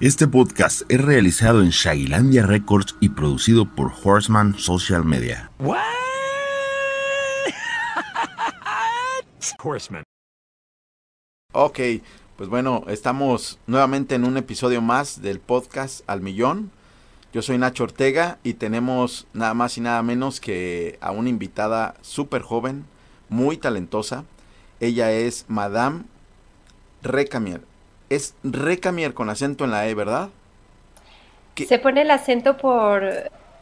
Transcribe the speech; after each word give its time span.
Este 0.00 0.26
podcast 0.26 0.82
es 0.90 1.00
realizado 1.00 1.62
en 1.62 1.68
Shagilandia 1.68 2.44
Records 2.44 2.96
y 2.98 3.10
producido 3.10 3.64
por 3.64 3.92
Horseman 4.02 4.58
Social 4.58 5.04
Media. 5.04 5.52
Horseman. 9.62 10.02
Ok, 11.52 11.78
pues 12.36 12.48
bueno, 12.48 12.82
estamos 12.88 13.60
nuevamente 13.68 14.16
en 14.16 14.24
un 14.24 14.36
episodio 14.36 14.82
más 14.82 15.22
del 15.22 15.38
podcast 15.38 16.00
Al 16.08 16.22
Millón. 16.22 16.72
Yo 17.32 17.40
soy 17.40 17.56
Nacho 17.58 17.84
Ortega 17.84 18.40
y 18.42 18.54
tenemos 18.54 19.28
nada 19.32 19.54
más 19.54 19.78
y 19.78 19.80
nada 19.80 20.02
menos 20.02 20.40
que 20.40 20.98
a 21.00 21.12
una 21.12 21.28
invitada 21.28 21.94
súper 22.00 22.42
joven, 22.42 22.84
muy 23.28 23.58
talentosa. 23.58 24.24
Ella 24.80 25.12
es 25.12 25.44
Madame 25.46 26.02
Recamier. 27.00 27.62
Es 28.14 28.34
Recamier 28.44 29.12
con 29.12 29.28
acento 29.28 29.64
en 29.64 29.72
la 29.72 29.88
E, 29.88 29.94
¿verdad? 29.94 30.30
¿Qué? 31.56 31.66
Se 31.66 31.78
pone 31.78 32.02
el 32.02 32.10
acento 32.10 32.56
por 32.56 33.02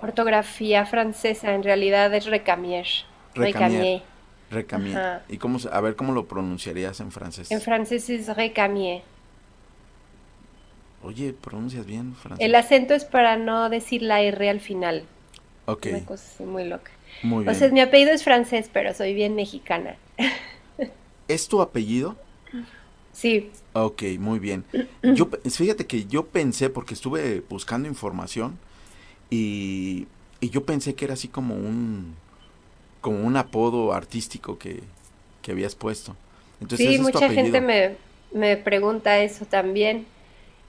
ortografía 0.03 0.85
francesa, 0.85 1.55
en 1.55 1.63
realidad 1.63 2.13
es 2.15 2.27
Recamier. 2.27 2.87
Recamier. 3.35 4.03
Recamier. 4.51 4.99
Ajá. 4.99 5.23
¿Y 5.29 5.39
cómo, 5.39 5.59
se- 5.59 5.71
a 5.73 5.81
ver 5.81 5.97
cómo 5.97 6.12
lo 6.12 6.27
pronunciarías 6.29 7.01
en 7.01 7.11
francés? 7.12 7.51
En 7.51 7.61
francés 7.62 8.11
es 8.11 8.29
Recamier. 8.37 9.03
Oye, 11.05 11.33
pronuncias 11.33 11.84
bien 11.84 12.15
francés. 12.15 12.47
El 12.47 12.55
acento 12.55 12.95
es 12.95 13.05
para 13.05 13.37
no 13.37 13.69
decir 13.69 14.03
la 14.03 14.21
R 14.21 14.48
al 14.51 14.61
final. 14.61 15.05
Ok, 15.67 15.87
Una 15.87 16.05
cosa 16.05 16.25
así 16.34 16.45
muy 16.45 16.65
loca. 16.65 16.91
muy 17.23 17.43
O 17.43 17.45
bien. 17.45 17.59
sea, 17.59 17.69
mi 17.71 17.81
apellido 17.81 18.12
es 18.12 18.23
francés, 18.25 18.71
pero 18.73 18.95
soy 18.95 19.15
bien 19.15 19.34
mexicana. 19.34 19.97
¿Es 21.29 21.48
tu 21.48 21.61
apellido? 21.61 22.17
Sí, 23.12 23.51
Ok, 23.75 24.03
muy 24.19 24.39
bien. 24.39 24.65
Yo, 25.15 25.29
fíjate 25.51 25.87
que 25.87 26.07
yo 26.07 26.27
pensé, 26.27 26.71
porque 26.71 26.95
estuve 26.95 27.43
buscando 27.49 27.89
información, 27.89 28.59
y, 29.31 30.07
y 30.41 30.51
yo 30.51 30.65
pensé 30.67 30.95
que 30.95 31.05
era 31.06 31.15
así 31.15 31.28
como 31.28 31.55
un, 31.56 32.15
como 33.00 33.27
un 33.27 33.37
apodo 33.37 33.93
artístico 33.95 34.59
que, 34.59 34.83
que 35.43 35.53
habías 35.53 35.75
puesto. 35.77 36.17
Entonces, 36.61 36.87
sí, 36.87 36.98
mucha 36.98 37.31
gente 37.31 37.61
me, 37.61 37.97
me 38.33 38.56
pregunta 38.56 39.19
eso 39.20 39.45
también. 39.47 40.06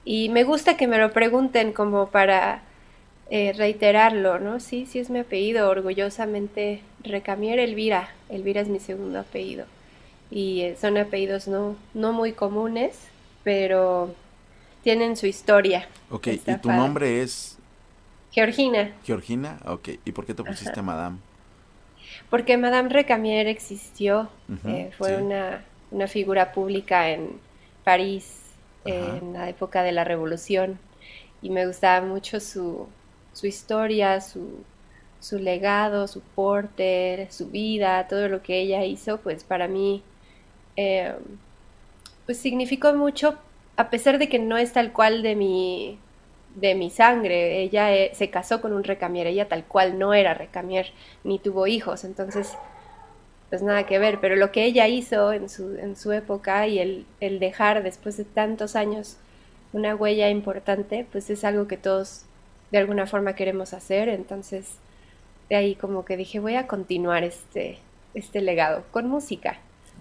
Y 0.04 0.28
me 0.30 0.44
gusta 0.44 0.76
que 0.76 0.86
me 0.88 0.98
lo 0.98 1.12
pregunten 1.12 1.72
como 1.72 2.10
para 2.10 2.62
eh, 3.30 3.52
reiterarlo, 3.56 4.38
¿no? 4.40 4.60
Sí, 4.60 4.86
sí 4.86 4.98
es 4.98 5.10
mi 5.10 5.20
apellido, 5.20 5.70
orgullosamente 5.70 6.82
Recamier 7.02 7.58
Elvira. 7.60 8.10
Elvira 8.30 8.60
es 8.62 8.68
mi 8.68 8.80
segundo 8.80 9.20
apellido. 9.20 9.66
Y 10.34 10.62
eh, 10.62 10.76
son 10.76 10.98
apellidos 10.98 11.48
no, 11.48 11.76
no 11.94 12.12
muy 12.12 12.34
comunes, 12.34 12.98
pero 13.44 14.14
tienen 14.82 15.16
su 15.16 15.26
historia. 15.26 15.88
Ok, 16.08 16.28
¿y 16.46 16.56
tu 16.56 16.72
padre. 16.72 16.72
nombre 16.72 17.22
es 17.22 17.58
Georgina, 18.30 18.92
Georgina? 19.02 19.60
Ok, 19.66 19.88
¿y 20.04 20.12
por 20.12 20.26
qué 20.26 20.34
te 20.34 20.44
pusiste 20.44 20.82
Madame? 20.82 21.18
porque 22.30 22.56
Madame 22.56 22.88
Recamier 22.88 23.46
existió, 23.46 24.30
eh, 24.64 24.90
fue 24.96 25.16
sí. 25.16 25.22
una, 25.22 25.64
una 25.90 26.08
figura 26.08 26.52
pública 26.52 27.10
en 27.10 27.40
París 27.84 28.40
Ajá. 28.84 29.22
en 29.22 29.32
la 29.32 29.48
época 29.48 29.82
de 29.82 29.92
la 29.92 30.04
Revolución 30.04 30.78
y 31.42 31.50
me 31.50 31.66
gustaba 31.66 32.06
mucho 32.06 32.40
su, 32.40 32.88
su 33.32 33.46
historia, 33.46 34.20
su, 34.20 34.66
su 35.20 35.38
legado, 35.38 36.08
su 36.08 36.22
porte, 36.22 37.28
su 37.30 37.50
vida, 37.50 38.08
todo 38.08 38.28
lo 38.28 38.42
que 38.42 38.60
ella 38.60 38.84
hizo, 38.84 39.20
pues 39.20 39.44
para 39.44 39.68
mí 39.68 40.02
eh, 40.76 41.14
pues 42.26 42.38
significó 42.38 42.94
mucho, 42.94 43.38
a 43.76 43.90
pesar 43.90 44.18
de 44.18 44.28
que 44.28 44.38
no 44.38 44.56
es 44.56 44.72
tal 44.72 44.92
cual 44.92 45.22
de 45.22 45.34
mi, 45.34 45.98
de 46.54 46.74
mi 46.74 46.90
sangre. 46.90 47.60
Ella 47.60 47.94
eh, 47.94 48.12
se 48.14 48.30
casó 48.30 48.60
con 48.60 48.72
un 48.72 48.84
recamier, 48.84 49.26
ella 49.26 49.48
tal 49.48 49.64
cual 49.64 49.98
no 49.98 50.14
era 50.14 50.34
recamier, 50.34 50.92
ni 51.22 51.38
tuvo 51.38 51.66
hijos, 51.66 52.04
entonces 52.04 52.56
pues 53.50 53.62
nada 53.62 53.86
que 53.86 53.98
ver, 53.98 54.18
pero 54.20 54.36
lo 54.36 54.50
que 54.50 54.64
ella 54.64 54.88
hizo 54.88 55.32
en 55.32 55.48
su, 55.48 55.76
en 55.76 55.96
su 55.96 56.10
época 56.12 56.66
y 56.66 56.78
el, 56.78 57.06
el 57.20 57.38
dejar 57.38 57.82
después 57.82 58.16
de 58.16 58.24
tantos 58.24 58.74
años 58.74 59.16
una 59.72 59.94
huella 59.94 60.28
importante, 60.28 61.06
pues 61.12 61.30
es 61.30 61.44
algo 61.44 61.68
que 61.68 61.76
todos 61.76 62.24
de 62.72 62.78
alguna 62.78 63.06
forma 63.06 63.34
queremos 63.34 63.72
hacer, 63.72 64.08
entonces 64.08 64.78
de 65.48 65.56
ahí 65.56 65.74
como 65.74 66.04
que 66.04 66.16
dije 66.16 66.40
voy 66.40 66.56
a 66.56 66.66
continuar 66.66 67.22
este, 67.22 67.78
este 68.14 68.40
legado 68.40 68.82
con 68.90 69.08
música, 69.08 69.58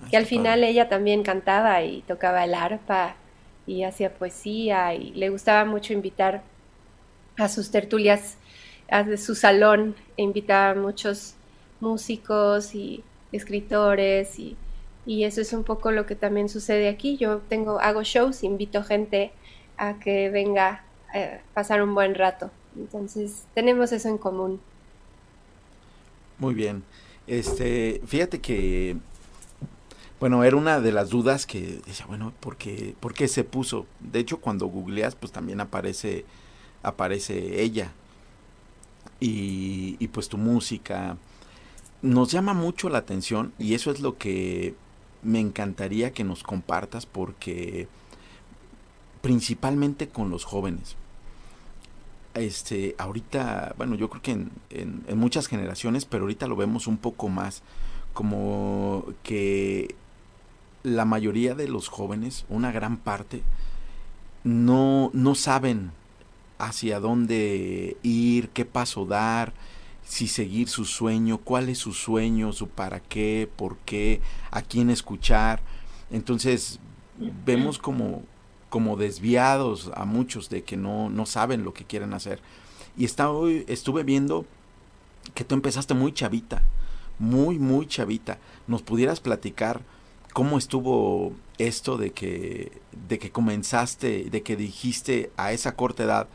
que 0.09 0.17
al 0.17 0.25
final 0.25 0.59
padre. 0.59 0.69
ella 0.69 0.89
también 0.89 1.23
cantaba 1.23 1.81
y 1.83 2.01
tocaba 2.03 2.43
el 2.43 2.53
arpa 2.53 3.15
y 3.65 3.83
hacía 3.83 4.13
poesía 4.13 4.93
y 4.93 5.11
le 5.11 5.29
gustaba 5.29 5.65
mucho 5.65 5.93
invitar 5.93 6.43
a 7.37 7.49
sus 7.49 7.71
tertulias, 7.71 8.37
a 8.89 9.17
su 9.17 9.35
salón, 9.35 9.95
e 10.17 10.23
invitaba 10.23 10.71
a 10.71 10.75
muchos 10.75 11.35
músicos 11.79 12.75
y 12.75 13.03
escritores 13.31 14.37
y, 14.39 14.55
y 15.05 15.23
eso 15.23 15.41
es 15.41 15.53
un 15.53 15.63
poco 15.63 15.91
lo 15.91 16.05
que 16.05 16.15
también 16.15 16.49
sucede 16.49 16.89
aquí. 16.89 17.17
Yo 17.17 17.39
tengo, 17.49 17.79
hago 17.79 18.03
shows, 18.03 18.43
invito 18.43 18.83
gente 18.83 19.31
a 19.77 19.99
que 19.99 20.29
venga 20.29 20.83
a 21.13 21.39
pasar 21.53 21.81
un 21.81 21.95
buen 21.95 22.15
rato. 22.15 22.51
Entonces, 22.75 23.43
tenemos 23.53 23.91
eso 23.91 24.09
en 24.09 24.17
común. 24.17 24.61
Muy 26.37 26.53
bien. 26.53 26.83
Este, 27.27 28.01
fíjate 28.05 28.41
que, 28.41 28.97
bueno, 30.23 30.45
era 30.45 30.55
una 30.55 30.79
de 30.79 30.93
las 30.93 31.09
dudas 31.09 31.45
que 31.45 31.81
decía, 31.85 32.05
bueno, 32.05 32.31
¿por 32.39 32.55
qué, 32.55 32.95
por 33.01 33.13
qué 33.13 33.27
se 33.27 33.43
puso? 33.43 33.85
De 33.99 34.19
hecho, 34.19 34.39
cuando 34.39 34.67
googleas, 34.67 35.15
pues 35.15 35.33
también 35.33 35.59
aparece, 35.59 36.23
aparece 36.81 37.61
ella. 37.61 37.91
Y, 39.19 39.95
y 39.99 40.07
pues 40.09 40.27
tu 40.29 40.37
música. 40.37 41.17
Nos 42.01 42.31
llama 42.31 42.53
mucho 42.53 42.89
la 42.89 42.99
atención 42.99 43.53
y 43.59 43.75
eso 43.75 43.91
es 43.91 44.01
lo 44.01 44.17
que 44.17 44.75
me 45.23 45.39
encantaría 45.39 46.13
que 46.13 46.23
nos 46.25 46.43
compartas 46.43 47.05
porque 47.05 47.87
principalmente 49.21 50.07
con 50.09 50.29
los 50.29 50.43
jóvenes. 50.43 50.95
Este, 52.33 52.95
ahorita, 52.97 53.75
bueno, 53.77 53.93
yo 53.95 54.09
creo 54.09 54.21
que 54.23 54.31
en, 54.31 54.51
en- 54.71 55.03
en 55.07 55.17
muchas 55.19 55.47
generaciones, 55.47 56.05
pero 56.05 56.23
ahorita 56.23 56.47
lo 56.47 56.55
vemos 56.55 56.87
un 56.87 56.97
poco 56.97 57.29
más 57.29 57.61
como 58.13 59.05
que 59.23 59.95
la 60.83 61.05
mayoría 61.05 61.55
de 61.55 61.67
los 61.67 61.87
jóvenes, 61.87 62.45
una 62.49 62.71
gran 62.71 62.97
parte, 62.97 63.41
no, 64.43 65.09
no 65.13 65.35
saben 65.35 65.91
hacia 66.59 66.99
dónde 66.99 67.97
ir, 68.03 68.49
qué 68.49 68.65
paso 68.65 69.05
dar, 69.05 69.53
si 70.05 70.27
seguir 70.27 70.67
su 70.67 70.85
sueño, 70.85 71.37
cuál 71.37 71.69
es 71.69 71.79
su 71.79 71.93
sueño, 71.93 72.51
su 72.51 72.67
para 72.67 72.99
qué, 72.99 73.49
por 73.55 73.77
qué, 73.77 74.21
a 74.51 74.61
quién 74.61 74.89
escuchar. 74.89 75.61
Entonces, 76.11 76.79
vemos 77.45 77.79
como, 77.79 78.23
como 78.69 78.97
desviados 78.97 79.91
a 79.95 80.05
muchos 80.05 80.49
de 80.49 80.63
que 80.63 80.77
no, 80.77 81.09
no 81.09 81.25
saben 81.25 81.63
lo 81.63 81.73
que 81.73 81.85
quieren 81.85 82.13
hacer. 82.13 82.41
Y 82.97 83.05
está 83.05 83.31
hoy, 83.31 83.63
estuve 83.67 84.03
viendo 84.03 84.45
que 85.33 85.45
tú 85.45 85.55
empezaste 85.55 85.93
muy 85.93 86.13
chavita, 86.13 86.61
muy, 87.17 87.57
muy 87.57 87.87
chavita. 87.87 88.37
¿Nos 88.67 88.81
pudieras 88.81 89.19
platicar 89.21 89.81
cómo 90.33 90.57
estuvo 90.57 91.33
esto 91.57 91.97
de 91.97 92.11
que, 92.11 92.71
de 93.07 93.19
que 93.19 93.31
comenzaste, 93.31 94.25
de 94.29 94.41
que 94.43 94.55
dijiste 94.55 95.31
a 95.37 95.51
esa 95.53 95.75
corta 95.75 96.03
edad, 96.03 96.27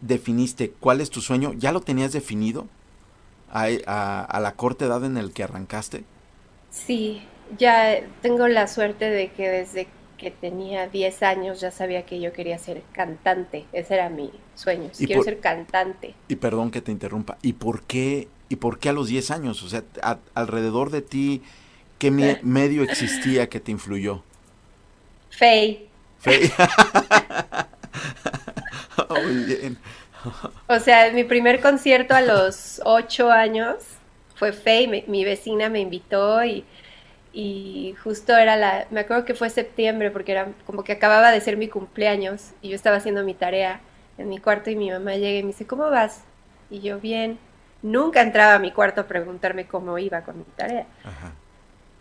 definiste 0.00 0.70
cuál 0.70 1.00
es 1.00 1.10
tu 1.10 1.20
sueño? 1.20 1.52
¿Ya 1.54 1.72
lo 1.72 1.80
tenías 1.80 2.12
definido 2.12 2.66
a, 3.52 3.66
a- 3.86 4.24
a 4.24 4.40
la 4.40 4.54
corta 4.54 4.84
edad 4.86 5.04
en 5.04 5.16
el 5.16 5.32
que 5.32 5.42
arrancaste? 5.44 6.04
Sí, 6.70 7.22
ya 7.58 8.00
tengo 8.22 8.48
la 8.48 8.66
suerte 8.66 9.08
de 9.10 9.30
que 9.32 9.48
desde 9.48 9.88
que 10.18 10.30
tenía 10.30 10.88
10 10.88 11.22
años 11.22 11.60
ya 11.60 11.70
sabía 11.70 12.06
que 12.06 12.20
yo 12.20 12.32
quería 12.32 12.58
ser 12.58 12.82
cantante. 12.92 13.64
Ese 13.72 13.94
era 13.94 14.08
mi 14.08 14.30
sueño. 14.54 14.90
Y 14.98 15.06
Quiero 15.06 15.20
por- 15.20 15.24
ser 15.24 15.40
cantante. 15.40 16.14
Y 16.28 16.36
perdón 16.36 16.70
que 16.70 16.80
te 16.80 16.90
interrumpa. 16.92 17.36
¿Y 17.42 17.54
por 17.54 17.82
qué, 17.82 18.28
y 18.48 18.56
por 18.56 18.78
qué 18.78 18.88
a 18.88 18.92
los 18.92 19.08
10 19.08 19.30
años? 19.30 19.62
O 19.62 19.68
sea, 19.68 19.84
a- 20.02 20.18
alrededor 20.34 20.90
de 20.90 21.02
ti, 21.02 21.42
¿qué 21.98 22.10
me- 22.10 22.38
medio 22.42 22.82
existía 22.82 23.48
que 23.48 23.60
te 23.60 23.72
influyó? 23.72 24.22
Faye. 25.30 25.88
Fe- 26.18 26.50
Muy 29.10 29.44
bien. 29.44 29.78
O 30.68 30.78
sea, 30.80 31.12
mi 31.12 31.24
primer 31.24 31.60
concierto 31.60 32.14
a 32.14 32.20
los 32.20 32.80
ocho 32.84 33.30
años 33.30 33.76
fue 34.34 34.52
Faye, 34.52 34.88
mi, 34.88 35.04
mi 35.06 35.24
vecina 35.24 35.68
me 35.68 35.80
invitó 35.80 36.44
y, 36.44 36.64
y 37.32 37.94
justo 38.02 38.36
era 38.36 38.56
la, 38.56 38.86
me 38.90 39.00
acuerdo 39.00 39.24
que 39.24 39.34
fue 39.34 39.50
septiembre 39.50 40.10
porque 40.10 40.32
era 40.32 40.52
como 40.66 40.84
que 40.84 40.92
acababa 40.92 41.30
de 41.32 41.40
ser 41.40 41.56
mi 41.56 41.68
cumpleaños 41.68 42.52
y 42.62 42.70
yo 42.70 42.76
estaba 42.76 42.96
haciendo 42.96 43.24
mi 43.24 43.34
tarea 43.34 43.80
en 44.18 44.28
mi 44.28 44.38
cuarto 44.38 44.70
y 44.70 44.76
mi 44.76 44.90
mamá 44.90 45.14
llega 45.16 45.38
y 45.38 45.42
me 45.42 45.48
dice, 45.48 45.66
¿cómo 45.66 45.90
vas? 45.90 46.24
Y 46.70 46.80
yo, 46.80 47.00
bien. 47.00 47.38
Nunca 47.82 48.22
entraba 48.22 48.54
a 48.54 48.58
mi 48.58 48.72
cuarto 48.72 49.02
a 49.02 49.06
preguntarme 49.08 49.68
cómo 49.68 49.98
iba 49.98 50.22
con 50.24 50.38
mi 50.38 50.44
tarea. 50.56 50.86
Ajá. 51.02 51.32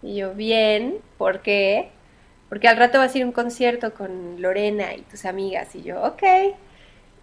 Y 0.05 0.15
yo, 0.15 0.33
bien, 0.33 0.99
¿por 1.17 1.41
qué? 1.41 1.89
porque 2.49 2.67
al 2.67 2.77
rato 2.77 2.99
vas 2.99 3.13
a 3.13 3.17
ir 3.17 3.23
a 3.23 3.27
un 3.27 3.33
concierto 3.33 3.93
con 3.93 4.41
Lorena 4.41 4.93
y 4.95 5.01
tus 5.01 5.25
amigas. 5.25 5.75
Y 5.75 5.83
yo, 5.83 6.01
ok. 6.03 6.23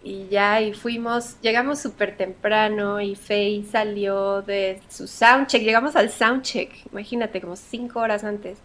Y 0.03 0.27
ya, 0.27 0.61
y 0.61 0.73
fuimos, 0.73 1.39
llegamos 1.41 1.79
súper 1.79 2.17
temprano 2.17 2.99
y 3.01 3.15
Faye 3.15 3.63
salió 3.71 4.41
de 4.41 4.81
su 4.89 5.07
soundcheck, 5.07 5.63
llegamos 5.63 5.95
al 5.95 6.09
soundcheck, 6.09 6.71
imagínate, 6.91 7.39
como 7.41 7.55
cinco 7.55 8.01
horas 8.01 8.23
antes. 8.25 8.59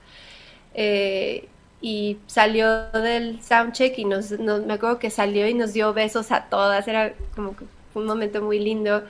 Eh, 0.74 1.48
y 1.80 2.18
salió 2.26 2.90
del 2.90 3.40
soundcheck 3.40 3.96
y 3.98 4.04
nos, 4.04 4.32
me 4.32 4.72
acuerdo 4.74 4.98
que 4.98 5.10
salió 5.10 5.46
y 5.48 5.54
nos 5.54 5.72
dio 5.72 5.94
besos 5.94 6.32
a 6.32 6.46
todas, 6.50 6.88
era 6.88 7.14
como 7.36 7.56
que 7.56 7.64
un 7.94 8.06
momento 8.06 8.42
muy 8.42 8.58
lindo. 8.58 9.04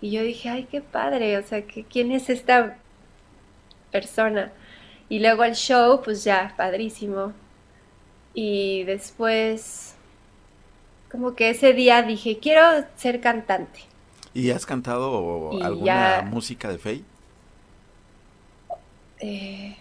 Y 0.00 0.10
yo 0.10 0.22
dije, 0.22 0.48
ay, 0.48 0.66
qué 0.70 0.80
padre, 0.80 1.36
o 1.38 1.42
sea, 1.42 1.62
¿quién 1.90 2.12
es 2.12 2.30
esta 2.30 2.78
persona? 3.94 4.50
Y 5.08 5.20
luego 5.20 5.44
el 5.44 5.54
show, 5.54 6.02
pues 6.02 6.24
ya, 6.24 6.52
padrísimo. 6.56 7.32
Y 8.34 8.82
después, 8.82 9.94
como 11.12 11.36
que 11.36 11.50
ese 11.50 11.72
día 11.74 12.02
dije, 12.02 12.40
quiero 12.40 12.84
ser 12.96 13.20
cantante. 13.20 13.80
¿Y 14.34 14.50
has 14.50 14.66
cantado 14.66 15.62
alguna 15.62 16.22
música 16.28 16.68
de 16.68 16.78
Faye? 16.78 17.04
Eh, 19.20 19.76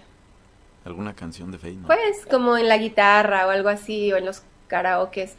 ¿Alguna 0.86 1.16
canción 1.16 1.52
de 1.52 1.58
Faye? 1.58 1.80
Pues 1.88 2.28
como 2.30 2.56
en 2.56 2.68
la 2.68 2.78
guitarra 2.78 3.48
o 3.48 3.50
algo 3.50 3.70
así, 3.70 4.14
o 4.14 4.18
en 4.18 4.26
los 4.26 4.44
karaokes. 4.68 5.32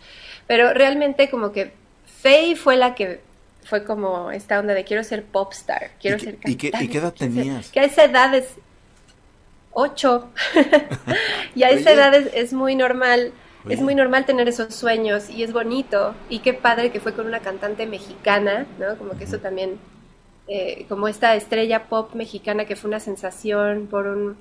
Pero 0.49 0.75
realmente 0.75 1.31
como 1.31 1.53
que 1.53 1.73
Faye 2.07 2.57
fue 2.57 2.77
la 2.77 2.97
que 2.97 3.21
fue 3.65 3.85
como 3.85 4.33
esta 4.33 4.59
onda 4.59 4.75
de 4.75 4.85
quiero 4.85 5.05
ser 5.05 5.25
popstar, 5.25 5.93
quiero 6.01 6.19
ser 6.19 6.39
cantante. 6.39 6.51
¿Y 6.51 6.57
qué, 6.57 6.85
¿Y 6.85 6.89
qué 6.89 6.99
edad 6.99 7.15
tenías? 7.19 7.71
Que 7.71 7.81
a 7.81 7.85
esa 7.85 8.05
edad 8.05 8.35
es, 8.35 8.57
ocho. 9.75 10.31
y 11.55 11.65
a 11.65 11.71
esa 11.71 11.93
edad 11.93 12.15
es, 12.15 12.53
muy 12.53 12.75
normal. 12.75 13.33
Es 13.69 13.81
muy 13.81 13.95
normal 13.95 14.27
tener 14.27 14.49
esos 14.49 14.75
sueños 14.75 15.31
y 15.31 15.43
es 15.43 15.53
bonito. 15.53 16.15
Y 16.29 16.41
qué 16.41 16.55
padre 16.55 16.91
que 16.91 17.01
fue 17.01 17.15
con 17.15 17.27
una 17.27 17.41
cantante 17.41 17.87
mexicana, 17.87 18.67
¿no? 18.79 18.97
Como 18.97 19.17
que 19.17 19.25
eso 19.25 19.39
también, 19.39 19.79
eh, 20.49 20.87
como 20.89 21.09
esta 21.09 21.35
estrella 21.35 21.89
pop 21.89 22.15
mexicana 22.15 22.67
que 22.67 22.77
fue 22.77 22.89
una 22.89 23.01
sensación 23.01 23.87
por 23.87 24.07
un, 24.07 24.37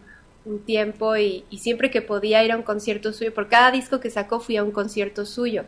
tiempo 0.66 1.16
y, 1.16 1.46
siempre 1.58 1.90
que 1.90 2.02
podía 2.02 2.44
ir 2.44 2.52
a 2.52 2.58
un 2.58 2.64
concierto 2.64 3.14
suyo, 3.14 3.34
por 3.34 3.48
cada 3.48 3.72
disco 3.72 4.02
que 4.02 4.10
sacó 4.10 4.42
fui 4.42 4.58
a 4.58 4.64
un 4.66 4.72
concierto 4.72 5.26
suyo. 5.26 5.64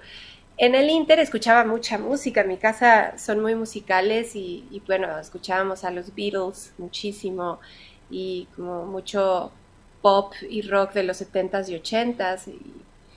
En 0.57 0.75
el 0.75 0.89
Inter 0.89 1.19
escuchaba 1.19 1.63
mucha 1.63 1.97
música, 1.97 2.41
en 2.41 2.49
mi 2.49 2.57
casa 2.57 3.17
son 3.17 3.39
muy 3.39 3.55
musicales 3.55 4.35
y, 4.35 4.65
y 4.69 4.81
bueno, 4.85 5.17
escuchábamos 5.17 5.85
a 5.85 5.91
los 5.91 6.13
Beatles 6.13 6.73
muchísimo 6.77 7.61
y 8.09 8.47
como 8.55 8.85
mucho 8.85 9.51
pop 10.01 10.33
y 10.49 10.61
rock 10.61 10.93
de 10.93 11.03
los 11.03 11.21
70s 11.21 11.69
y 11.69 11.75
80s. 11.75 12.53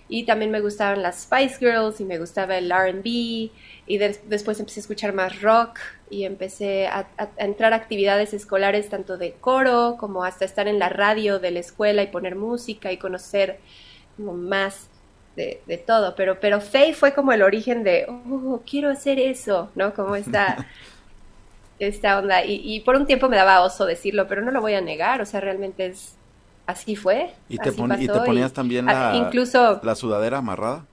Y, 0.09 0.25
también 0.25 0.51
me 0.51 0.61
gustaban 0.61 1.03
las 1.03 1.23
Spice 1.23 1.59
Girls 1.59 2.01
y 2.01 2.05
me 2.05 2.19
gustaba 2.19 2.57
el 2.57 2.71
RB. 2.71 3.05
Y 3.05 3.99
después 3.99 4.59
empecé 4.59 4.81
a 4.81 4.83
escuchar 4.83 5.13
más 5.13 5.43
rock 5.43 5.79
y 6.11 6.25
empecé 6.25 6.87
a, 6.87 7.07
entrar 7.37 7.73
a 7.75 7.77
actividades 7.77 8.33
escolares 8.33 8.89
tanto 8.89 9.19
de 9.19 9.33
coro 9.33 9.97
como 9.99 10.25
hasta 10.25 10.45
estar 10.45 10.67
en 10.67 10.79
la 10.79 10.89
radio 10.89 11.39
de 11.39 11.51
la 11.51 11.61
escuela 11.61 12.03
y 12.03 12.07
poner 12.07 12.37
música 12.37 12.91
y 12.91 12.97
conocer 12.97 13.59
como 14.17 14.33
más 14.33 14.89
de, 15.37 15.85
todo, 15.87 16.17
pero, 16.17 16.41
pero 16.41 16.61
Faye 16.61 16.95
fue 16.95 17.15
como 17.15 17.33
el 17.33 17.43
origen 17.43 17.85
de, 17.85 18.07
oh, 18.09 18.61
quiero 18.69 18.91
hacer 18.91 19.21
eso, 19.21 19.71
¿no? 19.77 19.95
Como 19.95 20.17
esta, 20.17 20.67
esta 21.79 22.19
onda. 22.19 22.45
Y, 22.45 22.81
por 22.81 22.97
un 22.97 23.07
tiempo 23.07 23.29
me 23.29 23.37
daba 23.37 23.61
oso 23.63 23.87
decirlo, 23.87 24.27
pero 24.29 24.43
no 24.43 24.51
lo 24.51 24.61
voy 24.61 24.75
a 24.75 24.81
negar, 24.81 25.21
o 25.21 25.27
sea, 25.27 25.41
realmente 25.41 25.87
es 25.87 26.15
así 26.67 26.97
fue. 26.97 27.33
¿Y 27.49 27.59
te, 27.59 27.73
ponías 27.73 28.53
también 28.53 28.87
la, 28.87 29.15
incluso, 29.17 29.81
la 29.83 29.95
sudadera 29.95 30.39
amarrada? 30.39 30.85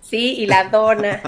Sí, 0.00 0.34
y 0.36 0.46
la 0.46 0.64
dona. 0.64 1.22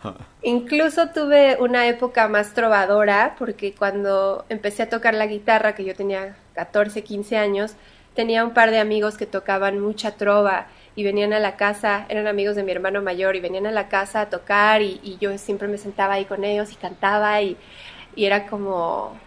incluso 0.42 1.08
tuve 1.10 1.56
una 1.60 1.86
época 1.86 2.28
más 2.28 2.54
trovadora, 2.54 3.36
porque 3.38 3.74
cuando 3.74 4.44
empecé 4.48 4.82
a 4.82 4.88
tocar 4.88 5.14
la 5.14 5.26
guitarra, 5.26 5.74
que 5.74 5.84
yo 5.84 5.94
tenía 5.94 6.36
14, 6.54 7.04
15 7.04 7.36
años, 7.36 7.74
tenía 8.14 8.44
un 8.44 8.52
par 8.52 8.70
de 8.70 8.80
amigos 8.80 9.16
que 9.16 9.26
tocaban 9.26 9.78
mucha 9.78 10.12
trova 10.12 10.66
y 11.00 11.02
venían 11.02 11.32
a 11.32 11.40
la 11.40 11.56
casa, 11.56 12.04
eran 12.10 12.26
amigos 12.26 12.56
de 12.56 12.62
mi 12.62 12.72
hermano 12.72 13.00
mayor 13.00 13.34
y 13.34 13.40
venían 13.40 13.66
a 13.66 13.70
la 13.70 13.88
casa 13.88 14.20
a 14.20 14.28
tocar 14.28 14.82
y, 14.82 15.16
yo 15.18 15.36
siempre 15.38 15.66
me 15.66 15.78
sentaba 15.78 16.12
ahí 16.12 16.26
con 16.26 16.44
ellos 16.44 16.72
y 16.72 16.74
cantaba 16.74 17.40
y, 17.40 17.56
era 18.16 18.46
como, 18.46 19.18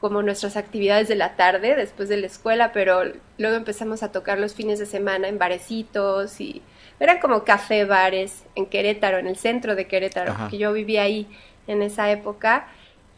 como 0.00 0.22
nuestras 0.22 0.56
actividades 0.56 1.08
de 1.08 1.16
la 1.16 1.34
tarde 1.34 1.74
después 1.74 2.08
de 2.08 2.18
la 2.18 2.28
escuela, 2.28 2.70
pero 2.70 3.02
luego 3.38 3.56
empezamos 3.56 4.04
a 4.04 4.12
tocar 4.12 4.38
los 4.38 4.54
fines 4.54 4.78
de 4.78 4.86
semana 4.86 5.26
en 5.26 5.36
barecitos 5.36 6.40
y 6.40 6.62
eran 7.00 7.18
como 7.18 7.42
café 7.42 7.84
bares 7.84 8.44
en 8.54 8.66
Querétaro, 8.66 9.18
en 9.18 9.26
el 9.26 9.36
centro 9.36 9.74
de 9.74 9.88
Querétaro, 9.88 10.36
que 10.48 10.58
yo 10.58 10.72
vivía 10.72 11.02
ahí 11.02 11.26
en 11.66 11.82
esa 11.82 12.08
época. 12.12 12.68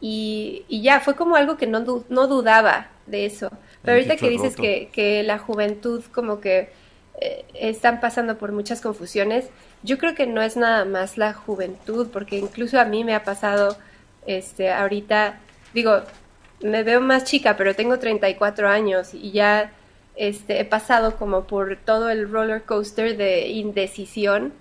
Y, 0.00 0.65
ya 0.71 1.00
fue 1.00 1.15
como 1.15 1.37
algo 1.37 1.59
que 1.59 1.67
no, 1.67 1.81
no 2.09 2.27
dudaba 2.27 2.89
de 3.05 3.27
eso. 3.27 3.50
Pero 3.83 3.99
ahorita 3.99 4.17
que 4.17 4.31
dices 4.31 4.56
que, 4.56 4.89
que 4.94 5.23
la 5.25 5.39
juventud 5.39 6.03
como 6.11 6.41
que 6.41 6.71
eh, 7.25 7.45
están 7.55 8.01
pasando 8.01 8.37
por 8.37 8.51
muchas 8.51 8.81
confusiones. 8.81 9.49
Yo 9.85 9.97
creo 9.99 10.15
que 10.17 10.27
no 10.27 10.43
es 10.43 10.57
nada 10.57 10.85
más 10.85 11.19
la 11.19 11.33
juventud, 11.33 12.09
porque 12.13 12.37
incluso 12.37 12.81
a 12.81 12.85
mí 12.85 13.05
me 13.05 13.15
ha 13.15 13.23
pasado, 13.23 13.77
este, 14.27 14.73
ahorita, 14.73 15.39
digo, 15.73 16.03
me 16.63 16.83
veo 16.83 17.01
más 17.01 17.25
chica, 17.25 17.57
pero 17.57 17.77
tengo 17.77 17.99
34 17.99 18.69
años 18.69 19.15
y 19.15 19.31
ya 19.31 19.73
este, 20.17 20.61
he 20.61 20.65
pasado 20.65 21.17
como 21.17 21.45
por 21.45 21.77
todo 21.77 22.11
el 22.11 22.29
roller 22.31 22.65
coaster 22.65 23.17
de 23.17 23.49
indecisión 23.49 24.53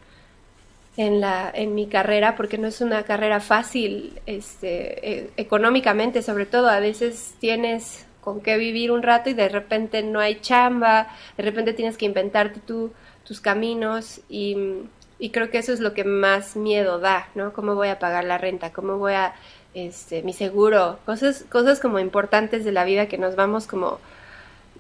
en, 0.98 1.20
la, 1.20 1.50
en 1.52 1.74
mi 1.74 1.88
carrera, 1.88 2.36
porque 2.36 2.60
no 2.60 2.68
es 2.68 2.80
una 2.82 3.04
carrera 3.04 3.40
fácil 3.40 4.20
este, 4.28 5.10
e, 5.12 5.30
económicamente, 5.38 6.22
sobre 6.22 6.46
todo. 6.46 6.70
A 6.70 6.80
veces 6.80 7.34
tienes 7.40 8.06
con 8.22 8.42
qué 8.42 8.58
vivir 8.58 8.92
un 8.92 9.04
rato 9.04 9.30
y 9.30 9.34
de 9.34 9.50
repente 9.50 10.04
no 10.04 10.20
hay 10.20 10.40
chamba, 10.40 11.08
de 11.38 11.44
repente 11.44 11.74
tienes 11.74 11.98
que 11.98 12.06
inventarte 12.06 12.60
tú 12.60 12.92
tus 13.26 13.42
caminos 13.42 14.22
y, 14.30 14.84
creo 15.32 15.52
que 15.52 15.60
eso 15.60 15.72
es 15.72 15.80
lo 15.80 15.94
que 15.94 16.04
más 16.04 16.56
miedo 16.56 17.00
da, 17.00 17.30
¿no? 17.36 17.54
¿Cómo 17.54 17.76
voy 17.76 17.90
a 17.90 18.00
pagar 18.00 18.24
la 18.24 18.38
renta? 18.38 18.72
¿Cómo 18.74 18.98
voy 18.98 19.14
a, 19.14 19.36
este, 19.74 20.24
mi 20.24 20.34
seguro? 20.34 21.00
Cosas, 21.06 21.46
cosas 21.50 21.80
como 21.80 22.00
importantes 22.00 22.66
de 22.66 22.72
la 22.72 22.84
vida 22.86 23.08
que 23.08 23.18
nos 23.18 23.36
vamos 23.36 23.68
como, 23.68 24.00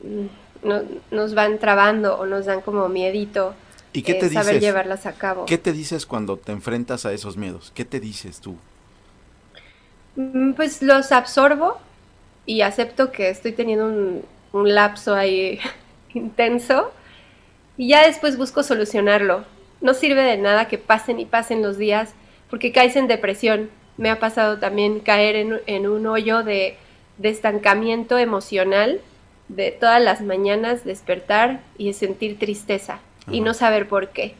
mm, 0.03 0.67
no, 0.67 0.81
nos 1.11 1.35
van 1.35 1.59
trabando 1.59 2.17
o 2.17 2.25
nos 2.25 2.45
dan 2.45 2.61
como 2.61 2.89
miedito. 2.89 3.53
¿Y 3.93 4.03
qué 4.03 4.15
te 4.15 4.27
eh, 4.27 4.29
saber 4.29 4.59
llevarlas 4.59 5.05
a 5.05 5.13
cabo. 5.13 5.45
¿Qué 5.45 5.57
te 5.57 5.73
dices 5.73 6.05
cuando 6.05 6.37
te 6.37 6.51
enfrentas 6.51 7.05
a 7.05 7.13
esos 7.13 7.37
miedos? 7.37 7.71
¿Qué 7.75 7.85
te 7.85 7.99
dices 7.99 8.39
tú? 8.39 8.57
Mm, 10.15 10.53
pues 10.53 10.81
los 10.81 11.11
absorbo, 11.11 11.79
y 12.45 12.61
acepto 12.61 13.11
que 13.11 13.29
estoy 13.29 13.51
teniendo 13.51 13.85
un, 13.85 14.23
lapso 14.53 15.15
ahí 15.15 15.59
intenso 16.13 16.91
y 17.77 17.89
ya 17.89 18.05
después 18.05 18.37
busco 18.37 18.63
solucionarlo. 18.63 19.45
No 19.79 19.93
sirve 19.93 20.21
de 20.23 20.37
nada 20.37 20.67
que 20.67 20.77
pasen 20.77 21.19
y 21.19 21.25
pasen 21.25 21.61
los 21.61 21.77
días 21.77 22.13
porque 22.49 22.71
caes 22.71 22.95
en 22.95 23.07
depresión. 23.07 23.69
Me 23.97 24.09
ha 24.09 24.19
pasado 24.19 24.57
también 24.59 24.99
caer 24.99 25.35
en, 25.65 25.87
un 25.87 26.07
hoyo 26.07 26.43
de, 26.43 26.77
estancamiento 27.21 28.17
emocional, 28.17 28.99
de 29.47 29.71
todas 29.71 30.01
las 30.01 30.21
mañanas 30.21 30.83
despertar 30.83 31.61
y 31.77 31.93
sentir 31.93 32.37
tristeza 32.39 32.99
y 33.29 33.41
no 33.41 33.53
saber 33.53 33.87
por 33.87 34.09
qué 34.09 34.33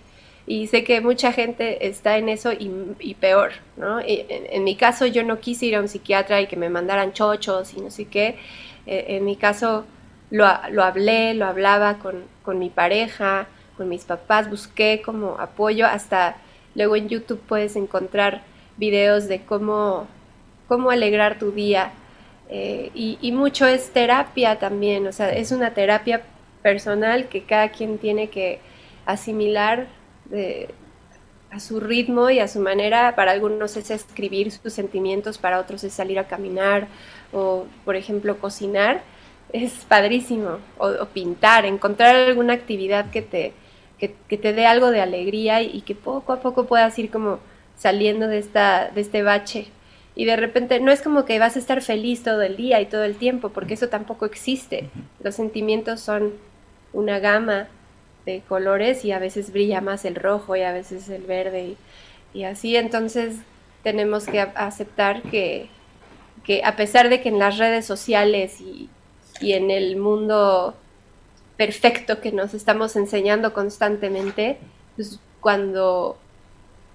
y 0.52 0.68
sé 0.68 0.84
que 0.84 1.00
mucha 1.00 1.32
gente 1.32 1.88
está 1.88 2.18
en 2.18 2.28
eso 2.28 2.52
y, 2.52 3.14
peor, 3.14 3.52
¿no? 3.78 4.02
En, 4.02 4.66
mi 4.66 4.76
caso 4.76 5.06
yo 5.06 5.24
no 5.24 5.40
quise 5.40 5.68
ir 5.68 5.78
a 5.78 5.80
un 5.80 5.88
psiquiatra 5.88 6.42
y 6.42 6.48
que 6.48 6.58
me 6.58 6.68
mandaran 6.68 7.14
chochos 7.14 7.74
y 7.74 7.80
no 7.80 7.90
sé 7.90 8.04
qué. 8.04 8.36
Eh, 8.86 9.06
en 9.16 9.24
mi 9.24 9.38
caso 9.38 9.86
lo, 10.30 10.46
lo, 10.72 10.84
hablé, 10.84 11.36
lo 11.36 11.46
hablaba 11.46 12.00
con, 12.00 12.26
con 12.44 12.60
mi 12.60 12.70
pareja, 12.70 13.48
con 13.78 13.88
mis 13.88 14.04
papás, 14.04 14.50
busqué 14.50 15.02
como 15.02 15.40
apoyo, 15.40 15.88
hasta 15.88 16.36
luego 16.76 16.98
en 16.98 17.08
YouTube 17.08 17.40
puedes 17.48 17.78
encontrar 17.78 18.42
videos 18.76 19.30
de 19.30 19.44
cómo, 19.44 20.06
cómo 20.68 20.92
alegrar 20.92 21.40
tu 21.40 21.54
día. 21.54 21.94
Eh, 22.50 22.92
y, 22.94 23.18
y, 23.22 23.32
mucho 23.32 23.68
es 23.68 23.92
terapia 23.92 24.60
también, 24.60 25.08
o 25.08 25.14
sea, 25.14 25.30
es 25.30 25.54
una 25.54 25.74
terapia 25.74 26.24
personal 26.62 27.30
que 27.30 27.44
cada 27.44 27.70
quien 27.70 27.98
tiene 28.00 28.30
que 28.30 28.60
asimilar 29.06 29.88
a 31.52 31.60
su 31.60 31.80
ritmo 31.80 32.30
y 32.30 32.40
a 32.40 32.48
su 32.48 32.60
manera. 32.60 33.16
Para 33.16 33.32
algunos 33.32 33.76
es 33.78 33.92
escribir 33.92 34.52
sus 34.52 34.74
sentimientos, 34.74 35.38
para 35.38 35.60
otros 35.60 35.84
es 35.84 35.94
salir 35.94 36.18
a 36.18 36.28
caminar 36.28 36.88
o, 37.34 37.66
por 37.86 37.96
ejemplo, 37.96 38.40
cocinar. 38.40 39.04
Es 39.52 39.86
padrísimo. 39.86 40.60
O, 40.78 41.06
pintar, 41.08 41.66
encontrar 41.66 42.16
alguna 42.16 42.54
actividad 42.54 43.12
que 43.12 43.22
te, 43.22 43.54
que, 44.00 44.38
te 44.38 44.54
dé 44.54 44.66
algo 44.66 44.92
de 44.92 45.02
alegría 45.02 45.62
y, 45.62 45.82
que 45.82 45.94
poco 45.94 46.34
a 46.34 46.40
poco 46.40 46.66
puedas 46.66 46.98
ir 46.98 47.12
como 47.12 47.40
saliendo 47.78 48.28
de, 48.28 48.38
esta, 48.40 48.90
de 48.90 49.02
este 49.02 49.22
bache. 49.22 49.68
Y 50.16 50.26
de 50.26 50.36
repente 50.36 50.80
no 50.80 50.92
es 50.92 51.02
como 51.02 51.26
que 51.26 51.40
vas 51.40 51.56
a 51.56 51.60
estar 51.60 51.82
feliz 51.82 52.24
todo 52.24 52.42
el 52.42 52.58
día 52.58 52.82
y 52.82 52.86
todo 52.86 53.04
el 53.04 53.16
tiempo, 53.16 53.50
porque 53.50 53.74
eso 53.74 53.90
tampoco 53.90 54.26
existe. 54.26 54.90
Los 55.22 55.36
sentimientos 55.36 56.00
son 56.00 56.34
una 56.94 57.20
gama 57.20 57.68
de 58.26 58.42
colores 58.48 59.04
y 59.06 59.12
a 59.12 59.20
veces 59.20 59.52
brilla 59.52 59.82
más 59.82 60.06
el 60.06 60.16
rojo 60.16 60.56
y 60.56 60.62
a 60.62 60.72
veces 60.72 61.10
el 61.10 61.24
verde 61.24 61.76
y, 62.34 62.44
así. 62.44 62.76
Entonces 62.76 63.38
tenemos 63.84 64.26
que 64.26 64.40
aceptar 64.40 65.22
que, 65.24 65.70
que, 66.44 66.64
a 66.64 66.76
pesar 66.76 67.10
de 67.10 67.22
que 67.22 67.30
en 67.30 67.40
las 67.40 67.58
redes 67.58 67.86
sociales 67.86 68.62
y, 68.62 68.90
y 69.40 69.54
en 69.54 69.72
el 69.72 69.98
mundo 69.98 70.76
perfecto 71.58 72.22
que 72.22 72.32
nos 72.32 72.54
estamos 72.54 72.96
enseñando 72.96 73.54
constantemente, 73.54 74.58
pues 74.96 75.20
cuando, 75.40 76.18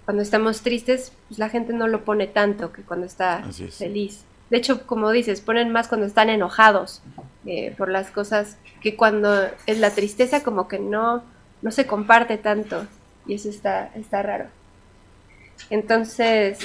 cuando 0.04 0.23
estamos 0.23 0.62
tristes, 0.62 1.12
pues 1.28 1.38
la 1.38 1.49
gente 1.49 1.73
no 1.73 1.88
lo 1.88 2.04
pone 2.04 2.26
tanto 2.26 2.73
que 2.73 2.83
cuando 2.83 3.06
está 3.06 3.45
feliz. 3.71 4.25
De 4.50 4.58
hecho, 4.58 4.86
como 4.86 5.10
dices, 5.10 5.40
ponen 5.40 5.72
más 5.72 5.88
cuando 5.88 6.06
están 6.06 6.30
enojados 6.30 7.02
eh, 7.46 7.74
por 7.76 7.88
las 7.88 8.10
cosas 8.10 8.56
que 8.80 8.96
cuando 8.96 9.48
es 9.66 9.78
la 9.78 9.90
tristeza 9.90 10.42
como 10.42 10.68
que 10.68 10.78
no, 10.78 11.22
no 11.62 11.70
se 11.70 11.86
comparte 11.86 12.38
tanto 12.38 12.86
y 13.26 13.34
eso 13.34 13.48
está, 13.48 13.90
está 13.94 14.22
raro. 14.22 14.46
Entonces, 15.70 16.58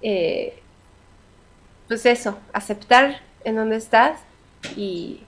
eh, 0.00 0.58
pues 1.88 2.06
eso, 2.06 2.38
aceptar 2.52 3.20
en 3.44 3.56
dónde 3.56 3.76
estás 3.76 4.18
y 4.76 5.20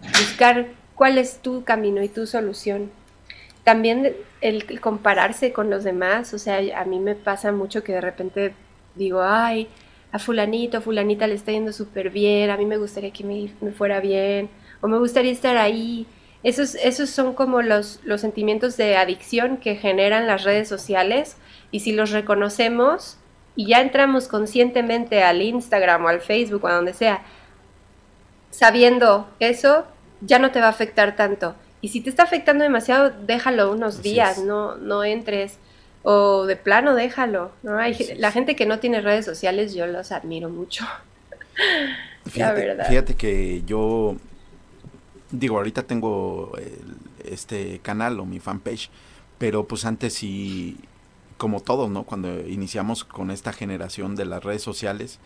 buscar 0.00 0.68
cuál 0.94 1.18
es 1.18 1.38
tu 1.38 1.64
camino 1.64 2.02
y 2.02 2.08
tu 2.08 2.26
solución. 2.26 2.90
También 3.64 4.14
el 4.40 4.80
compararse 4.80 5.52
con 5.52 5.70
los 5.70 5.84
demás, 5.84 6.34
o 6.34 6.38
sea, 6.38 6.60
a 6.80 6.84
mí 6.84 7.00
me 7.00 7.14
pasa 7.14 7.50
mucho 7.50 7.82
que 7.82 7.94
de 7.94 8.00
repente 8.00 8.54
digo, 8.94 9.22
ay, 9.22 9.68
a 10.14 10.20
fulanito, 10.20 10.78
a 10.78 10.80
fulanita 10.80 11.26
le 11.26 11.34
está 11.34 11.50
yendo 11.50 11.72
súper 11.72 12.10
bien, 12.10 12.48
a 12.48 12.56
mí 12.56 12.66
me 12.66 12.76
gustaría 12.76 13.12
que 13.12 13.24
me, 13.24 13.72
fuera 13.72 13.98
bien, 13.98 14.48
o 14.80 14.86
me 14.86 14.96
gustaría 14.98 15.32
estar 15.32 15.56
ahí. 15.56 16.06
Esos, 16.44 16.76
esos 16.76 17.10
son 17.10 17.34
como 17.34 17.62
los, 17.62 17.98
los 18.04 18.20
sentimientos 18.20 18.76
de 18.76 18.96
adicción 18.96 19.56
que 19.56 19.74
generan 19.74 20.28
las 20.28 20.44
redes 20.44 20.68
sociales 20.68 21.36
y 21.72 21.80
si 21.80 21.90
los 21.90 22.12
reconocemos 22.12 23.16
y 23.56 23.66
ya 23.66 23.80
entramos 23.80 24.28
conscientemente 24.28 25.24
al 25.24 25.42
Instagram 25.42 26.04
o 26.04 26.08
al 26.08 26.20
Facebook 26.20 26.62
o 26.62 26.68
a 26.68 26.74
donde 26.74 26.92
sea, 26.92 27.24
sabiendo 28.50 29.28
eso, 29.40 29.84
ya 30.20 30.38
no 30.38 30.52
te 30.52 30.60
va 30.60 30.66
a 30.66 30.70
afectar 30.70 31.16
tanto. 31.16 31.56
Y 31.80 31.88
si 31.88 32.00
te 32.00 32.08
está 32.08 32.22
afectando 32.22 32.62
demasiado, 32.62 33.10
déjalo 33.10 33.72
unos 33.72 34.00
días, 34.00 34.38
no, 34.38 34.76
no 34.76 35.02
entres 35.02 35.58
o 36.04 36.44
de 36.46 36.54
plano 36.54 36.94
déjalo. 36.94 37.50
¿no? 37.62 37.78
Hay, 37.78 37.96
La 38.18 38.30
gente 38.30 38.54
que 38.54 38.66
no 38.66 38.78
tiene 38.78 39.00
redes 39.00 39.24
sociales 39.24 39.74
yo 39.74 39.86
los 39.86 40.12
admiro 40.12 40.48
mucho. 40.48 40.84
Fíjate, 42.26 42.38
la 42.38 42.52
verdad. 42.52 42.88
Fíjate 42.88 43.14
que 43.14 43.62
yo, 43.66 44.16
digo, 45.30 45.56
ahorita 45.56 45.82
tengo 45.82 46.52
este 47.24 47.80
canal 47.80 48.20
o 48.20 48.26
mi 48.26 48.38
fanpage, 48.38 48.90
pero 49.38 49.66
pues 49.66 49.84
antes 49.84 50.14
sí, 50.14 50.78
como 51.38 51.60
todos, 51.60 51.90
¿no? 51.90 52.04
Cuando 52.04 52.40
iniciamos 52.46 53.04
con 53.04 53.30
esta 53.30 53.52
generación 53.52 54.14
de 54.14 54.26
las 54.26 54.44
redes 54.44 54.62
sociales, 54.62 55.18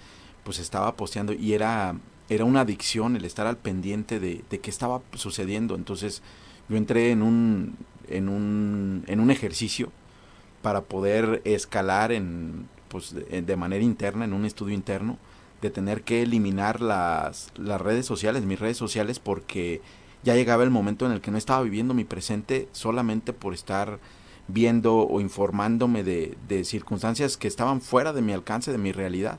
pues 0.45 0.61
estaba 0.61 0.95
posteando 0.95 1.33
y 1.33 1.55
era, 1.55 1.97
era 2.29 2.45
una 2.45 2.61
adicción 2.61 3.17
el 3.17 3.25
estar 3.25 3.47
al 3.49 3.57
pendiente 3.57 4.21
de, 4.21 4.45
de 4.49 4.61
qué 4.61 4.71
estaba 4.71 5.03
sucediendo. 5.15 5.75
Entonces 5.75 6.23
yo 6.69 6.77
entré 6.77 7.11
en 7.11 7.23
un, 7.23 7.77
en 8.09 8.29
un, 8.29 9.05
en 9.09 9.21
un 9.21 9.31
ejercicio 9.33 9.91
para 10.63 10.83
poder 10.83 11.43
escalar 11.45 12.13
en, 12.13 12.69
pues, 12.89 13.15
de, 13.15 13.57
manera 13.57 13.85
interna, 13.85 14.25
en 14.25 14.33
un 14.33 14.45
estudio 14.45 14.75
interno, 14.75 15.19
de 15.63 15.71
tener 15.71 16.03
que 16.03 16.23
eliminar 16.23 16.81
las, 16.81 17.51
las 17.57 17.81
redes 17.81 18.07
sociales, 18.07 18.45
mis 18.45 18.61
redes 18.61 18.77
sociales, 18.77 19.19
porque 19.19 19.81
ya 20.23 20.35
llegaba 20.35 20.63
el 20.63 20.71
momento 20.71 21.07
en 21.07 21.13
el 21.13 21.21
que 21.21 21.31
no 21.31 21.39
estaba 21.39 21.63
viviendo 21.63 21.95
mi 21.95 22.05
presente 22.05 22.69
solamente 22.73 23.33
por 23.33 23.55
estar 23.55 23.99
viendo 24.49 24.97
o 24.97 25.21
informándome 25.21 26.03
de, 26.03 26.37
de 26.49 26.65
circunstancias 26.65 27.37
que 27.37 27.49
estaban 27.49 27.81
fuera 27.81 28.13
de 28.13 28.23
mi 28.23 28.33
alcance, 28.33 28.73
de 28.73 28.79
mi 28.79 28.93
realidad. 28.93 29.39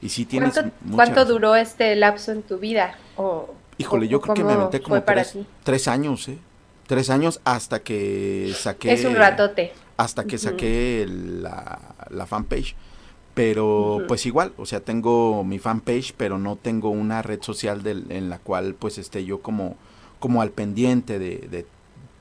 Y 0.00 0.10
si 0.10 0.24
tienes 0.24 0.54
¿Cuánto, 0.54 0.72
¿Cuánto, 0.92 1.24
duró 1.24 1.56
este 1.56 1.94
lapso 1.96 2.32
en 2.32 2.42
tu 2.42 2.58
vida? 2.58 2.96
O, 3.16 3.54
Híjole, 3.78 4.08
yo 4.08 4.20
creo 4.20 4.34
que 4.34 4.44
me 4.44 4.52
aventé 4.52 4.80
como 4.80 5.02
tres, 5.02 5.36
tres, 5.64 5.88
años, 5.88 6.28
¿eh? 6.28 6.38
Tres 6.86 7.10
años 7.10 7.40
hasta 7.44 7.80
que 7.80 8.52
saqué... 8.56 8.92
Es 8.92 9.04
un 9.04 9.14
ratote 9.14 9.72
hasta 9.98 10.24
que 10.24 10.38
saqué 10.38 11.06
la, 11.08 11.80
la, 12.08 12.26
fanpage. 12.26 12.76
Pero 13.34 13.98
pues 14.08 14.26
igual, 14.26 14.52
o 14.56 14.64
sea, 14.64 14.80
tengo 14.80 15.44
mi 15.44 15.58
fanpage, 15.58 16.14
pero 16.16 16.38
no 16.38 16.56
tengo 16.56 16.88
una 16.90 17.20
red 17.20 17.42
social 17.42 17.82
en 17.84 18.30
la 18.30 18.38
cual 18.38 18.74
pues 18.74 18.96
esté 18.96 19.24
yo 19.24 19.42
como, 19.42 19.76
como 20.20 20.40
al 20.40 20.50
pendiente 20.50 21.18
de, 21.18 21.48
de, 21.50 21.66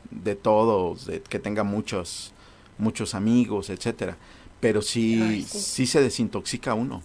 de 0.09 0.35
todos, 0.35 1.05
de, 1.05 1.21
que 1.21 1.37
tenga 1.37 1.63
muchos, 1.63 2.33
muchos 2.79 3.13
amigos, 3.13 3.69
etcétera. 3.69 4.17
Pero 4.59 4.81
sí, 4.81 5.43
sí, 5.43 5.85
se 5.85 6.01
desintoxica 6.01 6.73
uno, 6.73 7.03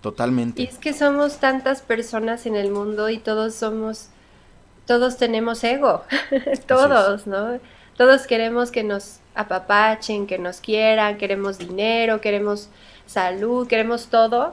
totalmente. 0.00 0.62
Y 0.62 0.66
es 0.66 0.78
que 0.78 0.92
somos 0.94 1.38
tantas 1.38 1.80
personas 1.80 2.44
en 2.46 2.56
el 2.56 2.72
mundo 2.72 3.08
y 3.08 3.18
todos 3.18 3.54
somos, 3.54 4.08
todos 4.84 5.16
tenemos 5.16 5.62
ego, 5.62 6.02
todos, 6.66 7.28
¿no? 7.28 7.60
Todos 7.96 8.26
queremos 8.26 8.70
que 8.70 8.82
nos 8.82 9.20
apapachen, 9.34 10.26
que 10.26 10.38
nos 10.38 10.60
quieran, 10.60 11.18
queremos 11.18 11.58
dinero, 11.58 12.20
queremos 12.20 12.68
salud, 13.06 13.66
queremos 13.68 14.08
todo 14.08 14.52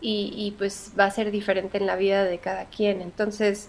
y, 0.00 0.54
pues 0.58 0.92
va 0.98 1.06
a 1.06 1.10
ser 1.10 1.30
diferente 1.30 1.78
en 1.78 1.86
la 1.86 1.96
vida 1.96 2.24
de 2.24 2.38
cada 2.38 2.66
quien. 2.66 3.00
Entonces, 3.00 3.68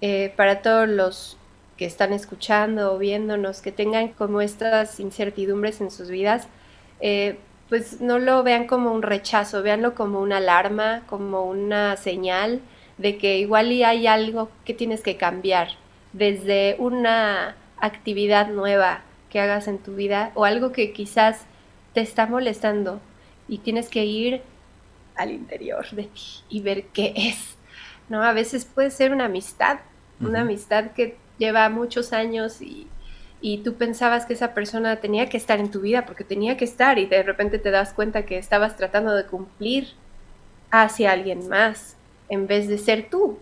eh, 0.00 0.32
para 0.36 0.60
todos 0.62 0.88
los 0.88 1.36
que 1.76 1.86
están 1.86 2.12
escuchando 2.12 2.94
o 2.94 2.98
viéndonos, 2.98 3.60
que 3.60 3.70
tengan 3.70 4.08
como 4.08 4.40
estas 4.40 4.98
incertidumbres 4.98 5.80
en 5.80 5.90
sus 5.92 6.08
vidas, 6.08 6.48
eh, 7.00 7.38
pues 7.68 8.00
no 8.00 8.18
lo 8.18 8.42
vean 8.42 8.66
como 8.66 8.92
un 8.92 9.02
rechazo, 9.02 9.62
véanlo 9.62 9.94
como 9.94 10.20
una 10.20 10.38
alarma, 10.38 11.02
como 11.06 11.44
una 11.44 11.96
señal 11.96 12.60
de 12.96 13.18
que 13.18 13.38
igual 13.38 13.70
y 13.70 13.84
hay 13.84 14.06
algo 14.08 14.50
que 14.64 14.74
tienes 14.74 15.02
que 15.02 15.16
cambiar, 15.16 15.68
desde 16.12 16.74
una 16.80 17.54
actividad 17.80 18.48
nueva, 18.48 19.02
que 19.30 19.40
hagas 19.40 19.68
en 19.68 19.78
tu 19.78 19.94
vida 19.94 20.32
o 20.34 20.44
algo 20.44 20.72
que 20.72 20.92
quizás 20.92 21.42
te 21.92 22.00
está 22.00 22.26
molestando 22.26 23.00
y 23.46 23.58
tienes 23.58 23.88
que 23.88 24.04
ir 24.04 24.42
al 25.16 25.32
interior 25.32 25.88
de 25.90 26.04
ti 26.04 26.44
y 26.48 26.60
ver 26.60 26.84
qué 26.86 27.12
es. 27.16 27.56
¿no? 28.08 28.22
A 28.22 28.32
veces 28.32 28.64
puede 28.64 28.90
ser 28.90 29.12
una 29.12 29.26
amistad, 29.26 29.80
una 30.20 30.42
amistad 30.42 30.92
que 30.92 31.16
lleva 31.38 31.68
muchos 31.68 32.12
años 32.12 32.62
y, 32.62 32.88
y 33.40 33.58
tú 33.58 33.74
pensabas 33.74 34.26
que 34.26 34.32
esa 34.32 34.54
persona 34.54 34.96
tenía 34.96 35.28
que 35.28 35.36
estar 35.36 35.60
en 35.60 35.70
tu 35.70 35.80
vida 35.80 36.06
porque 36.06 36.24
tenía 36.24 36.56
que 36.56 36.64
estar 36.64 36.98
y 36.98 37.06
de 37.06 37.22
repente 37.22 37.58
te 37.58 37.70
das 37.70 37.92
cuenta 37.92 38.24
que 38.24 38.38
estabas 38.38 38.76
tratando 38.76 39.14
de 39.14 39.26
cumplir 39.26 39.88
hacia 40.70 41.12
alguien 41.12 41.48
más 41.48 41.96
en 42.28 42.46
vez 42.46 42.68
de 42.68 42.78
ser 42.78 43.08
tú. 43.10 43.38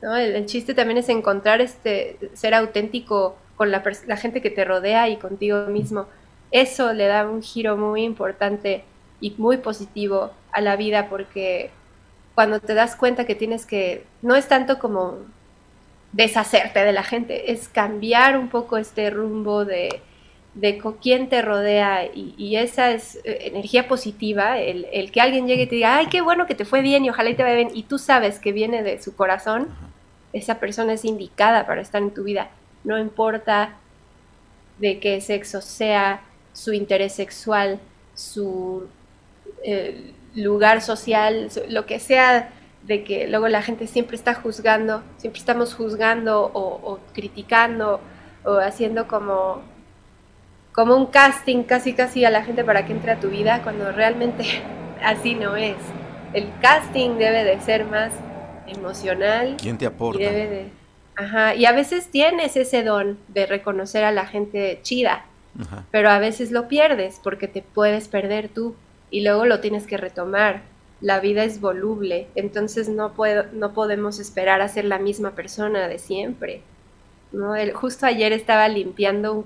¿no? 0.00 0.16
El, 0.16 0.34
el, 0.34 0.46
chiste 0.46 0.74
también 0.74 0.98
es 0.98 1.08
encontrar 1.08 1.60
este 1.60 2.18
ser 2.34 2.54
auténtico 2.54 3.36
con 3.56 3.70
la, 3.70 3.82
la 4.06 4.16
gente 4.16 4.42
que 4.42 4.50
te 4.50 4.64
rodea 4.64 5.08
y 5.08 5.16
contigo 5.16 5.66
mismo. 5.66 6.06
Eso 6.50 6.92
le 6.92 7.06
da 7.06 7.28
un 7.28 7.42
giro 7.42 7.76
muy 7.76 8.02
importante 8.02 8.84
y 9.20 9.34
muy 9.38 9.58
positivo 9.58 10.32
a 10.52 10.60
la 10.60 10.76
vida 10.76 11.08
porque 11.08 11.70
cuando 12.34 12.60
te 12.60 12.74
das 12.74 12.96
cuenta 12.96 13.26
que 13.26 13.34
tienes 13.34 13.64
que, 13.66 14.04
no 14.22 14.34
es 14.34 14.48
tanto 14.48 14.78
como 14.78 15.18
deshacerte 16.12 16.80
de 16.80 16.92
la 16.92 17.02
gente, 17.02 17.52
es 17.52 17.68
cambiar 17.68 18.38
un 18.38 18.48
poco 18.48 18.76
este 18.76 19.10
rumbo 19.10 19.64
de, 19.64 20.00
de 20.54 20.78
con 20.78 20.94
quién 20.94 21.28
te 21.28 21.42
rodea 21.42 22.04
y, 22.06 22.56
esa 22.56 22.90
es 22.90 23.16
eh, 23.24 23.38
energía 23.46 23.88
positiva, 23.88 24.58
el, 24.58 24.86
el, 24.92 25.10
que 25.10 25.20
alguien 25.20 25.46
llegue 25.46 25.64
y 25.64 25.66
te 25.66 25.74
diga, 25.76 25.96
ay, 25.96 26.06
qué 26.06 26.20
bueno 26.20 26.46
que 26.46 26.54
te 26.54 26.64
fue 26.64 26.82
bien 26.82 27.04
y 27.04 27.10
ojalá 27.10 27.30
y 27.30 27.34
te 27.34 27.42
vaya 27.42 27.56
bien, 27.56 27.70
y 27.72 27.84
tú 27.84 27.98
sabes 27.98 28.38
que 28.38 28.52
viene 28.52 28.82
de 28.82 29.00
su 29.02 29.16
corazón, 29.16 29.68
esa 30.32 30.58
persona 30.58 30.92
es 30.92 31.04
indicada 31.04 31.66
para 31.66 31.80
estar 31.80 32.02
en 32.02 32.12
tu 32.12 32.24
vida 32.24 32.50
no 32.84 32.98
importa 32.98 33.76
de 34.78 35.00
qué 35.00 35.20
sexo 35.20 35.60
sea, 35.60 36.22
su 36.52 36.72
interés 36.72 37.14
sexual, 37.14 37.80
su 38.14 38.86
eh, 39.64 40.12
lugar 40.34 40.82
social, 40.82 41.48
lo 41.68 41.86
que 41.86 41.98
sea, 41.98 42.50
de 42.82 43.02
que 43.02 43.26
luego 43.28 43.48
la 43.48 43.62
gente 43.62 43.86
siempre 43.86 44.16
está 44.16 44.34
juzgando, 44.34 45.02
siempre 45.16 45.40
estamos 45.40 45.74
juzgando 45.74 46.50
o, 46.52 46.98
criticando 47.12 48.00
o 48.44 48.58
haciendo 48.58 49.08
como, 49.08 49.62
como 50.72 50.96
un 50.96 51.06
casting 51.06 51.62
casi 51.62 51.94
casi 51.94 52.24
a 52.24 52.30
la 52.30 52.44
gente 52.44 52.62
para 52.62 52.84
que 52.84 52.92
entre 52.92 53.12
a 53.12 53.20
tu 53.20 53.30
vida, 53.30 53.62
cuando 53.62 53.90
realmente 53.90 54.44
así 55.02 55.34
no 55.34 55.56
es. 55.56 55.76
El 56.34 56.48
casting 56.60 57.16
debe 57.16 57.44
de 57.44 57.60
ser 57.60 57.84
más 57.86 58.12
emocional. 58.66 59.56
¿Quién 59.60 59.78
te 59.78 59.86
aporta? 59.86 60.18
debe 60.18 60.48
de, 60.48 60.70
Ajá, 61.16 61.54
y 61.54 61.64
a 61.66 61.72
veces 61.72 62.08
tienes 62.10 62.56
ese 62.56 62.82
don 62.82 63.18
de 63.28 63.46
reconocer 63.46 64.04
a 64.04 64.12
la 64.12 64.26
gente 64.26 64.80
chida, 64.82 65.26
pero 65.92 66.10
a 66.10 66.18
veces 66.18 66.50
lo 66.50 66.66
pierdes 66.66 67.20
porque 67.22 67.46
te 67.46 67.62
puedes 67.62 68.08
perder 68.08 68.48
tú 68.48 68.74
y 69.10 69.22
luego 69.22 69.46
lo 69.46 69.60
tienes 69.60 69.86
que 69.86 69.96
retomar. 69.96 70.62
La 71.00 71.20
vida 71.20 71.44
es 71.44 71.60
voluble, 71.60 72.26
entonces 72.34 72.88
no, 72.88 73.12
puedo, 73.12 73.44
no 73.52 73.72
podemos 73.74 74.18
esperar 74.18 74.60
a 74.60 74.68
ser 74.68 74.86
la 74.86 74.98
misma 74.98 75.32
persona 75.32 75.86
de 75.86 75.98
siempre. 75.98 76.62
¿no? 77.34 77.54
justo 77.74 78.06
ayer 78.06 78.32
estaba 78.32 78.68
limpiando, 78.68 79.44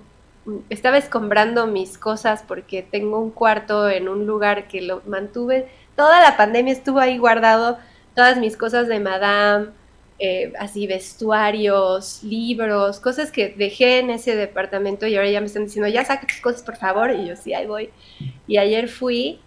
estaba 0.71 0.99
escombrando 0.99 1.67
mis 1.67 1.99
cosas 1.99 2.45
porque 2.47 2.83
tengo 2.83 3.19
un 3.19 3.31
cuarto 3.31 3.89
en 3.89 4.09
un 4.09 4.27
lugar 4.27 4.69
que 4.69 4.81
lo 4.83 5.03
mantuve, 5.07 5.69
toda 5.97 6.21
la 6.23 6.37
pandemia 6.37 6.73
estuvo 6.73 7.01
ahí 7.01 7.19
guardado, 7.19 7.79
todas 8.15 8.39
mis 8.39 8.57
cosas 8.57 8.89
de 8.89 9.01
madame, 9.01 9.69
eh, 10.19 10.53
así 10.59 10.87
vestuarios, 10.87 12.23
libros, 12.23 13.01
cosas 13.01 13.31
que 13.31 13.51
dejé 13.51 14.01
en 14.01 14.11
ese 14.11 14.35
departamento 14.35 15.07
y 15.07 15.17
ahora 15.17 15.31
ya 15.31 15.41
me 15.41 15.47
están 15.47 15.65
diciendo, 15.65 15.89
ya 15.89 16.05
saca 16.05 16.27
tus 16.27 16.41
cosas 16.41 16.63
por 16.63 16.77
favor, 16.77 17.11
y 17.13 17.27
yo 17.27 17.37
sí, 17.37 17.55
ahí 17.55 17.67
voy. 17.67 17.91
Y 18.47 18.59
ayer 18.59 18.89
fui 18.89 19.41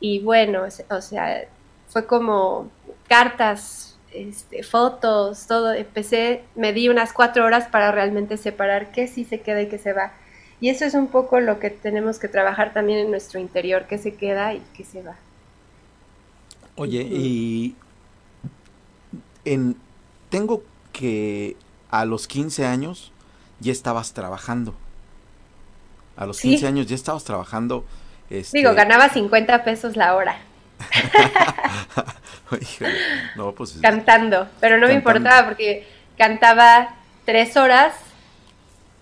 y 0.00 0.20
bueno, 0.20 0.64
o 0.90 1.00
sea, 1.00 1.48
fue 1.88 2.06
como 2.06 2.70
cartas, 3.08 3.98
este, 4.12 4.62
fotos, 4.62 5.46
todo. 5.46 5.72
Empecé, 5.72 6.42
me 6.54 6.72
di 6.72 6.88
unas 6.88 7.12
cuatro 7.12 7.44
horas 7.44 7.68
para 7.68 7.92
realmente 7.92 8.36
separar 8.36 8.92
qué 8.92 9.06
sí 9.06 9.24
se 9.24 9.40
queda 9.40 9.62
y 9.62 9.68
qué 9.68 9.78
se 9.78 9.92
va. 9.92 10.12
Y 10.60 10.68
eso 10.68 10.84
es 10.84 10.94
un 10.94 11.08
poco 11.08 11.40
lo 11.40 11.58
que 11.58 11.70
tenemos 11.70 12.18
que 12.18 12.28
trabajar 12.28 12.72
también 12.72 13.00
en 13.00 13.10
nuestro 13.10 13.40
interior, 13.40 13.86
qué 13.88 13.98
se 13.98 14.14
queda 14.14 14.54
y 14.54 14.62
qué 14.74 14.84
se 14.84 15.02
va. 15.02 15.16
Oye, 16.76 17.02
y 17.02 17.74
en, 19.44 19.76
tengo 20.32 20.64
que 20.92 21.56
a 21.90 22.06
los 22.06 22.26
15 22.26 22.66
años 22.66 23.12
ya 23.60 23.70
estabas 23.70 24.14
trabajando. 24.14 24.74
A 26.16 26.26
los 26.26 26.40
15 26.40 26.66
años 26.66 26.86
ya 26.86 26.96
estabas 26.96 27.22
trabajando. 27.22 27.84
Este... 28.30 28.58
Digo, 28.58 28.74
ganaba 28.74 29.10
50 29.10 29.62
pesos 29.62 29.94
la 29.94 30.16
hora. 30.16 30.38
no, 33.36 33.52
pues, 33.52 33.78
Cantando, 33.80 34.48
pero 34.58 34.78
no 34.78 34.88
me 34.88 34.94
importaba 34.94 35.46
porque 35.46 35.86
cantaba 36.18 36.96
tres 37.24 37.56
horas, 37.56 37.94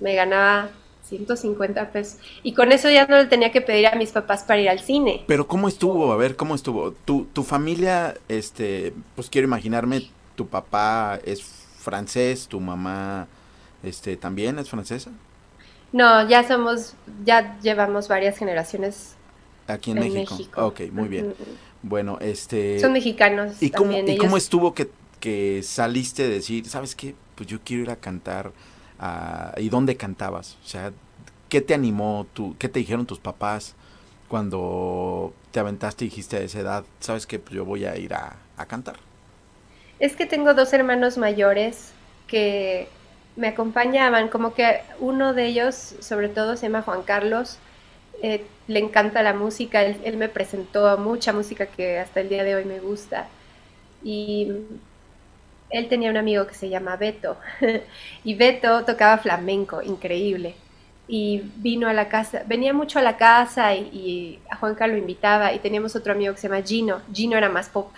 me 0.01 0.15
ganaba 0.15 0.71
150 1.09 1.91
pesos. 1.91 2.19
Y 2.43 2.55
con 2.55 2.73
eso 2.73 2.91
ya 2.91 3.07
no 3.07 3.17
le 3.17 3.27
tenía 3.27 3.53
que 3.53 3.61
pedir 3.61 3.87
a 3.87 3.95
mis 3.95 4.11
papás 4.11 4.43
para 4.43 4.61
ir 4.61 4.69
al 4.69 4.81
cine. 4.81 5.25
Pero 5.29 5.47
¿cómo 5.47 5.69
estuvo? 5.69 6.13
A 6.13 6.17
ver, 6.17 6.37
¿cómo 6.37 6.57
estuvo? 6.57 6.93
Tu, 6.93 7.27
tu 7.33 7.45
familia, 7.45 8.15
este, 8.29 8.93
pues 9.15 9.31
quiero 9.31 9.47
imaginarme 9.47 10.11
tu 10.40 10.47
papá 10.47 11.20
es 11.23 11.42
francés, 11.42 12.47
tu 12.49 12.61
mamá 12.61 13.28
este 13.82 14.16
también 14.16 14.59
es 14.59 14.70
francesa. 14.70 15.11
No, 15.92 16.26
ya 16.26 16.49
somos, 16.49 16.94
ya 17.26 17.59
llevamos 17.61 18.09
varias 18.09 18.38
generaciones 18.38 19.16
aquí 19.66 19.90
en, 19.90 19.99
México. 19.99 20.64
Ok, 20.64 20.80
muy 20.92 21.09
bien. 21.09 21.35
Bueno, 21.82 22.16
este. 22.23 22.80
Son 22.80 22.94
mexicanos. 22.94 23.62
¿Y 23.62 23.68
cómo, 23.68 23.92
¿y 23.92 24.16
cómo 24.16 24.38
estuvo 24.38 24.73
que, 24.73 24.90
que 25.20 25.62
saliste 25.62 26.23
de 26.23 26.30
decir, 26.30 26.66
sabes 26.66 26.94
qué? 26.94 27.14
Pues 27.35 27.47
yo 27.47 27.59
quiero 27.62 27.82
ir 27.82 27.90
a 27.90 27.97
cantar. 27.97 28.52
¿Y 29.59 29.68
dónde 29.68 29.99
cantabas? 29.99 30.56
O 30.64 30.68
sea, 30.68 30.90
¿qué 31.50 31.61
te 31.61 31.75
animó? 31.75 32.26
tú 32.32 32.56
¿Qué 32.59 32.70
te 32.70 32.78
dijeron 32.78 33.04
tus 33.04 33.18
papás 33.18 33.75
cuando 34.26 35.35
te 35.50 35.61
aventaste 35.61 36.06
y 36.06 36.09
dijiste 36.09 36.38
a 36.38 36.40
esa 36.40 36.61
edad, 36.61 36.85
sabes 36.99 37.26
qué? 37.26 37.38
Pues 37.38 37.54
yo 37.54 37.66
voy 37.66 37.85
a 37.85 37.99
ir 37.99 38.14
a 38.14 38.38
cantar. 38.66 39.10
Es 40.00 40.16
que 40.16 40.25
tengo 40.25 40.54
dos 40.54 40.73
hermanos 40.73 41.19
mayores 41.19 41.92
que 42.26 42.88
me 43.37 43.49
acompañaban, 43.49 44.28
como 44.28 44.54
que 44.54 44.80
uno 44.99 45.35
de 45.35 45.45
ellos, 45.47 45.75
sobre 46.00 46.30
todo, 46.30 46.57
se 46.57 46.66
llama 46.66 46.83
Juan 46.83 47.02
Carlos, 47.02 47.59
eh, 48.23 48.45
le 48.66 48.80
encanta 48.80 49.23
la 49.23 49.35
música, 49.35 49.83
él, 49.83 50.16
me 50.16 50.30
presentó 50.30 50.97
mucha 50.97 51.35
música 51.35 51.66
que 51.66 51.99
hasta 51.99 52.21
el 52.21 52.30
día 52.30 52.45
de 52.45 52.54
hoy 52.54 52.64
me 52.64 52.80
gusta. 52.80 53.28
Y 54.02 54.50
él 55.69 55.88
tenía 55.88 56.11
un 56.11 56.16
amigo 56.16 56.47
que 56.47 56.54
se 56.54 56.71
llama 56.71 56.97
Beto, 56.97 57.37
y 58.25 58.35
Beto 58.35 58.85
tocaba 58.87 59.19
flamenco, 59.19 59.83
increíble. 59.83 60.54
Y 61.09 61.42
vino 61.57 61.88
a 61.88 61.92
la 61.92 62.09
casa, 62.09 62.42
venía 62.47 62.73
mucho 62.73 62.99
a 63.00 63.02
la 63.02 63.16
casa 63.19 63.75
y, 63.75 64.40
a 64.50 64.57
Juanca 64.57 64.87
lo 64.87 64.97
invitaba, 64.97 65.52
y 65.52 65.59
teníamos 65.59 65.95
otro 65.95 66.14
amigo 66.14 66.33
que 66.35 66.40
se 66.40 66.49
llama 66.49 66.62
Gino, 66.62 67.02
Gino 67.12 67.37
era 67.37 67.50
más 67.50 67.68
pop, 67.68 67.90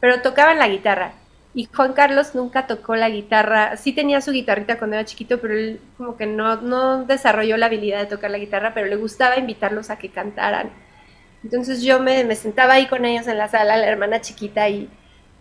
pero 0.00 0.22
tocaba 0.22 0.54
la 0.54 0.68
guitarra 0.68 1.14
y 1.54 1.66
Juan 1.74 1.92
Carlos 1.94 2.34
nunca 2.34 2.66
tocó 2.66 2.94
la 2.96 3.10
guitarra, 3.10 3.76
sí 3.76 3.92
tenía 3.92 4.20
su 4.20 4.32
guitarrita 4.32 4.78
cuando 4.78 4.96
era 4.96 5.04
chiquito, 5.04 5.40
pero 5.40 5.54
él 5.54 5.80
como 5.96 6.16
que 6.16 6.26
no, 6.26 6.56
no 6.60 7.04
desarrolló 7.04 7.56
la 7.56 7.66
habilidad 7.66 7.98
de 8.00 8.06
tocar 8.06 8.30
la 8.30 8.38
guitarra, 8.38 8.72
pero 8.74 8.86
le 8.86 8.96
gustaba 8.96 9.36
invitarlos 9.38 9.90
a 9.90 9.98
que 9.98 10.10
cantaran. 10.10 10.70
Entonces 11.42 11.82
yo 11.82 12.00
me, 12.00 12.24
me 12.24 12.36
sentaba 12.36 12.74
ahí 12.74 12.86
con 12.86 13.04
ellos 13.04 13.26
en 13.26 13.38
la 13.38 13.48
sala, 13.48 13.76
la 13.76 13.86
hermana 13.86 14.20
chiquita, 14.20 14.68
y, 14.68 14.88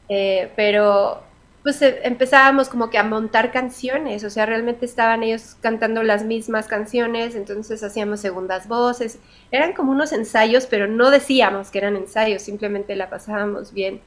eh, 0.10 0.52
pero 0.56 1.24
pues 1.64 1.82
eh, 1.82 2.00
empezábamos 2.04 2.70
como 2.70 2.90
que 2.90 2.98
a 2.98 3.04
montar 3.04 3.52
canciones, 3.52 4.24
o 4.24 4.30
sea, 4.30 4.46
realmente 4.46 4.86
estaban 4.86 5.24
ellos 5.24 5.58
cantando 5.62 6.04
las 6.04 6.24
mismas 6.24 6.68
canciones, 6.68 7.36
entonces 7.36 7.84
hacíamos 7.84 8.22
segundas 8.22 8.68
voces, 8.68 9.20
eran 9.52 9.74
como 9.74 9.92
unos 9.92 10.14
ensayos, 10.14 10.66
pero 10.68 10.88
no 10.88 11.12
decíamos 11.12 11.70
que 11.70 11.80
eran 11.80 11.96
ensayos, 11.98 12.42
simplemente 12.42 12.96
la 12.96 13.10
pasábamos 13.10 13.74
bien. 13.74 14.02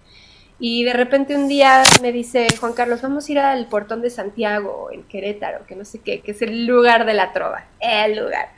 Y 0.59 0.85
de 0.85 0.93
repente 0.93 1.35
un 1.35 1.49
día 1.49 1.83
me 2.03 2.13
dice, 2.13 2.47
Juan 2.61 2.73
Carlos, 2.73 3.03
vamos 3.03 3.29
a 3.29 3.33
ir 3.33 3.39
al 3.41 3.67
portón 3.67 4.01
de 4.01 4.11
Santiago, 4.11 4.91
en 4.93 5.03
Querétaro, 5.03 5.67
que 5.67 5.75
no 5.75 5.85
sé 5.85 6.01
qué, 6.01 6.21
que 6.21 6.31
es 6.31 6.43
el 6.43 6.67
lugar 6.67 7.05
de 7.05 7.15
la 7.15 7.33
trova, 7.33 7.65
el 7.81 8.17
lugar. 8.17 8.51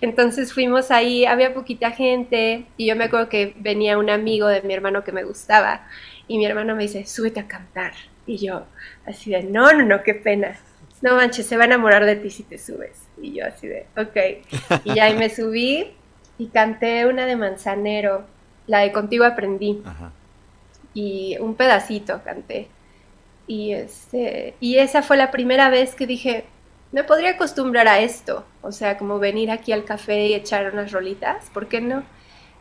Entonces 0.00 0.52
fuimos 0.52 0.92
ahí, 0.92 1.26
había 1.26 1.54
poquita 1.54 1.90
gente, 1.90 2.66
y 2.76 2.86
yo 2.86 2.94
me 2.94 3.04
acuerdo 3.04 3.28
que 3.28 3.54
venía 3.56 3.98
un 3.98 4.08
amigo 4.08 4.46
de 4.46 4.62
mi 4.62 4.72
hermano 4.72 5.02
que 5.02 5.10
me 5.10 5.24
gustaba, 5.24 5.86
y 6.28 6.38
mi 6.38 6.46
hermano 6.46 6.76
me 6.76 6.84
dice, 6.84 7.06
súbete 7.06 7.40
a 7.40 7.48
cantar. 7.48 7.92
Y 8.24 8.36
yo, 8.36 8.66
así 9.04 9.30
de, 9.30 9.42
no, 9.42 9.72
no, 9.72 9.84
no, 9.84 10.02
qué 10.04 10.14
pena. 10.14 10.56
No 11.02 11.16
manches, 11.16 11.46
se 11.46 11.56
va 11.56 11.64
a 11.64 11.66
enamorar 11.66 12.04
de 12.04 12.16
ti 12.16 12.30
si 12.30 12.44
te 12.44 12.58
subes. 12.58 13.02
Y 13.20 13.32
yo 13.32 13.46
así 13.46 13.66
de, 13.66 13.86
ok. 13.96 14.84
Y 14.84 14.98
ahí 15.00 15.16
me 15.16 15.30
subí 15.30 15.92
y 16.38 16.46
canté 16.48 17.06
una 17.06 17.24
de 17.24 17.34
Manzanero, 17.34 18.26
la 18.66 18.80
de 18.80 18.92
Contigo 18.92 19.24
Aprendí. 19.24 19.82
Ajá 19.84 20.12
y 20.98 21.38
un 21.38 21.54
pedacito 21.54 22.22
canté. 22.24 22.66
Y, 23.46 23.72
este, 23.72 24.54
y 24.58 24.78
esa 24.78 25.00
fue 25.02 25.16
la 25.16 25.30
primera 25.30 25.70
vez 25.70 25.94
que 25.94 26.08
dije, 26.08 26.44
me 26.90 27.04
podría 27.04 27.30
acostumbrar 27.30 27.86
a 27.86 28.00
esto, 28.00 28.44
o 28.62 28.72
sea, 28.72 28.98
como 28.98 29.20
venir 29.20 29.52
aquí 29.52 29.70
al 29.70 29.84
café 29.84 30.26
y 30.26 30.34
echar 30.34 30.72
unas 30.72 30.90
rolitas, 30.90 31.50
¿por 31.50 31.68
qué 31.68 31.80
no? 31.80 32.02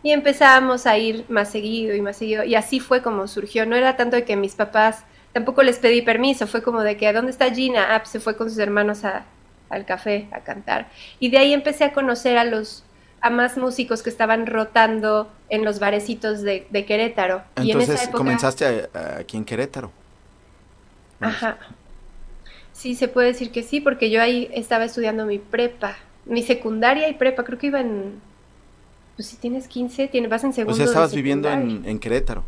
Y 0.03 0.11
empezamos 0.11 0.85
a 0.85 0.99
ir 0.99 1.25
más 1.29 1.49
seguido 1.49 1.95
y 1.95 2.01
más 2.01 2.17
seguido, 2.17 2.43
y 2.43 2.53
así 2.53 2.79
fue 2.79 3.01
como 3.01 3.27
surgió, 3.27 3.65
no 3.65 3.75
era 3.75 3.97
tanto 3.97 4.15
de 4.15 4.23
que 4.23 4.35
mis 4.35 4.53
papás, 4.53 5.03
tampoco 5.33 5.63
les 5.63 5.79
pedí 5.79 6.03
permiso, 6.03 6.45
fue 6.45 6.61
como 6.61 6.83
de 6.83 6.95
que, 6.95 7.11
¿dónde 7.11 7.31
está 7.31 7.51
Gina? 7.51 7.95
Ah, 7.95 7.99
pues 7.99 8.11
se 8.11 8.19
fue 8.19 8.37
con 8.37 8.51
sus 8.51 8.59
hermanos 8.59 9.01
al 9.03 9.85
café 9.85 10.27
a 10.31 10.41
cantar. 10.41 10.89
Y 11.19 11.29
de 11.29 11.39
ahí 11.39 11.53
empecé 11.53 11.85
a 11.85 11.91
conocer 11.91 12.37
a 12.37 12.43
los 12.43 12.83
a 13.27 13.29
más 13.29 13.57
músicos 13.57 14.03
que 14.03 14.09
estaban 14.09 14.47
rotando 14.47 15.29
en 15.49 15.63
los 15.63 15.79
barecitos 15.79 16.41
de, 16.41 16.65
Querétaro. 16.87 17.43
Entonces 17.55 18.09
comenzaste 18.09 18.89
aquí 18.93 19.37
en 19.37 19.45
Querétaro. 19.45 19.91
Ajá. 21.19 21.57
Sí, 22.73 22.95
se 22.95 23.07
puede 23.07 23.29
decir 23.29 23.51
que 23.51 23.63
sí, 23.63 23.81
porque 23.81 24.09
yo 24.09 24.21
ahí 24.21 24.49
estaba 24.53 24.85
estudiando 24.85 25.25
mi 25.25 25.39
prepa, 25.39 25.97
mi 26.25 26.43
secundaria 26.43 27.09
y 27.09 27.13
prepa, 27.13 27.43
creo 27.43 27.57
que 27.57 27.67
iba 27.67 27.79
en... 27.79 28.21
Pues 29.15 29.29
si 29.29 29.37
tienes 29.37 29.67
15, 29.67 30.09
tienes, 30.09 30.29
vas 30.29 30.43
en 30.43 30.53
segundo. 30.53 30.73
O 30.73 30.77
sea, 30.77 30.85
estabas 30.85 31.13
viviendo 31.13 31.49
en, 31.49 31.83
en 31.85 31.97
Querétaro. 31.97 32.43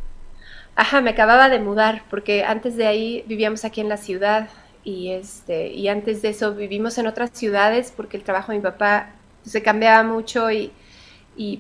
Ajá, 0.76 1.02
me 1.02 1.10
acababa 1.10 1.50
de 1.50 1.60
mudar, 1.60 2.04
porque 2.12 2.44
antes 2.44 2.78
de 2.78 2.86
ahí 2.86 3.24
vivíamos 3.28 3.65
aquí 3.65 3.82
en 3.82 3.89
la 3.89 3.98
ciudad 3.98 4.50
y 4.84 5.12
este 5.12 5.68
y 5.74 5.88
antes 5.88 6.22
de 6.22 6.30
eso 6.30 6.54
vivimos 6.56 6.98
en 6.98 7.08
otras 7.08 7.32
ciudades 7.34 7.94
porque 7.96 8.18
el 8.18 8.24
trabajo 8.24 8.52
de 8.52 8.60
mi 8.60 8.63
papá 8.63 9.10
se 9.50 9.62
cambiaba 9.62 10.04
mucho 10.04 10.50
y, 10.52 10.72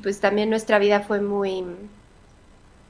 pues 0.03 0.19
también 0.19 0.49
nuestra 0.49 0.79
vida 0.79 1.01
fue 1.01 1.21
muy, 1.21 1.63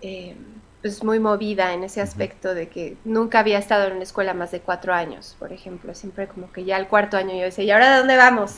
eh, 0.02 0.36
pues 0.82 1.04
muy 1.04 1.20
movida 1.20 1.74
en 1.74 1.84
ese 1.84 2.02
aspecto 2.02 2.54
de 2.54 2.68
que 2.68 2.98
nunca 3.06 3.40
había 3.40 3.60
estado 3.60 3.88
en 3.88 3.94
una 3.94 4.04
escuela 4.04 4.34
más 4.34 4.52
de 4.52 4.62
cuatro 4.62 4.94
años, 4.94 5.36
por 5.40 5.54
ejemplo, 5.54 5.94
siempre 5.94 6.28
como 6.28 6.52
que 6.52 6.64
ya 6.64 6.78
al 6.78 6.88
cuarto 6.88 7.18
año 7.18 7.34
yo 7.36 7.44
decía, 7.44 7.64
¿y 7.64 7.72
ahora 7.72 7.92
de 7.92 7.98
dónde 8.00 8.18
vamos? 8.18 8.58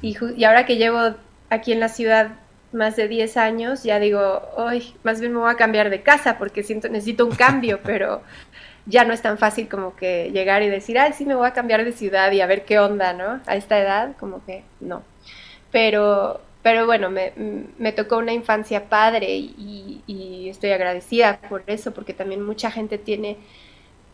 Y, 0.00 0.16
y 0.36 0.44
ahora 0.44 0.66
que 0.66 0.76
llevo 0.76 1.14
aquí 1.50 1.72
en 1.72 1.80
la 1.80 1.88
ciudad 1.88 2.32
más 2.72 2.96
de 2.96 3.08
10 3.08 3.36
años, 3.36 3.82
ya 3.82 3.98
digo, 3.98 4.42
hoy 4.56 4.94
más 5.02 5.20
bien 5.20 5.32
me 5.32 5.38
voy 5.38 5.50
a 5.50 5.56
cambiar 5.56 5.90
de 5.90 6.02
casa 6.02 6.38
porque 6.38 6.62
siento, 6.62 6.88
necesito 6.88 7.26
un 7.26 7.34
cambio, 7.34 7.80
pero 7.84 8.22
ya 8.86 9.04
no 9.04 9.12
es 9.12 9.22
tan 9.22 9.38
fácil 9.38 9.68
como 9.68 9.94
que 9.94 10.30
llegar 10.32 10.62
y 10.62 10.68
decir, 10.68 10.98
ay, 10.98 11.12
sí, 11.12 11.24
me 11.24 11.34
voy 11.34 11.46
a 11.46 11.52
cambiar 11.52 11.84
de 11.84 11.92
ciudad 11.92 12.32
y 12.32 12.40
a 12.40 12.46
ver 12.46 12.64
qué 12.64 12.78
onda, 12.78 13.12
¿no? 13.12 13.40
A 13.46 13.56
esta 13.56 13.78
edad, 13.78 14.16
como 14.18 14.44
que 14.44 14.64
no 14.80 15.02
pero, 15.72 16.40
pero 16.62 16.86
bueno, 16.86 17.10
me, 17.10 17.32
me 17.78 17.92
tocó 17.92 18.18
una 18.18 18.32
infancia 18.32 18.88
padre 18.88 19.34
y, 19.34 20.02
y, 20.06 20.48
estoy 20.48 20.70
agradecida 20.70 21.40
por 21.48 21.64
eso, 21.66 21.92
porque 21.92 22.12
también 22.12 22.42
mucha 22.44 22.70
gente 22.70 22.98
tiene 22.98 23.38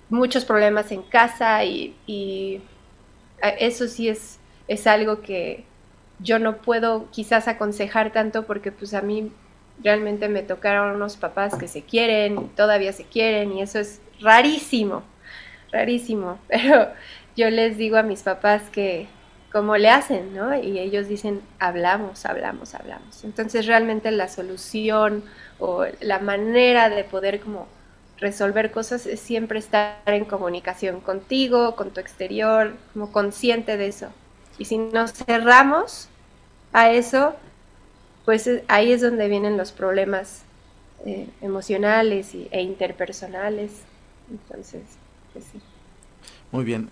muchos 0.08 0.44
problemas 0.44 0.90
en 0.92 1.02
casa 1.02 1.64
y, 1.64 1.94
y 2.06 2.62
eso 3.58 3.88
sí 3.88 4.08
es, 4.08 4.38
es 4.68 4.86
algo 4.86 5.20
que 5.20 5.64
yo 6.20 6.38
no 6.38 6.58
puedo 6.58 7.10
quizás 7.10 7.48
aconsejar 7.48 8.12
tanto 8.12 8.46
porque 8.46 8.72
pues 8.72 8.94
a 8.94 9.02
mí 9.02 9.30
realmente 9.82 10.28
me 10.28 10.42
tocaron 10.42 10.94
unos 10.94 11.16
papás 11.16 11.56
que 11.56 11.68
se 11.68 11.82
quieren, 11.82 12.48
todavía 12.56 12.92
se 12.92 13.04
quieren 13.04 13.52
y 13.52 13.62
eso 13.62 13.78
es 13.78 14.00
rarísimo, 14.20 15.02
rarísimo, 15.70 16.38
pero 16.48 16.88
yo 17.36 17.50
les 17.50 17.76
digo 17.76 17.96
a 17.96 18.02
mis 18.02 18.22
papás 18.22 18.62
que 18.70 19.06
cómo 19.52 19.76
le 19.76 19.90
hacen, 19.90 20.34
¿no? 20.34 20.56
Y 20.56 20.78
ellos 20.78 21.08
dicen, 21.08 21.40
hablamos, 21.58 22.26
hablamos, 22.26 22.74
hablamos. 22.74 23.24
Entonces 23.24 23.66
realmente 23.66 24.10
la 24.10 24.28
solución 24.28 25.24
o 25.58 25.86
la 26.00 26.18
manera 26.18 26.88
de 26.90 27.04
poder 27.04 27.40
como 27.40 27.66
resolver 28.18 28.70
cosas 28.70 29.06
es 29.06 29.20
siempre 29.20 29.58
estar 29.58 29.96
en 30.06 30.24
comunicación 30.24 31.00
contigo, 31.00 31.76
con 31.76 31.90
tu 31.90 32.00
exterior, 32.00 32.74
como 32.92 33.12
consciente 33.12 33.76
de 33.76 33.88
eso. 33.88 34.08
Y 34.58 34.64
si 34.64 34.78
nos 34.78 35.12
cerramos 35.12 36.08
a 36.72 36.90
eso, 36.90 37.34
pues 38.24 38.46
eh, 38.46 38.64
ahí 38.68 38.92
es 38.92 39.00
donde 39.00 39.28
vienen 39.28 39.56
los 39.56 39.72
problemas 39.72 40.42
eh, 41.06 41.28
emocionales 41.40 42.34
e 42.34 42.60
interpersonales. 42.60 43.72
Entonces, 44.30 44.82
pues 45.32 45.44
sí. 45.52 45.60
Muy 46.50 46.64
bien, 46.64 46.90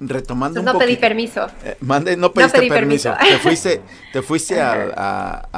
retomando 0.00 0.60
un 0.60 0.66
no 0.66 0.78
pedí 0.78 0.96
permiso. 0.96 1.48
Eh, 1.64 1.76
mande, 1.80 2.16
no 2.16 2.32
pediste 2.32 2.68
permiso. 2.68 3.12
Te 3.18 3.38
fuiste, 3.38 3.80
te 4.12 4.22
fuiste 4.22 4.60
a, 4.62 5.48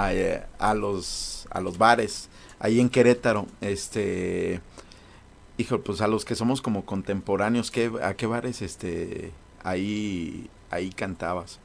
a, 0.58 0.74
los 0.74 1.46
a 1.50 1.60
los 1.60 1.76
bares 1.76 2.30
ahí 2.58 2.80
en 2.80 2.88
Querétaro. 2.88 3.46
Este, 3.60 4.60
hijo, 5.58 5.80
pues 5.82 6.00
a 6.00 6.08
los 6.08 6.24
que 6.24 6.34
somos 6.34 6.62
como 6.62 6.86
contemporáneos, 6.86 7.70
¿qué, 7.70 7.90
¿a 8.02 8.14
qué 8.14 8.26
bares 8.26 8.62
este 8.62 9.32
ahí 9.62 10.48
ahí 10.70 10.90
cantabas? 10.90 11.60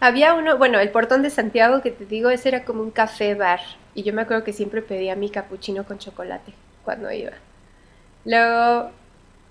Había 0.00 0.34
uno, 0.34 0.56
bueno, 0.56 0.78
el 0.78 0.90
Portón 0.90 1.22
de 1.22 1.30
Santiago 1.30 1.82
que 1.82 1.90
te 1.90 2.06
digo, 2.06 2.30
ese 2.30 2.48
era 2.48 2.64
como 2.64 2.82
un 2.82 2.90
café 2.90 3.34
bar 3.34 3.60
y 3.94 4.02
yo 4.02 4.12
me 4.12 4.22
acuerdo 4.22 4.44
que 4.44 4.52
siempre 4.52 4.82
pedía 4.82 5.14
mi 5.16 5.30
capuchino 5.30 5.84
con 5.84 5.98
chocolate 5.98 6.52
cuando 6.84 7.10
iba. 7.10 7.32
Luego 8.24 8.90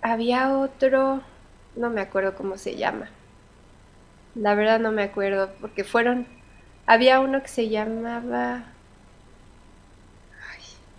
había 0.02 0.58
otro 0.58 1.22
no 1.80 1.89
me 1.89 2.02
acuerdo 2.02 2.36
cómo 2.36 2.58
se 2.58 2.76
llama. 2.76 3.10
La 4.36 4.54
verdad 4.54 4.80
no 4.80 4.92
me 4.92 5.04
acuerdo, 5.04 5.50
porque 5.62 5.84
fueron, 5.84 6.28
había 6.86 7.22
uno 7.22 7.42
que 7.42 7.48
se 7.48 7.70
llamaba 7.70 8.63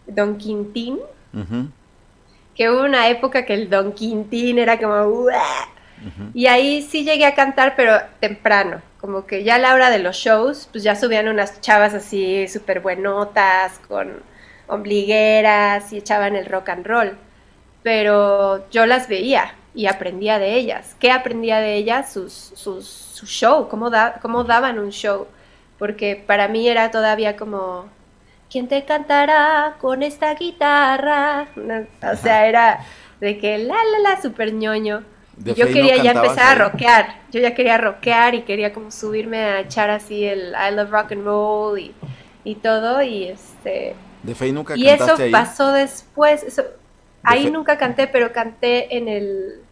Don 0.07 0.39
Quintín, 0.39 0.99
que 2.55 2.71
hubo 2.71 2.83
una 2.83 3.09
época 3.09 3.45
que 3.45 3.55
el 3.55 3.71
Don 3.71 3.93
Quintín 3.93 4.59
era 4.59 4.79
como... 4.79 5.27
Y 6.33 6.47
ahí 6.47 6.81
sí 6.81 7.05
llegué 7.05 7.27
a 7.27 7.35
cantar, 7.35 7.75
pero 7.77 7.99
temprano, 8.19 8.81
como 9.01 9.27
que 9.27 9.45
ya 9.45 9.57
a 9.57 9.59
la 9.59 9.75
hora 9.75 9.91
de 9.91 9.99
los 9.99 10.17
shows, 10.17 10.67
pues 10.73 10.83
ya 10.83 10.97
subían 10.97 11.29
unas 11.29 11.61
chavas 11.61 11.93
así 11.93 12.49
súper 12.49 12.81
buenotas, 12.81 13.79
con 13.87 14.23
ombligueras 14.67 15.93
y 15.93 15.99
echaban 15.99 16.37
el 16.37 16.47
rock 16.47 16.71
and 16.71 16.87
roll. 16.87 17.19
Pero 17.83 18.69
yo 18.71 18.87
las 18.87 19.09
veía, 19.09 19.55
y 19.75 19.87
aprendía 19.87 20.39
de 20.39 20.55
ellas. 20.55 20.97
¿Qué 20.99 21.11
aprendía 21.11 21.61
de 21.61 21.77
ellas? 21.77 22.13
Sus, 22.13 22.33
sus, 22.33 22.87
su 22.87 23.27
show, 23.27 23.69
cómo, 23.69 23.91
da, 23.91 24.19
cómo 24.21 24.45
daban 24.45 24.79
un 24.79 24.91
show. 24.91 25.27
Porque 25.79 26.23
para 26.27 26.49
mí 26.49 26.69
era 26.69 26.91
todavía 26.91 27.37
como, 27.37 27.89
¿quién 28.51 28.69
te 28.69 28.85
cantará 28.85 29.77
con 29.81 30.03
esta 30.03 30.35
guitarra? 30.35 31.49
o 32.03 32.17
sea, 32.17 32.47
era 32.47 32.85
de 33.21 33.39
que 33.39 33.59
la, 33.59 33.75
la, 33.75 34.11
la, 34.11 34.21
super 34.21 34.53
ñoño. 34.53 35.05
yo 35.39 35.67
quería 35.67 36.03
ya 36.03 36.13
empezar 36.13 36.61
a 36.61 36.69
rockear. 36.69 37.21
Yo 37.31 37.41
ya 37.41 37.55
quería 37.55 37.79
rockear 37.79 38.35
y 38.35 38.43
quería 38.43 38.73
como 38.73 38.91
subirme 38.91 39.39
a 39.39 39.61
echar 39.61 39.91
así 39.91 40.25
el 40.25 40.53
I 40.55 40.75
love 40.75 40.91
rock 40.91 41.13
and 41.13 41.25
roll 41.25 41.79
y, 41.79 41.95
y 42.45 42.57
todo. 42.57 43.01
Y 43.03 43.25
este. 43.29 43.95
De 44.23 44.35
Fe 44.35 44.53
nunca 44.53 44.77
Y 44.77 44.89
eso 44.89 45.17
pasó 45.31 45.73
después. 45.73 46.43
Eso, 46.43 46.65
Ahí 47.23 47.51
nunca 47.51 47.79
canté, 47.79 48.07
pero 48.07 48.33
canté 48.33 48.97
en 48.97 49.09
el. 49.09 49.63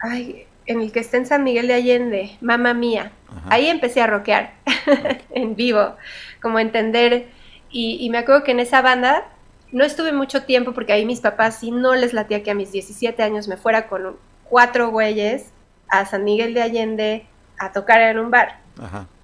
Ay, 0.00 0.46
en 0.66 0.80
el 0.80 0.92
que 0.92 1.00
está 1.00 1.16
en 1.16 1.26
San 1.26 1.42
Miguel 1.42 1.66
de 1.66 1.74
Allende, 1.74 2.36
Mamá 2.40 2.74
Mía. 2.74 3.12
Ahí 3.48 3.66
empecé 3.66 4.00
a 4.00 4.06
rockear 4.06 4.52
en 5.30 5.56
vivo, 5.56 5.96
como 6.40 6.58
entender. 6.58 7.28
Y, 7.70 8.08
me 8.10 8.18
acuerdo 8.18 8.44
que 8.44 8.52
en 8.52 8.60
esa 8.60 8.82
banda 8.82 9.24
no 9.72 9.84
estuve 9.84 10.12
mucho 10.12 10.44
tiempo 10.44 10.72
porque 10.72 10.92
ahí 10.92 11.04
mis 11.04 11.20
papás 11.20 11.58
sí 11.60 11.70
no 11.70 11.94
les 11.94 12.12
latía 12.12 12.42
que 12.42 12.50
a 12.50 12.54
mis 12.54 12.72
17 12.72 13.22
años 13.22 13.46
me 13.46 13.56
fuera 13.56 13.86
con 13.86 14.16
cuatro 14.44 14.90
güeyes 14.90 15.52
a 15.88 16.06
San 16.06 16.24
Miguel 16.24 16.54
de 16.54 16.62
Allende 16.62 17.26
a 17.58 17.72
tocar 17.72 18.00
en 18.00 18.18
un 18.18 18.30
bar. 18.30 18.58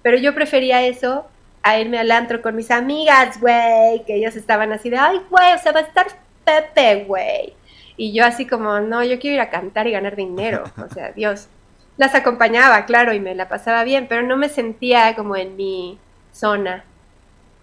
Pero 0.03 0.17
yo 0.17 0.35
prefería 0.35 0.83
eso 0.83 1.27
a 1.63 1.79
irme 1.79 1.97
al 1.97 2.11
antro 2.11 2.41
con 2.41 2.55
mis 2.55 2.71
amigas, 2.71 3.39
güey, 3.41 4.05
que 4.05 4.15
ellos 4.15 4.35
estaban 4.35 4.71
así 4.71 4.89
de, 4.89 4.97
ay, 4.97 5.21
güey, 5.29 5.53
o 5.53 5.57
sea, 5.57 5.71
va 5.71 5.79
a 5.79 5.83
estar 5.83 6.07
Pepe, 6.47 7.03
güey. 7.03 7.53
Y 7.97 8.13
yo 8.13 8.23
así 8.25 8.45
como, 8.45 8.79
no, 8.79 9.03
yo 9.03 9.19
quiero 9.19 9.35
ir 9.35 9.41
a 9.41 9.49
cantar 9.49 9.87
y 9.87 9.91
ganar 9.91 10.15
dinero. 10.15 10.63
O 10.77 10.93
sea, 10.93 11.11
Dios. 11.11 11.49
Las 11.97 12.15
acompañaba, 12.15 12.85
claro, 12.85 13.11
y 13.13 13.19
me 13.19 13.35
la 13.35 13.49
pasaba 13.49 13.83
bien, 13.83 14.07
pero 14.07 14.21
no 14.21 14.37
me 14.37 14.49
sentía 14.49 15.15
como 15.15 15.35
en 15.35 15.55
mi 15.55 15.97
zona. 16.31 16.85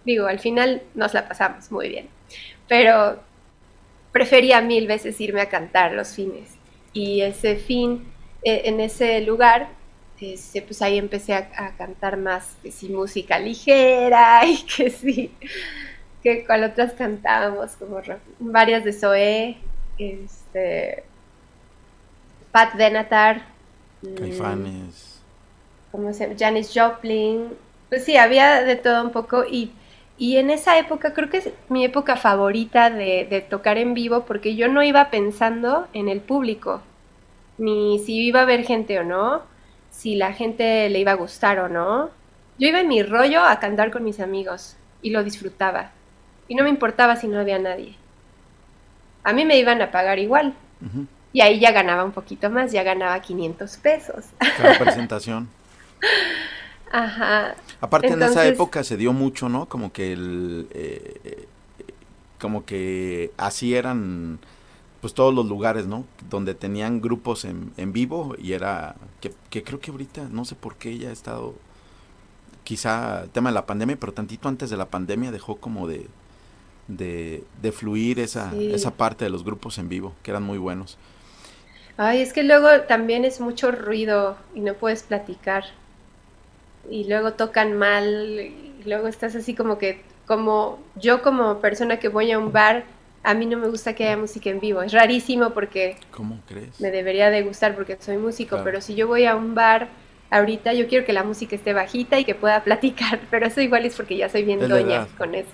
Digo, 0.03 0.27
al 0.27 0.39
final 0.39 0.83
nos 0.93 1.13
la 1.13 1.27
pasamos 1.27 1.71
muy 1.71 1.89
bien. 1.89 2.09
Pero 2.67 3.19
prefería 4.11 4.61
mil 4.61 4.87
veces 4.87 5.19
irme 5.21 5.41
a 5.41 5.49
cantar 5.49 5.93
los 5.93 6.09
fines. 6.09 6.51
Y 6.93 7.21
ese 7.21 7.55
fin, 7.55 8.11
e, 8.43 8.63
en 8.65 8.81
ese 8.81 9.21
lugar, 9.21 9.69
este, 10.19 10.61
pues 10.61 10.81
ahí 10.81 10.97
empecé 10.97 11.33
a, 11.33 11.75
cantar 11.77 12.17
más 12.17 12.57
que 12.61 12.71
si 12.71 12.89
música 12.89 13.39
ligera 13.39 14.45
y 14.45 14.63
que 14.63 14.89
sí 14.89 15.31
que 16.25 16.43
con 16.43 16.63
otras 16.63 16.93
cantábamos, 16.93 17.75
como 17.75 18.01
varias 18.39 18.83
de 18.83 18.93
Zoé, 18.93 19.57
este, 19.99 21.03
Pat 22.51 22.75
Benatar, 22.75 23.43
mm, 24.01 24.15
Caifanes, 24.15 25.21
¿cómo 25.91 26.11
se 26.13 26.23
llama? 26.23 26.35
Janis 26.39 26.71
Joplin, 26.73 27.49
pues 27.89 28.05
sí, 28.05 28.17
había 28.17 28.63
de 28.63 28.75
todo 28.75 29.03
un 29.03 29.11
poco 29.11 29.45
y, 29.45 29.71
y 30.17 30.37
en 30.37 30.49
esa 30.49 30.79
época 30.79 31.13
creo 31.13 31.29
que 31.29 31.37
es 31.37 31.51
mi 31.69 31.85
época 31.85 32.15
favorita 32.15 32.89
de, 32.89 33.27
de 33.29 33.41
tocar 33.41 33.77
en 33.77 33.93
vivo 33.93 34.25
porque 34.25 34.55
yo 34.55 34.67
no 34.67 34.81
iba 34.81 35.11
pensando 35.11 35.87
en 35.93 36.09
el 36.09 36.21
público, 36.21 36.81
ni 37.59 37.99
si 37.99 38.25
iba 38.25 38.39
a 38.39 38.43
haber 38.43 38.63
gente 38.63 38.97
o 38.97 39.03
no, 39.03 39.43
si 39.91 40.15
la 40.15 40.33
gente 40.33 40.89
le 40.89 40.99
iba 41.01 41.11
a 41.11 41.15
gustar 41.15 41.59
o 41.59 41.69
no. 41.69 42.09
Yo 42.57 42.67
iba 42.67 42.79
en 42.79 42.87
mi 42.87 43.03
rollo 43.03 43.43
a 43.43 43.59
cantar 43.59 43.91
con 43.91 44.03
mis 44.03 44.19
amigos 44.19 44.75
y 45.03 45.11
lo 45.11 45.23
disfrutaba. 45.23 45.91
Y 46.47 46.55
no 46.55 46.63
me 46.63 46.69
importaba 46.69 47.15
si 47.15 47.27
no 47.27 47.39
había 47.39 47.59
nadie. 47.59 47.95
A 49.23 49.33
mí 49.33 49.45
me 49.45 49.57
iban 49.57 49.81
a 49.81 49.91
pagar 49.91 50.19
igual. 50.19 50.53
Y 51.33 51.41
ahí 51.41 51.59
ya 51.59 51.71
ganaba 51.71 52.03
un 52.03 52.11
poquito 52.11 52.49
más, 52.49 52.71
ya 52.71 52.83
ganaba 52.83 53.19
500 53.19 53.77
pesos. 53.77 54.25
Cada 54.37 54.77
presentación. 54.77 55.49
Ajá. 56.91 57.55
Aparte 57.81 58.07
en 58.07 58.21
esa 58.21 58.45
época 58.45 58.83
se 58.83 58.95
dio 58.95 59.11
mucho, 59.11 59.49
¿no? 59.49 59.67
Como 59.67 59.91
que 59.91 60.13
el... 60.13 60.67
Eh, 60.71 61.19
eh, 61.23 61.47
como 62.39 62.65
que 62.65 63.31
así 63.37 63.75
eran 63.75 64.39
pues 65.01 65.13
todos 65.13 65.33
los 65.33 65.45
lugares, 65.47 65.87
¿no? 65.87 66.05
Donde 66.29 66.53
tenían 66.53 67.01
grupos 67.01 67.45
en, 67.45 67.73
en 67.77 67.91
vivo 67.91 68.35
y 68.37 68.53
era... 68.53 68.95
Que, 69.19 69.33
que 69.49 69.63
creo 69.63 69.79
que 69.79 69.91
ahorita, 69.91 70.27
no 70.31 70.45
sé 70.45 70.55
por 70.55 70.75
qué 70.75 70.97
ya 70.97 71.09
ha 71.09 71.13
estado... 71.13 71.55
Quizá 72.63 73.25
tema 73.31 73.49
de 73.49 73.55
la 73.55 73.65
pandemia, 73.65 73.97
pero 73.99 74.13
tantito 74.13 74.47
antes 74.47 74.69
de 74.69 74.77
la 74.77 74.85
pandemia 74.85 75.31
dejó 75.31 75.57
como 75.57 75.87
de 75.87 76.07
de, 76.87 77.43
de 77.61 77.71
fluir 77.71 78.19
esa, 78.19 78.53
esa 78.55 78.91
parte 78.91 79.25
de 79.25 79.29
los 79.29 79.43
grupos 79.43 79.77
en 79.77 79.89
vivo, 79.89 80.13
que 80.23 80.31
eran 80.31 80.43
muy 80.43 80.57
buenos. 80.57 80.97
Ay, 81.97 82.21
es 82.21 82.33
que 82.33 82.43
luego 82.43 82.81
también 82.81 83.25
es 83.25 83.39
mucho 83.39 83.71
ruido 83.71 84.37
y 84.53 84.59
no 84.59 84.73
puedes 84.73 85.03
platicar. 85.03 85.63
Y 86.89 87.05
luego 87.05 87.33
tocan 87.33 87.77
mal, 87.77 88.39
y 88.39 88.83
luego 88.85 89.07
estás 89.07 89.35
así 89.35 89.55
como 89.55 89.77
que, 89.77 90.01
como 90.27 90.79
yo 90.95 91.21
como 91.21 91.59
persona 91.59 91.97
que 91.97 92.09
voy 92.09 92.31
a 92.31 92.37
un 92.37 92.51
bar, 92.51 92.83
a 93.23 93.33
mí 93.33 93.47
no 93.47 93.57
me 93.57 93.67
gusta 93.69 93.95
que 93.95 94.05
haya 94.05 94.17
música 94.17 94.49
en 94.51 94.59
vivo. 94.59 94.83
Es 94.83 94.91
rarísimo 94.91 95.49
porque... 95.51 95.97
¿Cómo 96.11 96.41
crees? 96.47 96.79
Me 96.79 96.91
debería 96.91 97.31
de 97.31 97.41
gustar 97.41 97.73
porque 97.75 97.97
soy 97.99 98.17
músico, 98.17 98.59
pero 98.63 98.81
si 98.81 98.93
yo 98.93 99.07
voy 99.07 99.25
a 99.25 99.35
un 99.35 99.55
bar 99.55 99.87
ahorita, 100.29 100.73
yo 100.73 100.87
quiero 100.87 101.05
que 101.05 101.13
la 101.13 101.23
música 101.23 101.55
esté 101.55 101.73
bajita 101.73 102.19
y 102.19 102.25
que 102.25 102.35
pueda 102.35 102.63
platicar, 102.63 103.19
pero 103.31 103.47
eso 103.47 103.61
igual 103.61 103.85
es 103.85 103.95
porque 103.95 104.17
ya 104.17 104.29
soy 104.29 104.43
bien 104.43 104.59
doña 104.67 105.07
con 105.17 105.33
eso. 105.33 105.49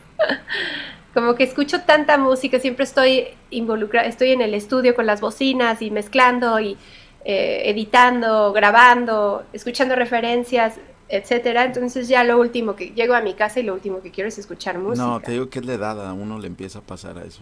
Como 1.14 1.36
que 1.36 1.44
escucho 1.44 1.82
tanta 1.82 2.18
música, 2.18 2.60
siempre 2.60 2.86
estoy 2.86 3.28
involucrada, 3.50 4.08
estoy 4.08 4.32
en 4.32 4.42
el 4.42 4.54
estudio 4.54 4.96
con 4.96 5.06
las 5.06 5.22
bocinas 5.22 5.82
y 5.82 5.92
mezclando 5.92 6.60
y 6.60 6.78
eh, 7.26 7.64
editando, 7.66 8.54
grabando, 8.54 9.44
escuchando 9.54 9.96
referencias, 9.96 10.76
etcétera. 11.10 11.66
Entonces 11.66 12.08
ya 12.08 12.24
lo 12.24 12.40
último 12.40 12.76
que 12.76 12.92
llego 12.92 13.14
a 13.14 13.22
mi 13.22 13.34
casa 13.34 13.60
y 13.60 13.64
lo 13.64 13.74
último 13.74 14.02
que 14.02 14.12
quiero 14.12 14.28
es 14.28 14.38
escuchar 14.38 14.80
música. 14.80 15.06
No, 15.06 15.20
te 15.20 15.34
digo 15.34 15.50
que 15.50 15.60
es 15.60 15.66
la 15.66 15.74
edad, 15.74 16.08
a 16.08 16.14
uno 16.14 16.40
le 16.40 16.48
empieza 16.48 16.80
a 16.80 16.82
pasar 16.82 17.18
a 17.18 17.24
eso. 17.24 17.42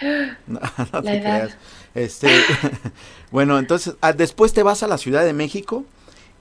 No, 0.46 0.60
te 1.02 1.20
creas. 1.20 1.56
Este, 1.94 2.28
bueno, 3.30 3.58
entonces 3.58 3.96
ah, 4.00 4.12
después 4.12 4.52
te 4.52 4.62
vas 4.62 4.82
a 4.82 4.86
la 4.86 4.98
Ciudad 4.98 5.24
de 5.24 5.32
México 5.32 5.84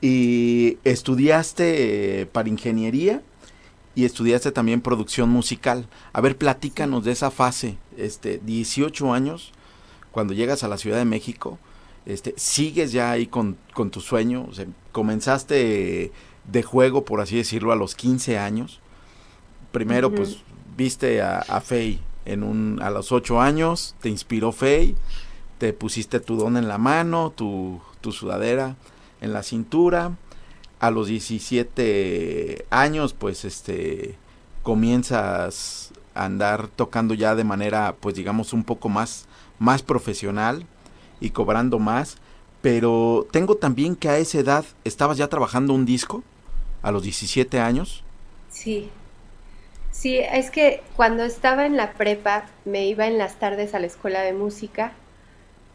y 0.02 0.78
estudiaste 0.84 2.22
eh, 2.22 2.26
para 2.26 2.50
ingeniería 2.50 3.22
y 3.96 4.06
estudiaste 4.06 4.52
también 4.52 4.82
producción 4.82 5.30
musical. 5.30 5.88
A 6.14 6.22
ver, 6.22 6.38
platícanos 6.38 7.06
de 7.06 7.14
esa 7.14 7.32
fase, 7.32 7.78
este, 7.98 8.40
18 8.44 9.14
años, 9.14 9.54
cuando 10.12 10.34
llegas 10.34 10.64
a 10.64 10.68
la 10.68 10.78
Ciudad 10.78 10.98
de 10.98 11.06
México, 11.06 11.58
Este, 12.06 12.36
¿Sigues 12.38 12.92
ya 12.92 13.10
ahí 13.10 13.26
con, 13.26 13.58
tu 13.92 14.00
sueño? 14.00 14.48
comenzaste 14.92 16.12
de 16.44 16.64
juego, 16.64 17.04
por 17.04 17.20
así 17.20 17.36
decirlo, 17.36 17.72
a 17.72 17.76
los 17.76 17.96
15 17.96 18.38
años. 18.38 18.80
Primero, 19.72 20.14
pues, 20.14 20.38
viste 20.78 21.22
a, 21.24 21.40
a 21.40 21.62
Faye 21.62 22.00
en 22.26 22.44
un, 22.44 22.80
a 22.82 22.92
los 22.92 23.12
8 23.12 23.42
años, 23.42 23.96
te 24.02 24.10
inspiró 24.10 24.52
Faye, 24.52 24.96
te 25.58 25.74
pusiste 25.74 26.20
tu 26.20 26.36
don 26.36 26.58
en 26.58 26.68
la 26.68 26.78
mano, 26.78 27.32
tu, 27.36 27.82
tu 28.02 28.12
sudadera 28.12 28.76
en 29.22 29.34
la 29.34 29.42
cintura. 29.42 30.16
A 30.80 30.92
los 30.92 31.08
17 31.08 32.66
años, 32.70 33.14
pues, 33.14 33.46
este, 33.46 34.18
comienzas 34.64 35.92
a 36.14 36.26
andar 36.26 36.68
tocando 36.68 37.14
ya 37.14 37.36
de 37.36 37.44
manera, 37.44 37.96
pues, 38.00 38.16
digamos, 38.16 38.54
un 38.54 38.64
poco 38.64 38.90
más, 38.90 39.26
más 39.60 39.82
profesional 39.82 40.66
y 41.20 41.32
cobrando 41.32 41.80
más. 41.80 42.18
Pero 42.62 43.28
tengo 43.32 43.56
también 43.56 43.96
que 43.96 44.10
a 44.10 44.18
esa 44.18 44.40
edad 44.40 44.66
estabas 44.84 45.18
ya 45.18 45.28
trabajando 45.28 45.74
un 45.74 45.86
disco, 45.86 46.24
a 46.82 46.92
los 46.92 47.04
17 47.04 47.60
años. 47.60 48.04
Sí, 48.50 48.90
Sí, 49.96 50.18
es 50.18 50.52
que 50.52 50.84
cuando 50.98 51.24
estaba 51.24 51.66
en 51.66 51.78
la 51.78 51.94
prepa 51.94 52.48
me 52.66 52.86
iba 52.86 53.08
en 53.08 53.18
las 53.18 53.40
tardes 53.40 53.74
a 53.74 53.80
la 53.80 53.88
escuela 53.88 54.22
de 54.22 54.34
música 54.34 54.92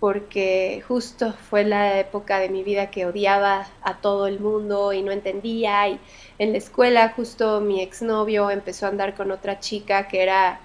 porque 0.00 0.82
justo 0.88 1.34
fue 1.50 1.62
la 1.62 1.98
época 1.98 2.38
de 2.38 2.48
mi 2.48 2.64
vida 2.64 2.90
que 2.90 3.04
odiaba 3.04 3.66
a 3.82 3.98
todo 3.98 4.26
el 4.26 4.40
mundo 4.40 4.94
y 4.94 5.02
no 5.02 5.12
entendía 5.12 5.88
y 5.88 6.00
en 6.38 6.52
la 6.52 6.58
escuela 6.58 7.12
justo 7.14 7.60
mi 7.60 7.82
exnovio 7.82 8.50
empezó 8.50 8.86
a 8.86 8.88
andar 8.88 9.14
con 9.14 9.30
otra 9.30 9.60
chica 9.60 10.08
que 10.08 10.22
era 10.22 10.58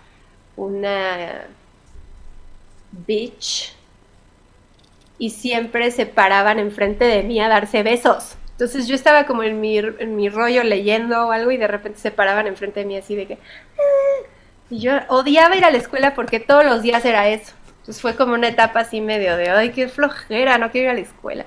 una 0.55 1.47
bitch 3.05 3.75
y 5.17 5.31
siempre 5.31 5.91
se 5.91 6.05
paraban 6.05 6.57
enfrente 6.59 7.03
de 7.05 7.23
mí 7.23 7.39
a 7.39 7.49
darse 7.49 7.83
besos. 7.83 8.35
Entonces 8.51 8.87
yo 8.87 8.95
estaba 8.95 9.25
como 9.25 9.43
en 9.43 9.59
mi, 9.59 9.77
en 9.77 10.15
mi 10.15 10.29
rollo 10.29 10.63
leyendo 10.63 11.27
o 11.27 11.31
algo 11.31 11.51
y 11.51 11.57
de 11.57 11.67
repente 11.67 11.99
se 11.99 12.11
paraban 12.11 12.47
enfrente 12.47 12.81
de 12.81 12.85
mí 12.85 12.97
así 12.97 13.15
de 13.15 13.27
que... 13.27 13.33
Ah". 13.33 14.27
Y 14.69 14.79
yo 14.79 14.93
odiaba 15.09 15.55
ir 15.55 15.65
a 15.65 15.71
la 15.71 15.77
escuela 15.77 16.15
porque 16.15 16.39
todos 16.39 16.65
los 16.65 16.81
días 16.81 17.03
era 17.05 17.27
eso. 17.27 17.53
Entonces 17.85 18.01
fue 18.01 18.15
como 18.15 18.33
una 18.33 18.47
etapa 18.47 18.79
así 18.79 18.99
medio 18.99 19.37
de, 19.37 19.49
ay, 19.49 19.69
qué 19.69 19.87
flojera, 19.87 20.57
no 20.57 20.71
quiero 20.71 20.85
ir 20.85 20.89
a 20.89 20.93
la 20.95 21.01
escuela. 21.01 21.45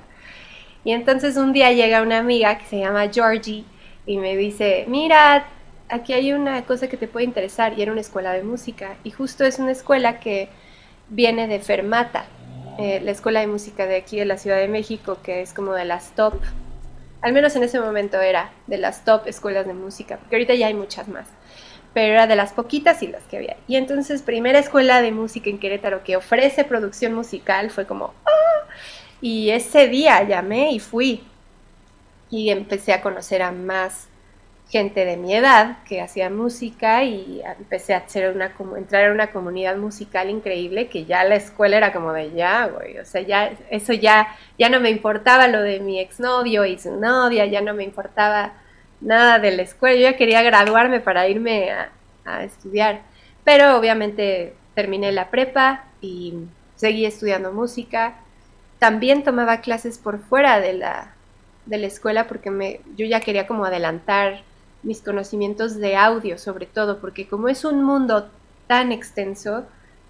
Y 0.85 0.93
entonces 0.93 1.37
un 1.37 1.53
día 1.53 1.73
llega 1.73 2.01
una 2.01 2.19
amiga 2.19 2.57
que 2.59 2.65
se 2.67 2.79
llama 2.79 3.09
Georgie 3.13 3.65
y 4.07 4.19
me 4.19 4.37
dice, 4.37 4.85
mira, 4.87 5.47
aquí 5.89 6.13
hay 6.13 6.33
una 6.33 6.63
cosa 6.63 6.89
que 6.89 6.97
te 6.97 7.09
puede 7.09 7.27
interesar 7.27 7.77
y 7.77 7.83
era 7.83 7.91
una 7.91 8.01
escuela 8.01 8.33
de 8.33 8.45
música. 8.45 8.97
Y 9.03 9.11
justo 9.11 9.45
es 9.45 9.59
una 9.59 9.73
escuela 9.73 10.21
que 10.21 10.49
viene 11.09 11.49
de 11.49 11.59
Fermata, 11.59 12.27
eh, 12.79 13.01
la 13.03 13.11
escuela 13.11 13.41
de 13.41 13.49
música 13.49 13.87
de 13.87 13.97
aquí 13.97 14.17
de 14.17 14.25
la 14.25 14.39
Ciudad 14.39 14.59
de 14.59 14.69
México, 14.69 15.19
que 15.23 15.43
es 15.43 15.53
como 15.53 15.73
de 15.73 15.85
las 15.85 16.15
top 16.15 16.35
al 17.21 17.33
menos 17.33 17.57
en 17.57 17.65
ese 17.65 17.81
momento 17.81 18.21
era 18.21 18.53
de 18.67 18.79
las 18.79 19.05
top 19.05 19.27
escuelas 19.27 19.67
de 19.67 19.75
música, 19.75 20.19
porque 20.19 20.37
ahorita 20.37 20.55
ya 20.55 20.69
hay 20.69 20.75
muchas 20.75 21.09
más, 21.09 21.29
pero 21.95 22.15
era 22.15 22.27
de 22.27 22.37
las 22.37 22.53
poquitas 22.53 23.03
y 23.03 23.09
las 23.09 23.23
que 23.25 23.39
había. 23.39 23.57
Y 23.67 23.77
entonces, 23.77 24.23
primera 24.23 24.59
escuela 24.59 25.03
de 25.03 25.13
música 25.13 25.51
en 25.51 25.59
Querétaro 25.59 26.05
que 26.05 26.17
ofrece 26.17 26.65
producción 26.65 27.15
musical 27.15 27.71
fue 27.71 27.87
como, 27.87 28.15
¡ah! 28.25 28.69
Y 29.21 29.51
ese 29.51 29.89
día 29.89 30.23
llamé 30.23 30.73
y 30.73 30.79
fui. 30.79 31.25
Y 32.31 32.51
empecé 32.51 32.93
a 32.93 33.01
conocer 33.01 33.43
a 33.43 33.53
más 33.53 34.09
gente 34.69 35.07
de 35.07 35.17
mi 35.17 35.35
edad 35.35 35.79
que 35.85 36.01
hacía 36.01 36.29
música 36.29 37.03
y 37.03 37.41
empecé 37.59 37.95
a 37.95 37.99
hacer 37.99 38.35
una 38.35 38.53
entrar 38.77 39.07
en 39.07 39.13
una 39.13 39.29
comunidad 39.29 39.77
musical 39.77 40.29
increíble 40.29 40.89
que 40.89 41.07
ya 41.07 41.25
la 41.25 41.37
escuela 41.37 41.79
era 41.79 41.93
como 41.93 42.13
de 42.13 42.33
ya, 42.33 42.67
güey, 42.67 42.99
o 42.99 43.05
sea, 43.05 43.23
ya 43.23 43.51
eso 43.71 43.95
ya 43.95 44.37
ya 44.59 44.69
no 44.69 44.79
me 44.81 44.91
importaba 44.91 45.49
lo 45.49 45.63
de 45.63 45.81
mi 45.81 45.99
exnovio 46.01 46.67
y 46.67 46.79
su 46.79 46.97
novia, 46.97 47.47
ya 47.47 47.63
no 47.63 47.73
me 47.73 47.85
importaba 47.85 48.53
nada 49.01 49.39
de 49.39 49.53
la 49.53 49.63
escuela, 49.63 49.97
yo 49.97 50.03
ya 50.03 50.17
quería 50.17 50.43
graduarme 50.43 51.01
para 51.01 51.29
irme 51.29 51.71
a, 51.71 51.91
estudiar, 52.45 53.01
pero 53.43 53.79
obviamente 53.79 54.53
terminé 54.75 55.13
la 55.13 55.31
prepa 55.31 55.87
y 56.03 56.35
seguí 56.77 57.07
estudiando 57.07 57.53
música. 57.53 58.17
También 58.79 59.25
tomaba 59.25 59.63
clases 59.63 59.97
por 59.97 60.21
fuera 60.21 60.61
de 60.61 60.75
la 60.75 61.15
de 61.65 61.79
la 61.79 61.87
escuela 61.87 62.27
porque 62.29 62.51
me, 62.51 62.81
yo 62.97 63.07
ya 63.07 63.21
quería 63.21 63.47
como 63.47 63.65
adelantar 63.65 64.43
mis 64.83 65.01
conocimientos 65.01 65.77
de 65.77 65.97
audio 65.97 66.37
sobre 66.39 66.67
todo, 66.67 66.99
porque 67.01 67.27
como 67.27 67.49
es 67.49 67.65
un 67.65 67.83
mundo 67.83 68.29
tan 68.67 68.93
extenso, 68.93 69.65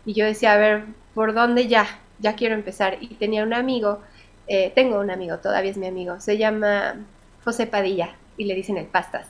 y 0.04 0.14
yo 0.14 0.24
decía, 0.24 0.52
a 0.52 0.56
ver, 0.56 0.84
¿por 1.14 1.34
dónde 1.34 1.68
ya? 1.68 1.86
Ya 2.18 2.34
quiero 2.34 2.54
empezar. 2.54 2.96
Y 3.00 3.08
tenía 3.14 3.42
un 3.42 3.52
amigo, 3.52 4.00
eh, 4.46 4.72
tengo 4.74 4.98
un 5.00 5.10
amigo, 5.10 5.38
todavía 5.38 5.70
es 5.70 5.76
mi 5.76 5.86
amigo, 5.86 6.20
se 6.20 6.38
llama 6.38 6.96
José 7.44 7.66
Padilla, 7.66 8.14
y 8.38 8.44
le 8.44 8.54
dicen 8.54 8.78
el 8.78 8.86
pastas. 8.86 9.26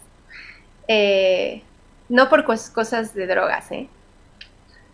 Eh, 0.86 1.62
no 2.08 2.28
por 2.28 2.44
cosas 2.44 3.14
de 3.14 3.26
drogas, 3.26 3.72
¿eh? 3.72 3.88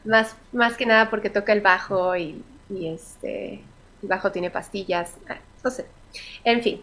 Más, 0.04 0.34
más 0.52 0.76
que 0.76 0.86
nada 0.86 1.10
porque 1.10 1.30
toca 1.30 1.52
el 1.52 1.60
bajo 1.60 2.16
y, 2.16 2.42
este, 2.70 3.60
el 4.02 4.08
bajo 4.08 4.32
tiene 4.32 4.50
pastillas, 4.50 5.14
ah, 5.28 5.36
no 5.62 5.70
sé. 5.70 5.86
En 6.44 6.62
fin, 6.62 6.82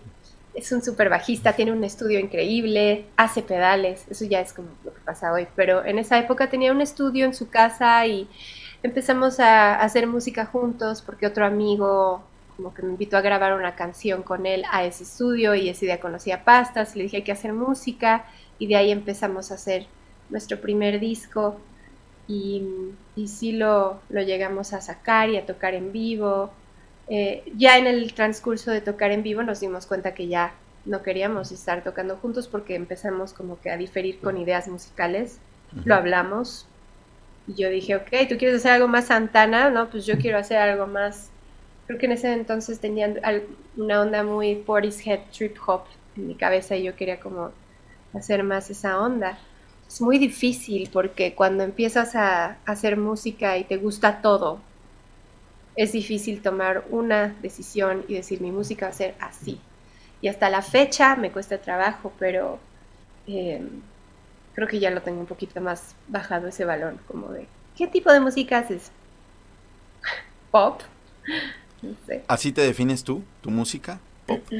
es 0.53 0.71
un 0.71 0.81
súper 0.81 1.09
bajista, 1.09 1.53
tiene 1.53 1.71
un 1.71 1.83
estudio 1.83 2.19
increíble, 2.19 3.05
hace 3.17 3.41
pedales, 3.41 4.05
eso 4.09 4.25
ya 4.25 4.41
es 4.41 4.53
como 4.53 4.69
lo 4.83 4.93
que 4.93 5.01
pasa 5.01 5.31
hoy, 5.31 5.47
pero 5.55 5.85
en 5.85 5.99
esa 5.99 6.17
época 6.19 6.49
tenía 6.49 6.71
un 6.71 6.81
estudio 6.81 7.25
en 7.25 7.33
su 7.33 7.49
casa 7.49 8.05
y 8.05 8.27
empezamos 8.83 9.39
a 9.39 9.75
hacer 9.75 10.07
música 10.07 10.45
juntos 10.45 11.01
porque 11.01 11.27
otro 11.27 11.45
amigo 11.45 12.23
como 12.61 12.75
que 12.75 12.83
me 12.83 12.91
invitó 12.91 13.17
a 13.17 13.21
grabar 13.21 13.53
una 13.53 13.75
canción 13.75 14.21
con 14.21 14.45
él 14.45 14.63
a 14.71 14.85
ese 14.85 15.03
estudio 15.03 15.55
y 15.55 15.67
ese 15.67 15.87
día 15.87 15.99
conocía 15.99 16.43
Pastas 16.43 16.95
y 16.95 16.99
le 16.99 17.03
dije 17.05 17.17
hay 17.17 17.23
que 17.23 17.31
hacer 17.31 17.53
música 17.53 18.25
y 18.59 18.67
de 18.67 18.75
ahí 18.75 18.91
empezamos 18.91 19.49
a 19.49 19.55
hacer 19.55 19.87
nuestro 20.29 20.61
primer 20.61 20.99
disco 20.99 21.59
y, 22.27 22.63
y 23.15 23.27
sí 23.29 23.53
lo, 23.53 23.99
lo 24.09 24.21
llegamos 24.21 24.73
a 24.73 24.81
sacar 24.81 25.31
y 25.31 25.37
a 25.37 25.45
tocar 25.47 25.73
en 25.73 25.91
vivo. 25.91 26.51
Eh, 27.07 27.43
ya 27.57 27.79
en 27.79 27.87
el 27.87 28.13
transcurso 28.13 28.69
de 28.69 28.81
tocar 28.81 29.09
en 29.09 29.23
vivo 29.23 29.41
nos 29.41 29.59
dimos 29.59 29.87
cuenta 29.87 30.13
que 30.13 30.27
ya 30.27 30.53
no 30.85 31.01
queríamos 31.01 31.51
estar 31.51 31.83
tocando 31.83 32.15
juntos 32.17 32.47
porque 32.47 32.75
empezamos 32.75 33.33
como 33.33 33.59
que 33.59 33.71
a 33.71 33.77
diferir 33.77 34.19
con 34.19 34.37
ideas 34.37 34.67
musicales. 34.67 35.39
Lo 35.83 35.95
hablamos 35.95 36.67
y 37.47 37.55
yo 37.55 37.71
dije, 37.71 37.95
ok, 37.95 38.29
¿tú 38.29 38.37
quieres 38.37 38.57
hacer 38.57 38.73
algo 38.73 38.87
más 38.87 39.07
Santana? 39.07 39.71
No, 39.71 39.89
pues 39.89 40.05
yo 40.05 40.19
quiero 40.19 40.37
hacer 40.37 40.57
algo 40.57 40.85
más... 40.85 41.31
Creo 41.91 41.99
que 41.99 42.05
en 42.05 42.13
ese 42.13 42.31
entonces 42.31 42.79
tenían 42.79 43.19
una 43.75 43.99
onda 43.99 44.23
muy 44.23 44.55
Portishead 44.55 45.19
trip 45.37 45.57
hop 45.67 45.81
en 46.15 46.25
mi 46.27 46.35
cabeza 46.35 46.77
y 46.77 46.83
yo 46.83 46.95
quería 46.95 47.19
como 47.19 47.51
hacer 48.13 48.45
más 48.45 48.69
esa 48.69 48.97
onda. 48.97 49.37
Es 49.89 49.99
muy 49.99 50.17
difícil 50.17 50.89
porque 50.93 51.35
cuando 51.35 51.65
empiezas 51.65 52.15
a 52.15 52.59
hacer 52.65 52.95
música 52.95 53.57
y 53.57 53.65
te 53.65 53.75
gusta 53.75 54.21
todo, 54.21 54.61
es 55.75 55.91
difícil 55.91 56.41
tomar 56.41 56.85
una 56.91 57.35
decisión 57.41 58.05
y 58.07 58.13
decir 58.13 58.39
mi 58.39 58.51
música 58.53 58.85
va 58.85 58.91
a 58.91 58.95
ser 58.95 59.15
así. 59.19 59.59
Y 60.21 60.29
hasta 60.29 60.49
la 60.49 60.61
fecha 60.61 61.17
me 61.17 61.29
cuesta 61.33 61.57
trabajo, 61.57 62.13
pero 62.17 62.57
em, 63.27 63.81
creo 64.53 64.67
que 64.69 64.79
ya 64.79 64.91
lo 64.91 65.01
tengo 65.01 65.19
un 65.19 65.27
poquito 65.27 65.59
más 65.59 65.93
bajado 66.07 66.47
ese 66.47 66.63
balón, 66.63 67.01
como 67.05 67.33
de, 67.33 67.49
¿qué 67.75 67.85
tipo 67.87 68.13
de 68.13 68.21
música 68.21 68.59
haces? 68.59 68.93
¿Pop? 70.51 70.83
¿Así 72.27 72.51
te 72.51 72.61
defines 72.61 73.03
tú, 73.03 73.23
tu 73.41 73.51
música? 73.51 73.99
¿Pop? 74.25 74.41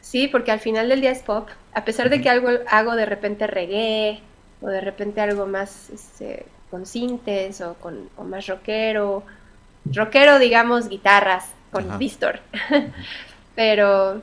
Sí, 0.00 0.26
porque 0.26 0.50
al 0.50 0.58
final 0.58 0.88
del 0.88 1.00
día 1.00 1.12
es 1.12 1.20
pop. 1.20 1.48
A 1.74 1.84
pesar 1.84 2.10
de 2.10 2.20
que 2.20 2.28
algo 2.28 2.48
hago 2.68 2.96
de 2.96 3.06
repente 3.06 3.46
reggae 3.46 4.20
o 4.60 4.66
de 4.66 4.80
repente 4.80 5.20
algo 5.20 5.46
más 5.46 5.90
este, 5.90 6.44
con 6.72 6.86
sintes 6.86 7.60
o, 7.60 7.74
con, 7.74 8.10
o 8.16 8.24
más 8.24 8.48
rockero 8.48 9.22
rockero, 9.84 10.38
digamos, 10.38 10.88
guitarras 10.88 11.46
con 11.70 11.98
Vistor. 11.98 12.40
pero 13.54 14.22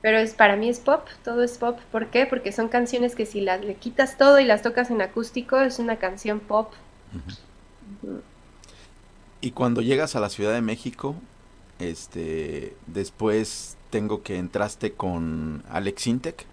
pero 0.00 0.18
es 0.18 0.34
para 0.34 0.56
mí 0.56 0.68
es 0.68 0.80
pop, 0.80 1.06
todo 1.24 1.44
es 1.44 1.58
pop. 1.58 1.78
¿Por 1.92 2.08
qué? 2.08 2.26
Porque 2.26 2.50
son 2.50 2.68
canciones 2.68 3.14
que 3.14 3.24
si 3.24 3.40
las 3.40 3.64
le 3.64 3.76
quitas 3.76 4.18
todo 4.18 4.40
y 4.40 4.44
las 4.44 4.62
tocas 4.62 4.90
en 4.90 5.00
acústico 5.00 5.60
es 5.60 5.78
una 5.78 5.96
canción 5.96 6.40
pop. 6.40 6.72
Y 9.40 9.52
cuando 9.52 9.80
llegas 9.80 10.16
a 10.16 10.20
la 10.20 10.28
Ciudad 10.28 10.52
de 10.52 10.60
México, 10.60 11.14
este, 11.90 12.74
después 12.86 13.76
tengo 13.90 14.22
que 14.22 14.38
entraste 14.38 14.92
con 14.92 15.62
Alex 15.70 16.06
Intec, 16.06 16.44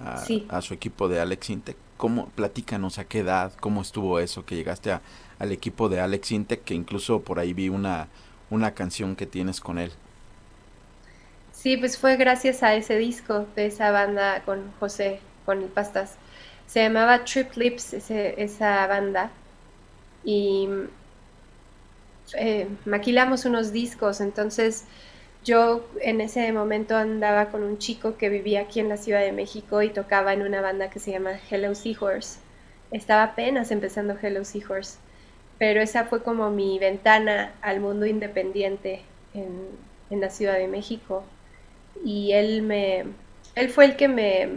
a, 0.00 0.24
a 0.48 0.62
su 0.62 0.74
equipo 0.74 1.08
de 1.08 1.20
Alex 1.20 1.50
Intec. 1.50 1.76
¿Cómo, 1.96 2.28
platícanos 2.28 2.98
a 2.98 3.04
qué 3.04 3.20
edad, 3.20 3.52
cómo 3.60 3.82
estuvo 3.82 4.20
eso, 4.20 4.44
que 4.44 4.54
llegaste 4.54 4.92
a, 4.92 5.02
al 5.38 5.52
equipo 5.52 5.88
de 5.88 6.00
Alex 6.00 6.32
Intec, 6.32 6.64
que 6.64 6.74
incluso 6.74 7.20
por 7.20 7.38
ahí 7.38 7.52
vi 7.52 7.68
una, 7.68 8.08
una 8.50 8.72
canción 8.72 9.16
que 9.16 9.26
tienes 9.26 9.60
con 9.60 9.78
él. 9.78 9.92
Sí, 11.52 11.76
pues 11.76 11.98
fue 11.98 12.16
gracias 12.16 12.62
a 12.62 12.74
ese 12.74 12.96
disco 12.98 13.46
de 13.56 13.66
esa 13.66 13.90
banda 13.90 14.42
con 14.44 14.70
José, 14.78 15.20
con 15.44 15.62
el 15.62 15.68
Pastas. 15.68 16.14
Se 16.68 16.82
llamaba 16.82 17.24
Trip 17.24 17.52
Lips 17.56 17.94
esa 17.94 18.86
banda. 18.86 19.30
Y 20.24 20.68
eh, 22.36 22.68
maquilamos 22.84 23.44
unos 23.44 23.72
discos, 23.72 24.20
entonces 24.20 24.84
yo 25.44 25.88
en 26.00 26.20
ese 26.20 26.52
momento 26.52 26.96
andaba 26.96 27.46
con 27.46 27.62
un 27.62 27.78
chico 27.78 28.16
que 28.16 28.28
vivía 28.28 28.62
aquí 28.62 28.80
en 28.80 28.88
la 28.88 28.96
Ciudad 28.96 29.20
de 29.20 29.32
México 29.32 29.82
y 29.82 29.90
tocaba 29.90 30.32
en 30.32 30.42
una 30.42 30.60
banda 30.60 30.90
que 30.90 30.98
se 30.98 31.12
llama 31.12 31.32
Hello 31.50 31.74
Seahorse. 31.74 32.40
Estaba 32.90 33.22
apenas 33.22 33.70
empezando 33.70 34.16
Hello 34.20 34.44
Seahorse, 34.44 34.98
pero 35.58 35.80
esa 35.80 36.04
fue 36.04 36.22
como 36.22 36.50
mi 36.50 36.78
ventana 36.78 37.52
al 37.62 37.80
mundo 37.80 38.06
independiente 38.06 39.02
en, 39.34 39.68
en 40.10 40.20
la 40.20 40.30
Ciudad 40.30 40.54
de 40.58 40.68
México. 40.68 41.24
Y 42.04 42.32
él 42.32 42.62
me, 42.62 43.04
él 43.54 43.70
fue 43.70 43.86
el 43.86 43.96
que 43.96 44.08
me, 44.08 44.48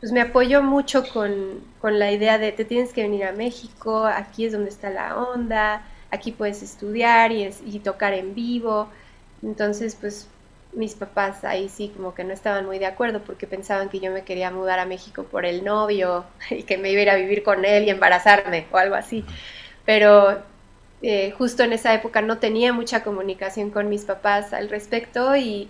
pues 0.00 0.12
me 0.12 0.20
apoyó 0.20 0.62
mucho 0.62 1.04
con, 1.12 1.60
con 1.80 1.98
la 1.98 2.10
idea 2.10 2.38
de 2.38 2.52
te 2.52 2.64
tienes 2.64 2.92
que 2.92 3.02
venir 3.02 3.24
a 3.24 3.32
México, 3.32 4.04
aquí 4.04 4.46
es 4.46 4.52
donde 4.52 4.70
está 4.70 4.90
la 4.90 5.16
onda, 5.16 5.86
aquí 6.12 6.30
puedes 6.32 6.62
estudiar 6.62 7.32
y, 7.32 7.50
y 7.66 7.80
tocar 7.80 8.14
en 8.14 8.34
vivo. 8.34 8.88
Entonces, 9.42 9.96
pues 10.00 10.28
mis 10.72 10.94
papás 10.94 11.44
ahí 11.44 11.68
sí 11.68 11.92
como 11.94 12.14
que 12.14 12.24
no 12.24 12.32
estaban 12.32 12.64
muy 12.64 12.78
de 12.78 12.86
acuerdo 12.86 13.20
porque 13.20 13.46
pensaban 13.46 13.88
que 13.88 14.00
yo 14.00 14.10
me 14.10 14.22
quería 14.24 14.50
mudar 14.50 14.78
a 14.78 14.86
México 14.86 15.24
por 15.24 15.44
el 15.44 15.64
novio 15.64 16.24
y 16.50 16.62
que 16.62 16.78
me 16.78 16.90
iba 16.90 17.00
a 17.00 17.02
ir 17.02 17.10
a 17.10 17.16
vivir 17.16 17.42
con 17.42 17.64
él 17.64 17.84
y 17.84 17.90
embarazarme 17.90 18.66
o 18.70 18.76
algo 18.78 18.94
así. 18.94 19.24
Pero 19.84 20.38
eh, 21.02 21.32
justo 21.32 21.64
en 21.64 21.72
esa 21.72 21.92
época 21.94 22.22
no 22.22 22.38
tenía 22.38 22.72
mucha 22.72 23.02
comunicación 23.02 23.70
con 23.70 23.88
mis 23.88 24.04
papás 24.04 24.52
al 24.52 24.68
respecto 24.70 25.36
y 25.36 25.68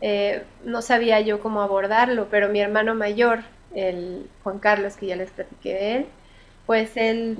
eh, 0.00 0.42
no 0.64 0.82
sabía 0.82 1.20
yo 1.20 1.40
cómo 1.40 1.62
abordarlo, 1.62 2.28
pero 2.30 2.48
mi 2.50 2.60
hermano 2.60 2.94
mayor, 2.94 3.40
el 3.74 4.28
Juan 4.42 4.58
Carlos, 4.58 4.96
que 4.96 5.06
ya 5.06 5.16
les 5.16 5.30
platiqué 5.30 5.72
de 5.74 5.96
él, 5.96 6.06
pues 6.66 6.96
él 6.96 7.38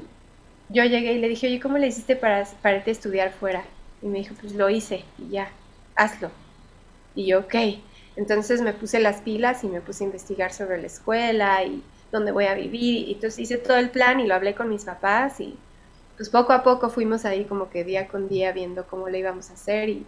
yo 0.68 0.85
llegué 0.85 1.12
y 1.12 1.18
le 1.18 1.29
dije, 1.29 1.46
oye, 1.46 1.61
¿cómo 1.61 1.79
le 1.79 1.87
hiciste 1.87 2.16
para, 2.16 2.44
para 2.62 2.79
estudiar 2.79 3.33
fuera? 3.33 3.64
Y 4.03 4.07
me 4.07 4.18
dijo, 4.18 4.35
pues 4.40 4.55
lo 4.55 4.68
hice 4.70 5.05
y 5.18 5.31
ya, 5.31 5.50
hazlo. 5.96 6.31
Y 7.14 7.27
yo, 7.27 7.40
ok. 7.40 7.55
Entonces 8.16 8.61
me 8.62 8.72
puse 8.72 9.00
las 9.00 9.20
pilas 9.20 9.64
y 9.64 9.68
me 9.68 9.81
puse 9.81 10.05
a 10.05 10.07
investigar 10.07 10.53
sobre 10.53 10.81
la 10.81 10.87
escuela 10.87 11.64
y 11.64 11.83
dónde 12.12 12.33
voy 12.33 12.46
a 12.46 12.55
vivir. 12.55 13.09
Y 13.09 13.12
entonces 13.14 13.40
hice 13.40 13.59
todo 13.59 13.77
el 13.77 13.90
plan 13.90 14.20
y 14.20 14.27
lo 14.27 14.35
hablé 14.35 14.55
con 14.55 14.68
mis 14.68 14.85
papás 14.85 15.40
y 15.40 15.57
pues 16.16 16.29
poco 16.29 16.53
a 16.53 16.62
poco 16.62 16.90
fuimos 16.90 17.24
ahí 17.24 17.44
como 17.44 17.70
que 17.70 17.83
día 17.85 18.07
con 18.07 18.29
día 18.29 18.53
viendo 18.53 18.87
cómo 18.87 19.09
lo 19.09 19.16
íbamos 19.16 19.50
a 19.50 19.55
hacer 19.55 19.88
y, 19.88 20.07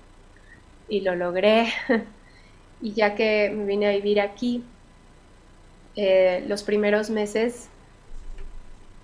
y 0.89 1.01
lo 1.01 1.17
logré. 1.17 1.69
y 2.81 2.93
ya 2.93 3.15
que 3.15 3.51
me 3.55 3.65
vine 3.65 3.89
a 3.89 3.93
vivir 3.93 4.21
aquí, 4.21 4.63
eh, 5.97 6.45
los 6.47 6.63
primeros 6.63 7.11
meses 7.11 7.69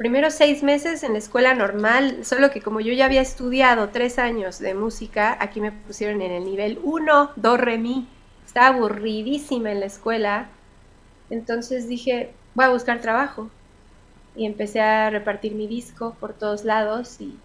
primeros 0.02 0.34
seis 0.34 0.64
meses 0.64 1.04
en 1.04 1.12
la 1.12 1.20
escuela 1.20 1.54
normal, 1.54 2.24
solo 2.24 2.50
que 2.50 2.60
como 2.60 2.80
yo 2.80 2.92
ya 2.92 3.04
había 3.04 3.20
estudiado 3.20 3.90
tres 3.90 4.18
años 4.18 4.58
de 4.58 4.74
música, 4.74 5.36
aquí 5.38 5.60
me 5.60 5.70
pusieron 5.70 6.20
en 6.22 6.32
el 6.32 6.44
nivel 6.44 6.80
1, 6.82 7.30
do, 7.36 7.56
re, 7.56 7.78
mi. 7.78 8.08
Estaba 8.44 8.74
aburridísima 8.74 9.70
en 9.70 9.78
la 9.78 9.86
escuela. 9.86 10.48
Entonces 11.30 11.86
dije, 11.86 12.32
voy 12.54 12.64
a 12.64 12.70
buscar 12.70 13.00
trabajo. 13.00 13.48
Y 14.34 14.44
empecé 14.44 14.80
a 14.80 15.08
repartir 15.08 15.54
mi 15.54 15.68
disco 15.68 16.16
por 16.18 16.32
todos 16.32 16.64
lados. 16.64 17.20
Y 17.20 17.38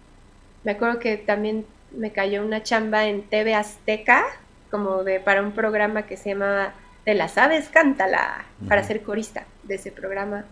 me 0.64 0.72
acuerdo 0.72 0.98
que 0.98 1.16
también 1.16 1.64
me 1.92 2.10
cayó 2.10 2.44
una 2.44 2.64
chamba 2.64 3.06
en 3.06 3.22
TV 3.22 3.54
Azteca, 3.54 4.24
como 4.68 5.04
de 5.04 5.20
para 5.20 5.42
un 5.42 5.52
programa 5.52 6.06
que 6.06 6.16
se 6.16 6.30
llama 6.30 6.74
De 7.06 7.14
las 7.14 7.38
aves, 7.38 7.68
cántala, 7.68 8.46
para 8.66 8.82
ser 8.82 9.04
corista 9.04 9.46
de 9.62 9.76
ese 9.76 9.92
programa. 9.92 10.44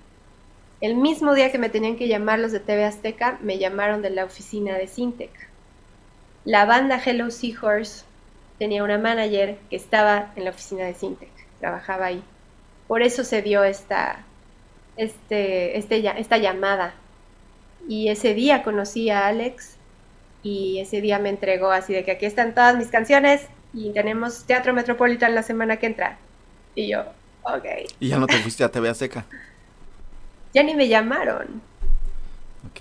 El 0.80 0.94
mismo 0.94 1.34
día 1.34 1.50
que 1.50 1.58
me 1.58 1.70
tenían 1.70 1.96
que 1.96 2.06
llamar 2.06 2.38
los 2.38 2.52
de 2.52 2.60
TV 2.60 2.84
Azteca, 2.84 3.38
me 3.40 3.58
llamaron 3.58 4.02
de 4.02 4.10
la 4.10 4.24
oficina 4.24 4.76
de 4.76 4.86
Sintec. 4.86 5.30
La 6.44 6.66
banda 6.66 7.00
Hello 7.02 7.30
Seahorse 7.30 8.04
tenía 8.58 8.84
una 8.84 8.98
manager 8.98 9.58
que 9.70 9.76
estaba 9.76 10.32
en 10.36 10.44
la 10.44 10.50
oficina 10.50 10.84
de 10.84 10.94
Sintec, 10.94 11.30
trabajaba 11.60 12.06
ahí. 12.06 12.22
Por 12.86 13.02
eso 13.02 13.24
se 13.24 13.40
dio 13.40 13.64
esta, 13.64 14.24
este, 14.96 15.78
este, 15.78 16.20
esta 16.20 16.36
llamada. 16.36 16.94
Y 17.88 18.08
ese 18.08 18.34
día 18.34 18.62
conocí 18.62 19.08
a 19.08 19.26
Alex 19.28 19.76
y 20.42 20.78
ese 20.80 21.00
día 21.00 21.18
me 21.18 21.30
entregó 21.30 21.70
así 21.70 21.94
de 21.94 22.04
que 22.04 22.12
aquí 22.12 22.26
están 22.26 22.54
todas 22.54 22.76
mis 22.76 22.88
canciones 22.88 23.46
y 23.72 23.92
tenemos 23.92 24.44
Teatro 24.44 24.74
Metropolitan 24.74 25.34
la 25.34 25.42
semana 25.42 25.78
que 25.78 25.86
entra. 25.86 26.18
Y 26.74 26.88
yo, 26.88 27.00
ok. 27.44 27.64
¿Y 27.98 28.08
ya 28.08 28.18
no 28.18 28.26
te 28.26 28.36
fuiste 28.36 28.62
a 28.62 28.70
TV 28.70 28.90
Azteca? 28.90 29.24
ya 30.52 30.62
ni 30.62 30.74
me 30.74 30.88
llamaron. 30.88 31.62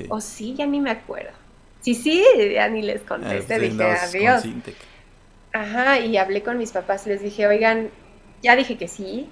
O 0.10 0.20
sí, 0.20 0.56
ya 0.56 0.66
ni 0.66 0.82
me 0.82 0.92
acuerdo. 0.92 1.32
Sí, 1.82 1.94
sí, 1.94 2.24
ya 2.54 2.68
ni 2.68 2.82
les 2.82 3.02
contesté, 3.02 3.60
dije 3.60 3.84
adiós. 3.84 4.44
Ajá, 5.54 6.00
y 6.00 6.18
hablé 6.18 6.44
con 6.44 6.58
mis 6.58 6.72
papás, 6.72 7.08
les 7.08 7.22
dije, 7.22 7.48
oigan, 7.48 7.90
ya 8.42 8.56
dije 8.56 8.78
que 8.78 8.88
sí, 8.88 9.30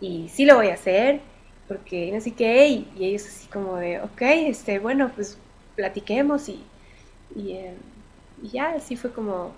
y 0.00 0.28
sí 0.28 0.46
lo 0.46 0.56
voy 0.56 0.68
a 0.68 0.74
hacer, 0.74 1.20
porque 1.68 2.10
no 2.12 2.20
sé 2.20 2.30
qué, 2.30 2.68
y, 2.68 2.88
ellos 2.98 3.26
así 3.26 3.46
como 3.48 3.76
de, 3.76 4.00
ok, 4.00 4.22
este, 4.22 4.78
bueno, 4.78 5.10
pues 5.14 5.36
platiquemos 5.76 6.48
y, 6.48 6.64
y, 7.36 7.56
em, 7.56 7.74
ya, 8.42 8.70
así 8.70 8.96
fue 8.96 9.12
como, 9.12 9.52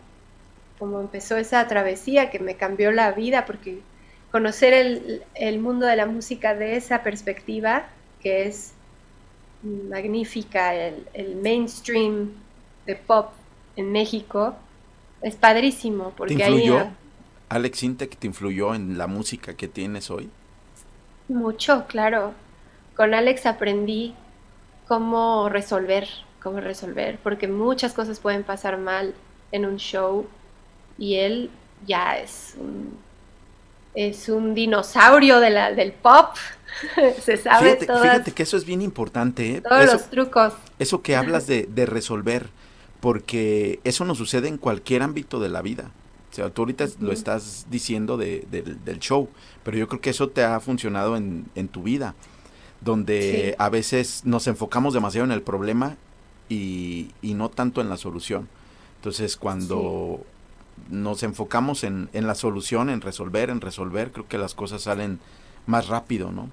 como 0.78 1.00
empezó 1.00 1.36
esa 1.36 1.66
travesía 1.68 2.30
que 2.30 2.40
me 2.40 2.56
cambió 2.56 2.90
la 2.90 3.12
vida, 3.12 3.44
porque 3.44 3.78
conocer 4.32 4.72
el, 4.72 5.22
el 5.34 5.58
mundo 5.60 5.86
de 5.86 5.96
la 5.96 6.06
música 6.06 6.54
de 6.54 6.76
esa 6.76 7.02
perspectiva 7.02 7.86
que 8.22 8.46
es 8.46 8.72
magnífica, 9.62 10.74
el, 10.74 11.36
mainstream 11.36 12.32
de 12.86 12.96
pop 12.96 13.32
en 13.76 13.92
México, 13.92 14.54
es 15.20 15.36
padrísimo. 15.36 16.12
Porque 16.16 16.36
¿Te 16.36 16.50
influyó? 16.50 16.88
Alex 17.48 17.82
Intec 17.82 18.16
te 18.16 18.26
influyó 18.26 18.74
en 18.74 18.96
la 18.96 19.06
música 19.06 19.54
que 19.54 19.68
tienes 19.68 20.10
hoy? 20.10 20.30
Mucho, 21.28 21.86
claro. 21.86 22.32
Con 22.96 23.14
Alex 23.14 23.46
aprendí 23.46 24.14
cómo 24.88 25.48
resolver, 25.48 26.08
cómo 26.42 26.60
resolver, 26.60 27.18
porque 27.22 27.48
muchas 27.48 27.92
cosas 27.92 28.20
pueden 28.20 28.42
pasar 28.42 28.78
mal 28.78 29.14
en 29.50 29.66
un 29.66 29.76
show 29.76 30.26
y 30.98 31.16
él 31.16 31.50
ya 31.86 32.18
es 32.18 32.54
un, 32.58 32.98
es 33.94 34.28
un 34.28 34.54
dinosaurio 34.54 35.40
de 35.40 35.50
la, 35.50 35.72
del 35.72 35.92
pop, 35.92 36.36
Se 37.22 37.36
sabe 37.36 37.76
fíjate, 37.76 38.00
fíjate, 38.00 38.32
que 38.32 38.42
eso 38.42 38.56
es 38.56 38.64
bien 38.64 38.82
importante. 38.82 39.56
¿eh? 39.56 39.60
Todos 39.60 39.86
los 39.86 40.10
trucos. 40.10 40.54
Eso 40.78 41.02
que 41.02 41.16
hablas 41.16 41.46
de, 41.46 41.86
resolver, 41.86 42.48
porque 43.00 43.80
eso 43.84 44.04
no 44.04 44.14
sucede 44.14 44.48
en 44.48 44.58
cualquier 44.58 45.02
ámbito 45.02 45.40
de 45.40 45.48
la 45.48 45.62
vida. 45.62 45.90
O 46.30 46.34
sea, 46.34 46.48
tú 46.50 46.62
ahorita 46.62 46.86
lo 47.00 47.12
estás 47.12 47.66
diciendo 47.70 48.16
de, 48.16 48.46
del 48.50 48.98
show, 49.00 49.28
pero 49.64 49.76
yo 49.76 49.86
creo 49.86 50.00
que 50.00 50.10
eso 50.10 50.28
te 50.28 50.42
ha 50.42 50.58
funcionado 50.60 51.16
en, 51.16 51.68
tu 51.70 51.82
vida, 51.82 52.14
donde 52.80 53.54
a 53.58 53.68
veces 53.68 54.22
nos 54.24 54.46
enfocamos 54.46 54.94
demasiado 54.94 55.26
en 55.26 55.32
el 55.32 55.42
problema 55.42 55.96
y, 56.48 57.10
no 57.22 57.50
tanto 57.50 57.80
en 57.80 57.88
la 57.90 57.98
solución. 57.98 58.48
Entonces, 58.96 59.36
cuando 59.36 60.24
nos 60.88 61.22
enfocamos 61.22 61.84
en, 61.84 62.08
en 62.14 62.26
la 62.26 62.34
solución, 62.34 62.88
en 62.88 63.02
resolver, 63.02 63.50
en 63.50 63.60
resolver, 63.60 64.10
creo 64.10 64.26
que 64.26 64.38
las 64.38 64.54
cosas 64.54 64.82
salen 64.82 65.20
más 65.66 65.88
rápido, 65.88 66.32
¿no? 66.32 66.48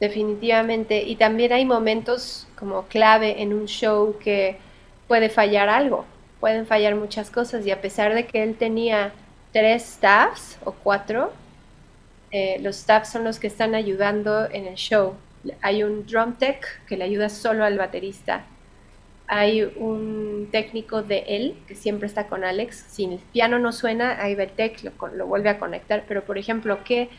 Definitivamente. 0.00 1.02
Y 1.02 1.16
también 1.16 1.52
hay 1.52 1.64
momentos 1.64 2.46
como 2.56 2.86
clave 2.86 3.42
en 3.42 3.52
un 3.52 3.66
show 3.66 4.16
que 4.18 4.58
puede 5.06 5.28
fallar 5.28 5.68
algo, 5.68 6.04
pueden 6.40 6.66
fallar 6.66 6.94
muchas 6.94 7.30
cosas. 7.30 7.66
Y 7.66 7.70
a 7.70 7.80
pesar 7.80 8.14
de 8.14 8.26
que 8.26 8.42
él 8.42 8.56
tenía 8.56 9.12
tres 9.52 9.82
staffs 9.82 10.58
o 10.64 10.72
cuatro, 10.72 11.32
eh, 12.30 12.58
los 12.60 12.76
staffs 12.76 13.10
son 13.10 13.24
los 13.24 13.38
que 13.38 13.46
están 13.46 13.74
ayudando 13.74 14.48
en 14.50 14.66
el 14.66 14.74
show. 14.74 15.14
Hay 15.62 15.82
un 15.82 16.06
drum 16.06 16.34
tech 16.34 16.84
que 16.86 16.96
le 16.96 17.04
ayuda 17.04 17.28
solo 17.28 17.64
al 17.64 17.78
baterista. 17.78 18.44
Hay 19.26 19.62
un 19.62 20.48
técnico 20.50 21.02
de 21.02 21.24
él 21.28 21.56
que 21.66 21.74
siempre 21.74 22.06
está 22.06 22.26
con 22.26 22.44
Alex. 22.44 22.86
Si 22.88 23.04
el 23.04 23.18
piano 23.32 23.58
no 23.58 23.72
suena, 23.72 24.22
ahí 24.22 24.34
va 24.34 24.46
tech, 24.46 24.82
lo, 24.82 24.92
lo 25.08 25.26
vuelve 25.26 25.50
a 25.50 25.58
conectar. 25.58 26.04
Pero, 26.08 26.24
por 26.24 26.38
ejemplo, 26.38 26.78
¿qué, 26.84 27.10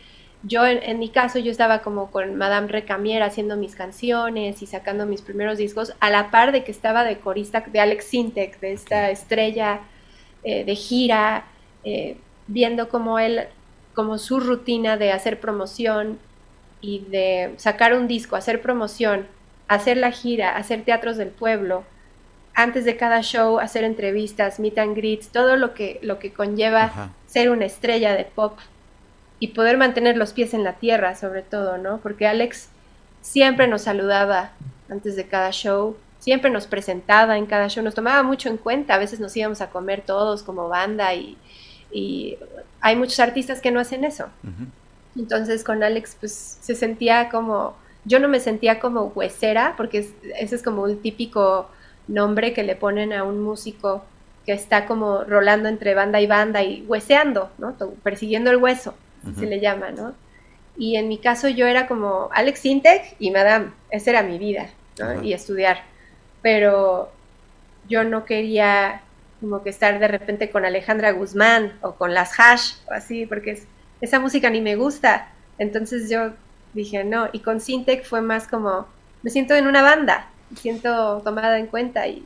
yo 0.43 0.65
en, 0.65 0.99
mi 0.99 1.09
caso 1.09 1.37
yo 1.39 1.51
estaba 1.51 1.81
como 1.81 2.11
con 2.11 2.35
Madame 2.35 2.67
Recamier 2.67 3.23
haciendo 3.23 3.57
mis 3.57 3.75
canciones 3.75 4.61
y 4.61 4.65
sacando 4.67 5.05
mis 5.05 5.21
primeros 5.21 5.57
discos 5.57 5.93
a 5.99 6.09
la 6.09 6.31
par 6.31 6.53
de 6.53 6.63
que 6.63 6.71
estaba 6.71 7.03
de 7.03 7.17
corista 7.17 7.63
de 7.67 7.79
Alex 7.79 8.05
Sintek, 8.05 8.59
de 8.59 8.71
esta 8.71 9.09
estrella 9.09 9.81
eh, 10.43 10.63
de 10.63 10.75
gira, 10.75 11.43
eh, 11.83 12.17
viendo 12.47 12.87
como 12.87 13.19
él, 13.19 13.47
como 13.93 14.17
su 14.17 14.39
rutina 14.39 14.95
de 14.95 15.11
hacer 15.11 15.41
promoción 15.41 16.17
y 16.79 16.99
de 17.09 17.53
sacar 17.57 17.93
un 17.93 18.07
disco, 18.07 18.37
hacer 18.37 18.61
promoción, 18.61 19.27
hacer 19.67 19.97
la 19.97 20.11
gira, 20.11 20.55
hacer 20.55 20.85
teatros 20.85 21.17
del 21.17 21.29
pueblo, 21.29 21.83
antes 22.53 22.85
de 22.85 22.95
cada 22.95 23.21
show 23.21 23.59
hacer 23.59 23.83
entrevistas, 23.83 24.59
meet 24.59 24.77
and 24.77 24.95
greets, 24.95 25.29
todo 25.29 25.57
lo 25.57 25.73
que, 25.73 25.99
lo 26.01 26.17
que 26.17 26.31
conlleva 26.31 27.11
ser 27.25 27.49
una 27.49 27.65
estrella 27.65 28.15
de 28.15 28.23
pop 28.23 28.57
y 29.39 29.49
poder 29.49 29.77
mantener 29.77 30.17
los 30.17 30.33
pies 30.33 30.53
en 30.53 30.63
la 30.63 30.73
tierra, 30.73 31.15
sobre 31.15 31.41
todo, 31.41 31.77
¿no? 31.77 31.99
Porque 31.99 32.27
Alex 32.27 32.69
siempre 33.21 33.67
nos 33.67 33.83
saludaba 33.83 34.51
antes 34.89 35.15
de 35.15 35.27
cada 35.27 35.51
show 35.51 35.95
siempre 36.19 36.51
nos 36.51 36.67
presentaba 36.67 37.37
en 37.37 37.45
cada 37.45 37.69
show, 37.69 37.83
nos 37.83 37.95
tomaba 37.95 38.21
mucho 38.23 38.49
en 38.49 38.57
cuenta, 38.57 38.93
a 38.93 38.99
veces 38.99 39.19
nos 39.19 39.35
íbamos 39.35 39.61
a 39.61 39.69
comer 39.69 40.03
todos 40.05 40.43
como 40.43 40.69
banda 40.69 41.13
y, 41.15 41.37
hay 42.81 42.95
muchos 42.95 43.19
artistas 43.19 43.61
que 43.61 43.71
no 43.71 43.79
hacen 43.79 44.03
eso. 44.03 44.27
Entonces 45.15 45.63
con 45.63 45.81
Alex 45.81 46.15
pues 46.19 46.59
se 46.61 46.75
sentía 46.75 47.29
como, 47.29 47.75
yo 48.05 48.19
no 48.19 48.27
me 48.27 48.39
sentía 48.39 48.79
como 48.79 49.05
huesera, 49.05 49.73
porque 49.75 50.07
ese 50.37 50.55
es 50.55 50.61
como 50.61 50.83
un 50.83 51.01
típico 51.01 51.67
nombre 52.07 52.53
que 52.53 52.61
le 52.61 52.75
ponen 52.75 53.11
a 53.11 53.23
un 53.23 53.41
músico 53.41 54.03
que 54.45 54.53
está 54.53 54.85
como 54.85 55.23
rolando 55.23 55.67
entre 55.67 55.95
banda 55.95 56.21
y 56.21 56.27
banda 56.27 56.61
y 56.61 56.85
hueseando, 56.87 57.49
¿no? 57.57 57.75
Persiguiendo 58.03 58.51
el 58.51 58.57
hueso, 58.57 58.93
se 59.37 59.45
le 59.45 59.59
llama, 59.59 59.91
¿no? 59.91 60.13
Y 60.77 60.95
en 60.95 61.07
mi 61.07 61.17
caso 61.17 61.49
yo 61.49 61.67
era 61.67 61.87
como 61.87 62.29
Alex 62.33 62.65
Intec 62.65 63.15
y 63.19 63.31
Madame, 63.31 63.71
esa 63.91 64.11
era 64.11 64.23
mi 64.23 64.37
vida, 64.37 64.69
¿no? 64.97 65.21
Y 65.23 65.33
estudiar 65.33 65.83
pero 66.41 67.11
yo 67.87 68.03
no 68.03 68.25
quería 68.25 69.01
como 69.39 69.63
que 69.63 69.69
estar 69.69 69.99
de 69.99 70.07
repente 70.07 70.49
con 70.49 70.65
Alejandra 70.65 71.11
Guzmán 71.11 71.77
o 71.81 71.95
con 71.95 72.13
las 72.13 72.37
Hash 72.39 72.73
o 72.89 72.93
así, 72.93 73.25
porque 73.25 73.61
esa 74.01 74.19
música 74.19 74.49
ni 74.49 74.61
me 74.61 74.75
gusta. 74.75 75.29
Entonces 75.57 76.09
yo 76.09 76.33
dije 76.73 77.03
no, 77.03 77.29
y 77.31 77.39
con 77.39 77.61
Sintec 77.61 78.05
fue 78.05 78.21
más 78.21 78.47
como, 78.47 78.87
me 79.23 79.31
siento 79.31 79.55
en 79.55 79.67
una 79.67 79.81
banda, 79.81 80.29
me 80.49 80.57
siento 80.57 81.21
tomada 81.23 81.57
en 81.59 81.67
cuenta 81.67 82.07
y... 82.07 82.25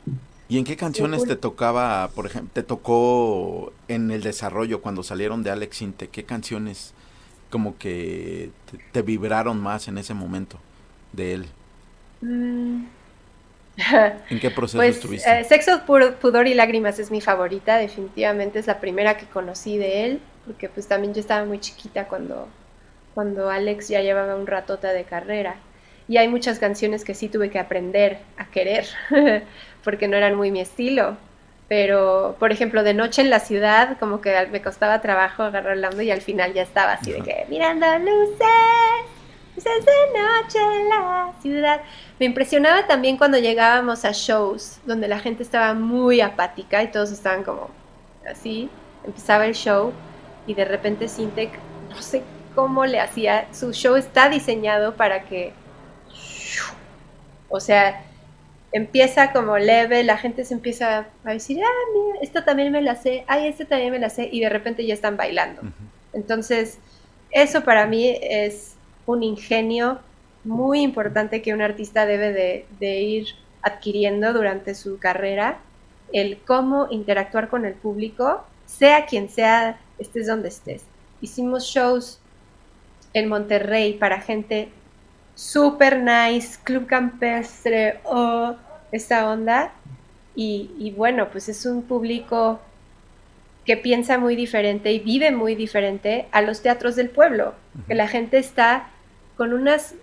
¿Y 0.54 0.58
en 0.58 0.64
qué 0.64 0.76
canciones 0.76 1.24
te 1.24 1.34
tocaba, 1.34 2.08
por 2.14 2.26
ejemplo, 2.26 2.48
te 2.52 2.62
tocó 2.62 3.72
en 3.88 4.12
el 4.12 4.22
desarrollo 4.22 4.80
cuando 4.80 5.02
salieron 5.02 5.42
de 5.42 5.50
Alex 5.50 5.78
Sintec? 5.78 6.12
¿Qué 6.12 6.22
canciones 6.22 6.94
como 7.50 7.76
que 7.76 8.50
te, 8.92 9.02
vibraron 9.02 9.60
más 9.60 9.88
en 9.88 9.98
ese 9.98 10.14
momento 10.14 10.60
de 11.12 11.32
él? 11.32 11.46
Mm, 12.20 12.84
¿En 14.30 14.38
qué 14.40 14.52
proceso 14.52 14.78
pues, 14.78 14.94
estuviste? 14.94 15.40
Eh, 15.40 15.42
Sexo, 15.42 15.82
Pudor 15.86 16.46
y 16.46 16.54
Lágrimas 16.54 17.00
es 17.00 17.10
mi 17.10 17.20
favorita, 17.20 17.76
definitivamente 17.76 18.60
es 18.60 18.68
la 18.68 18.78
primera 18.78 19.16
que 19.16 19.26
conocí 19.26 19.76
de 19.76 20.04
él, 20.04 20.20
porque 20.46 20.68
pues 20.68 20.86
también 20.86 21.14
yo 21.14 21.20
estaba 21.20 21.44
muy 21.44 21.58
chiquita 21.58 22.06
cuando, 22.06 22.46
cuando 23.12 23.50
Alex 23.50 23.88
ya 23.88 24.02
llevaba 24.02 24.36
un 24.36 24.46
ratota 24.46 24.92
de 24.92 25.02
carrera. 25.02 25.56
Y 26.06 26.18
hay 26.18 26.28
muchas 26.28 26.58
canciones 26.58 27.04
que 27.04 27.14
sí 27.14 27.28
tuve 27.28 27.50
que 27.50 27.58
aprender 27.58 28.18
a 28.36 28.46
querer, 28.46 28.86
porque 29.84 30.08
no 30.08 30.16
eran 30.16 30.34
muy 30.34 30.50
mi 30.50 30.60
estilo. 30.60 31.16
Pero, 31.68 32.36
por 32.38 32.52
ejemplo, 32.52 32.82
de 32.82 32.92
noche 32.92 33.22
en 33.22 33.30
la 33.30 33.40
ciudad, 33.40 33.96
como 33.98 34.20
que 34.20 34.46
me 34.52 34.60
costaba 34.60 35.00
trabajo 35.00 35.42
agarrar 35.42 35.78
onda 35.78 36.02
y 36.02 36.10
al 36.10 36.20
final 36.20 36.52
ya 36.52 36.62
estaba 36.62 36.92
así 36.92 37.12
de 37.12 37.22
que 37.22 37.46
mirando 37.48 37.86
luces, 37.98 38.46
luces 39.56 39.86
de 39.86 40.20
noche 40.20 40.58
en 40.58 40.88
la 40.90 41.32
ciudad. 41.40 41.80
Me 42.20 42.26
impresionaba 42.26 42.86
también 42.86 43.16
cuando 43.16 43.38
llegábamos 43.38 44.04
a 44.04 44.12
shows 44.12 44.78
donde 44.84 45.08
la 45.08 45.20
gente 45.20 45.42
estaba 45.42 45.72
muy 45.72 46.20
apática 46.20 46.82
y 46.82 46.90
todos 46.90 47.10
estaban 47.10 47.42
como 47.44 47.70
así. 48.30 48.68
Empezaba 49.06 49.46
el 49.46 49.54
show 49.54 49.92
y 50.46 50.54
de 50.54 50.66
repente 50.66 51.08
Sintec, 51.08 51.50
no 51.88 52.02
sé 52.02 52.22
cómo 52.54 52.86
le 52.86 53.00
hacía, 53.00 53.46
su 53.52 53.72
show 53.72 53.96
está 53.96 54.28
diseñado 54.28 54.94
para 54.94 55.24
que, 55.24 55.52
o 57.48 57.60
sea, 57.60 58.04
empieza 58.72 59.32
como 59.32 59.56
leve, 59.56 60.02
la 60.02 60.16
gente 60.16 60.44
se 60.44 60.54
empieza 60.54 61.06
a 61.24 61.32
decir, 61.32 61.60
ah, 61.64 61.68
mira, 61.94 62.18
esto 62.22 62.42
también 62.42 62.72
me 62.72 62.82
la 62.82 62.96
sé, 62.96 63.24
ay, 63.28 63.46
este 63.46 63.64
también 63.64 63.92
me 63.92 64.00
la 64.00 64.10
sé, 64.10 64.28
y 64.30 64.40
de 64.40 64.48
repente 64.48 64.84
ya 64.84 64.94
están 64.94 65.16
bailando. 65.16 65.62
Entonces, 66.12 66.78
eso 67.30 67.62
para 67.62 67.86
mí 67.86 68.16
es 68.20 68.74
un 69.06 69.22
ingenio 69.22 70.00
muy 70.44 70.82
importante 70.82 71.42
que 71.42 71.54
un 71.54 71.62
artista 71.62 72.06
debe 72.06 72.66
de, 72.78 73.00
ir 73.00 73.28
adquiriendo 73.62 74.32
durante 74.32 74.74
su 74.74 74.98
carrera, 74.98 75.58
el 76.12 76.38
cómo 76.38 76.86
interactuar 76.90 77.48
con 77.48 77.64
el 77.64 77.74
público, 77.74 78.44
sea 78.66 79.06
quien 79.06 79.28
sea, 79.28 79.80
estés 79.98 80.26
donde 80.26 80.48
estés. 80.48 80.82
Hicimos 81.20 81.64
shows 81.64 82.20
en 83.14 83.28
Monterrey 83.28 83.94
para 83.94 84.20
gente 84.20 84.68
super 85.34 85.98
nice, 86.00 86.58
club 86.62 86.86
campestre 86.86 88.00
o 88.04 88.56
esta 88.92 89.30
onda. 89.30 89.72
Y, 90.36 90.70
y, 90.78 90.90
bueno, 90.90 91.28
pues 91.30 91.48
es 91.48 91.64
un 91.64 91.82
público 91.82 92.60
que 93.64 93.76
piensa 93.76 94.18
muy 94.18 94.36
diferente 94.36 94.92
y 94.92 94.98
vive 94.98 95.30
muy 95.30 95.54
diferente 95.54 96.26
a 96.32 96.42
los 96.42 96.60
teatros 96.60 96.96
del 96.96 97.08
pueblo, 97.08 97.54
que 97.86 97.94
la 97.94 98.08
gente 98.08 98.38
está 98.38 98.90
con 99.36 99.52
unas 99.52 99.94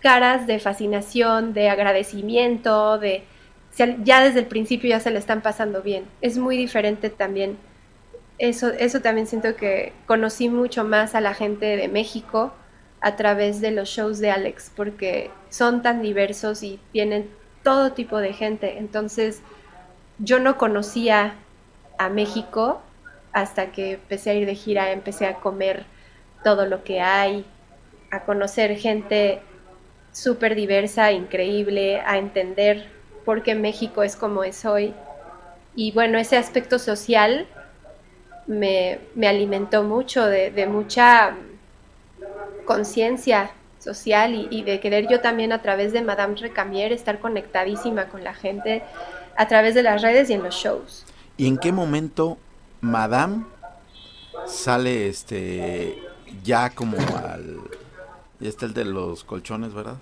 caras 0.00 0.46
de 0.46 0.58
fascinación, 0.58 1.52
de 1.52 1.68
agradecimiento, 1.68 2.98
de 2.98 3.24
ya 4.02 4.22
desde 4.24 4.40
el 4.40 4.46
principio 4.46 4.90
ya 4.90 5.00
se 5.00 5.10
le 5.10 5.18
están 5.18 5.40
pasando 5.40 5.82
bien. 5.82 6.04
Es 6.20 6.38
muy 6.38 6.56
diferente 6.56 7.10
también. 7.10 7.56
Eso, 8.38 8.70
eso 8.70 9.00
también 9.00 9.26
siento 9.26 9.54
que 9.56 9.92
conocí 10.06 10.48
mucho 10.48 10.84
más 10.84 11.14
a 11.14 11.20
la 11.20 11.34
gente 11.34 11.76
de 11.76 11.88
México 11.88 12.52
a 13.00 13.16
través 13.16 13.60
de 13.60 13.70
los 13.70 13.88
shows 13.88 14.18
de 14.18 14.30
Alex, 14.30 14.72
porque 14.74 15.30
son 15.50 15.82
tan 15.82 16.02
diversos 16.02 16.62
y 16.62 16.80
tienen 16.92 17.30
todo 17.62 17.92
tipo 17.92 18.18
de 18.18 18.32
gente. 18.32 18.78
Entonces, 18.78 19.42
yo 20.18 20.40
no 20.40 20.58
conocía 20.58 21.34
a 21.98 22.08
México 22.08 22.80
hasta 23.32 23.70
que 23.72 23.92
empecé 23.92 24.30
a 24.30 24.34
ir 24.34 24.46
de 24.46 24.54
gira, 24.54 24.92
empecé 24.92 25.26
a 25.26 25.34
comer 25.34 25.84
todo 26.42 26.66
lo 26.66 26.82
que 26.82 27.00
hay, 27.00 27.44
a 28.10 28.24
conocer 28.24 28.76
gente 28.76 29.40
súper 30.12 30.54
diversa, 30.54 31.12
increíble, 31.12 32.00
a 32.00 32.18
entender 32.18 32.88
por 33.24 33.42
qué 33.42 33.54
México 33.54 34.02
es 34.02 34.16
como 34.16 34.44
es 34.44 34.64
hoy. 34.64 34.94
Y 35.74 35.92
bueno, 35.92 36.18
ese 36.18 36.36
aspecto 36.36 36.78
social 36.78 37.46
me, 38.46 38.98
alimentó 39.22 39.84
mucho 39.84 40.26
de, 40.26 40.66
mucha 40.66 41.36
conciencia 42.68 43.50
social 43.80 44.34
y, 44.34 44.46
y, 44.50 44.62
de 44.62 44.78
querer 44.78 45.08
yo 45.08 45.20
también 45.20 45.52
a 45.52 45.62
través 45.62 45.92
de 45.92 46.02
Madame 46.02 46.36
Recamier 46.36 46.92
estar 46.92 47.18
conectadísima 47.18 48.06
con 48.08 48.22
la 48.22 48.34
gente 48.34 48.82
a 49.36 49.48
través 49.48 49.74
de 49.74 49.82
las 49.82 50.02
redes 50.02 50.30
y 50.30 50.34
en 50.34 50.42
los 50.42 50.54
shows. 50.54 51.06
¿Y 51.36 51.46
en 51.46 51.56
qué 51.56 51.72
momento 51.72 52.36
Madame 52.80 53.44
sale 54.46 55.08
este 55.08 55.98
ya 56.44 56.70
como 56.70 56.96
al 56.98 57.60
ya 58.40 58.48
está 58.48 58.66
el 58.66 58.74
de 58.74 58.84
los 58.84 59.24
colchones, 59.24 59.74
¿verdad? 59.74 59.96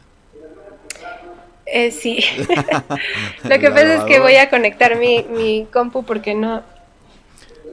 Eh, 1.65 1.91
sí. 1.91 2.23
Lo 3.45 3.59
que 3.59 3.71
pasa 3.71 3.95
es 3.95 4.05
que 4.05 4.21
voy 4.21 4.37
a 4.37 4.51
conectar 4.51 4.99
mi, 4.99 5.23
mi 5.25 5.67
compu 5.73 6.05
porque 6.05 6.35
no. 6.35 6.63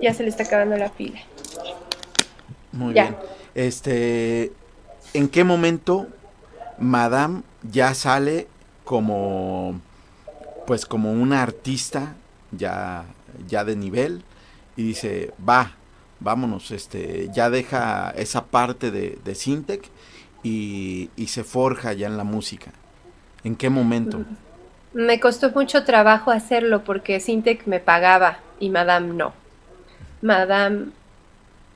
Ya 0.01 0.13
se 0.13 0.23
le 0.23 0.29
está 0.29 0.43
acabando 0.43 0.77
la 0.77 0.89
pila. 0.89 1.19
Muy 2.71 2.93
bien. 2.93 3.15
Este. 3.55 4.51
¿En 5.14 5.30
qué 5.30 5.43
momento 5.43 6.07
Madame 6.80 7.43
ya 7.64 7.93
sale 7.93 8.47
como. 8.84 9.80
Pues 10.66 10.86
como 10.86 11.11
una 11.11 11.43
artista 11.43 12.16
ya, 12.51 13.03
ya 13.47 13.66
de 13.66 13.76
nivel 13.76 14.24
y 14.76 14.84
dice, 14.84 15.34
va, 15.47 15.74
vámonos, 16.20 16.72
este, 16.72 17.30
ya 17.34 17.49
deja 17.49 18.11
esa 18.11 18.45
parte 18.45 18.91
de, 18.91 19.20
de 19.24 19.68
y, 20.41 21.09
y 21.16 21.28
se 21.28 21.43
forja 21.43 21.93
ya 21.93 22.07
en 22.07 22.18
la 22.18 22.24
música. 22.24 22.72
¿En 23.43 23.55
qué 23.55 23.70
momento? 23.70 24.24
Me 24.93 25.20
costó 25.20 25.51
mucho 25.51 25.84
trabajo 25.84 26.32
hacerlo 26.32 26.84
porque 26.84 27.20
Sintec 27.20 27.68
me 27.68 27.80
pagaba 27.80 28.39
y 28.59 28.70
Madame 28.70 29.14
no. 29.14 29.34
Madame, 30.22 30.88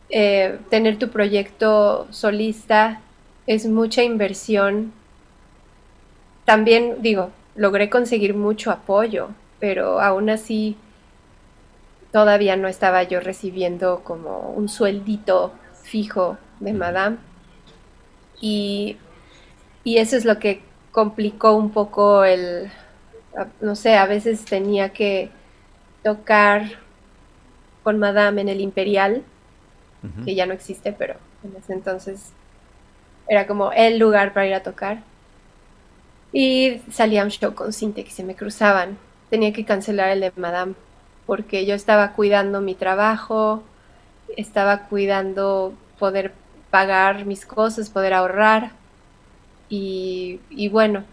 eh, 0.09 0.59
tener 0.69 0.97
tu 0.97 1.09
proyecto 1.09 2.07
solista 2.11 3.01
es 3.47 3.65
mucha 3.65 4.03
inversión. 4.03 4.93
También, 6.45 7.01
digo, 7.01 7.31
logré 7.55 7.89
conseguir 7.89 8.35
mucho 8.35 8.71
apoyo, 8.71 9.29
pero 9.59 9.99
aún 9.99 10.29
así 10.29 10.77
todavía 12.11 12.55
no 12.55 12.67
estaba 12.67 13.03
yo 13.03 13.19
recibiendo 13.19 14.01
como 14.03 14.51
un 14.51 14.69
sueldito 14.69 15.53
fijo 15.83 16.37
de 16.59 16.73
Madame. 16.73 17.17
Y, 18.39 18.97
y 19.83 19.97
eso 19.97 20.15
es 20.15 20.25
lo 20.25 20.39
que 20.39 20.61
complicó 20.91 21.53
un 21.53 21.71
poco 21.71 22.23
el, 22.23 22.69
no 23.61 23.75
sé, 23.75 23.95
a 23.95 24.05
veces 24.05 24.45
tenía 24.45 24.89
que 24.89 25.29
tocar 26.03 26.63
con 27.83 27.99
Madame 27.99 28.41
en 28.41 28.49
el 28.49 28.61
Imperial, 28.61 29.23
que 30.23 30.35
ya 30.35 30.45
no 30.45 30.53
existe, 30.53 30.93
pero 30.93 31.15
en 31.43 31.55
ese 31.57 31.73
entonces 31.73 32.31
era 33.29 33.47
como 33.47 33.71
el 33.71 33.99
lugar 33.99 34.33
para 34.33 34.47
ir 34.47 34.53
a 34.53 34.63
tocar. 34.63 34.99
Y 36.31 36.81
salía 36.91 37.23
un 37.23 37.29
show 37.29 37.53
con 37.53 37.73
Cintia 37.73 38.03
que 38.03 38.11
se 38.11 38.23
me 38.23 38.35
cruzaban. 38.35 38.97
Tenía 39.29 39.53
que 39.53 39.65
cancelar 39.65 40.09
el 40.09 40.21
de 40.21 40.31
Madame 40.35 40.73
porque 41.25 41.65
yo 41.65 41.75
estaba 41.75 42.13
cuidando 42.13 42.61
mi 42.61 42.73
trabajo, 42.75 43.63
estaba 44.35 44.83
cuidando 44.83 45.73
poder 45.99 46.33
pagar 46.69 47.25
mis 47.25 47.45
cosas, 47.45 47.89
poder 47.89 48.13
ahorrar 48.13 48.71
y, 49.69 50.69
bueno, 50.71 51.03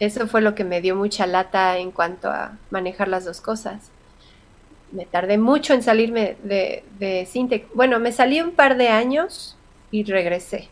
eso 0.00 0.26
fue 0.26 0.40
lo 0.40 0.54
que 0.54 0.64
me 0.64 0.80
dio 0.80 0.96
mucha 0.96 1.26
lata 1.26 1.78
en 1.78 1.92
cuanto 1.92 2.28
a 2.28 2.58
manejar 2.70 3.08
las 3.08 3.24
dos 3.24 3.40
cosas. 3.40 3.90
Me 4.92 5.06
tardé 5.06 5.38
mucho 5.38 5.72
en 5.74 5.82
salirme 5.82 6.36
de, 6.42 6.84
de. 6.98 7.66
Bueno, 7.74 7.98
me 8.00 8.12
salí 8.12 8.40
un 8.40 8.52
par 8.52 8.76
de 8.76 8.88
años 8.88 9.56
y 9.90 10.04
regresé. 10.04 10.68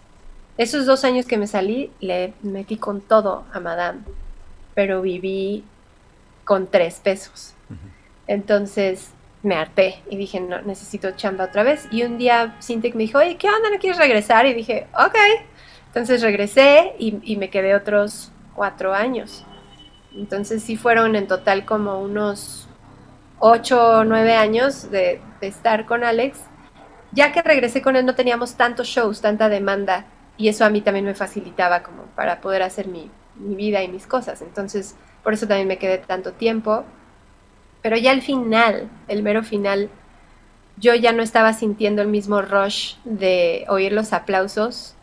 Esos 0.57 0.87
dos 0.87 1.05
años 1.05 1.27
que 1.27 1.37
me 1.37 1.49
salí, 1.49 1.91
le 2.01 2.33
metí 2.43 2.77
con 2.77 3.01
todo 3.01 3.45
a 3.53 3.59
Madame, 3.59 4.01
pero 4.75 5.03
viví 5.03 5.65
con 6.45 6.69
tres 6.69 7.01
pesos. 7.03 7.55
Entonces 8.29 9.11
me 9.43 9.57
harté 9.57 10.03
y 10.09 10.17
dije, 10.17 10.41
no, 10.41 10.63
necesito 10.63 11.11
chamba 11.13 11.45
otra 11.45 11.65
vez. 11.65 11.89
Y 11.91 12.05
un 12.05 12.19
día 12.19 12.57
Sintec 12.61 12.95
me 12.95 13.03
dijo, 13.03 13.19
oye, 13.19 13.37
¿qué 13.37 13.49
onda? 13.49 13.69
¿No 13.71 13.79
quieres 13.79 13.99
regresar? 13.99 14.47
Y 14.47 14.55
dije, 14.55 14.87
ok. 14.95 15.17
Entonces 15.89 16.23
regresé 16.23 16.95
y, 16.99 17.37
me 17.37 17.51
quedé 17.51 17.75
otros 17.75 18.31
cuatro 18.55 18.95
años. 18.95 19.45
Entonces 20.15 20.63
sí 20.63 20.77
fueron 20.77 21.17
en 21.17 21.27
total 21.27 21.65
como 21.65 22.01
unos 22.01 22.69
ocho 23.41 23.99
o 23.99 24.05
nueve 24.05 24.35
años 24.35 24.91
de, 24.91 25.21
de 25.41 25.47
estar 25.47 25.85
con 25.85 26.05
Alex. 26.05 26.39
Ya 27.13 27.33
que 27.33 27.43
regresé 27.43 27.83
con 27.83 27.97
él 27.97 28.07
no 28.07 28.15
teníamos 28.15 28.55
tantos 28.55 28.87
shows, 28.87 29.21
tanta 29.21 29.49
demanda 29.49 30.07
y 30.37 30.49
eso 30.49 30.65
a 30.65 30.71
mí 30.71 30.81
también 30.81 31.05
me 31.05 31.15
facilitaba 31.15 31.83
como 31.83 32.05
para 32.17 32.41
poder 32.41 32.63
hacer 32.63 32.89
mi, 32.89 33.11
vida 33.37 33.83
y 33.83 33.89
mis 33.89 34.07
cosas. 34.07 34.43
Entonces, 34.43 34.97
por 35.23 35.35
eso 35.35 35.47
también 35.47 35.69
me 35.69 35.79
quedé 35.79 35.99
tanto 35.99 36.33
tiempo. 36.33 36.85
Pero 37.83 37.97
ya 37.97 38.13
al 38.13 38.23
final, 38.23 38.89
el 39.09 39.23
mero 39.23 39.43
final, 39.43 39.91
yo 40.77 40.95
ya 40.95 41.13
no 41.13 41.23
estaba 41.23 41.53
sintiendo 41.53 42.03
el 42.03 42.09
mismo 42.09 42.43
rush 42.43 42.95
de 43.05 43.65
oír 43.69 43.93
los 43.93 44.13
aplausos 44.13 44.95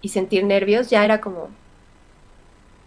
y 0.00 0.08
sentir 0.08 0.44
nervios, 0.44 0.90
ya 0.90 1.04
era 1.04 1.20
como... 1.20 1.48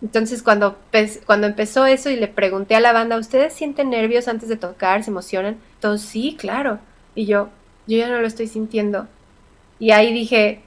Entonces 0.01 0.43
cuando, 0.43 0.77
cuando 1.25 1.47
empezó 1.47 1.87
eso 1.87 2.11
y 2.11 2.17
le 2.17 2.27
pregunté 2.27 2.75
a 2.75 2.79
la 2.79 2.93
banda, 2.93 3.17
¿ustedes 3.17 3.53
sienten 3.53 3.89
nervios 3.89 4.27
antes 4.27 4.47
de 4.47 4.57
tocar? 4.57 5.03
¿Se 5.03 5.09
emocionan? 5.09 5.57
Todos, 5.79 6.01
sí, 6.01 6.35
claro. 6.39 6.79
Y 7.15 7.25
yo, 7.25 7.49
yo 7.87 7.97
ya 7.97 8.07
no 8.07 8.19
lo 8.19 8.27
estoy 8.27 8.47
sintiendo. 8.47 9.07
Y 9.79 9.91
ahí 9.91 10.13
dije, 10.13 10.61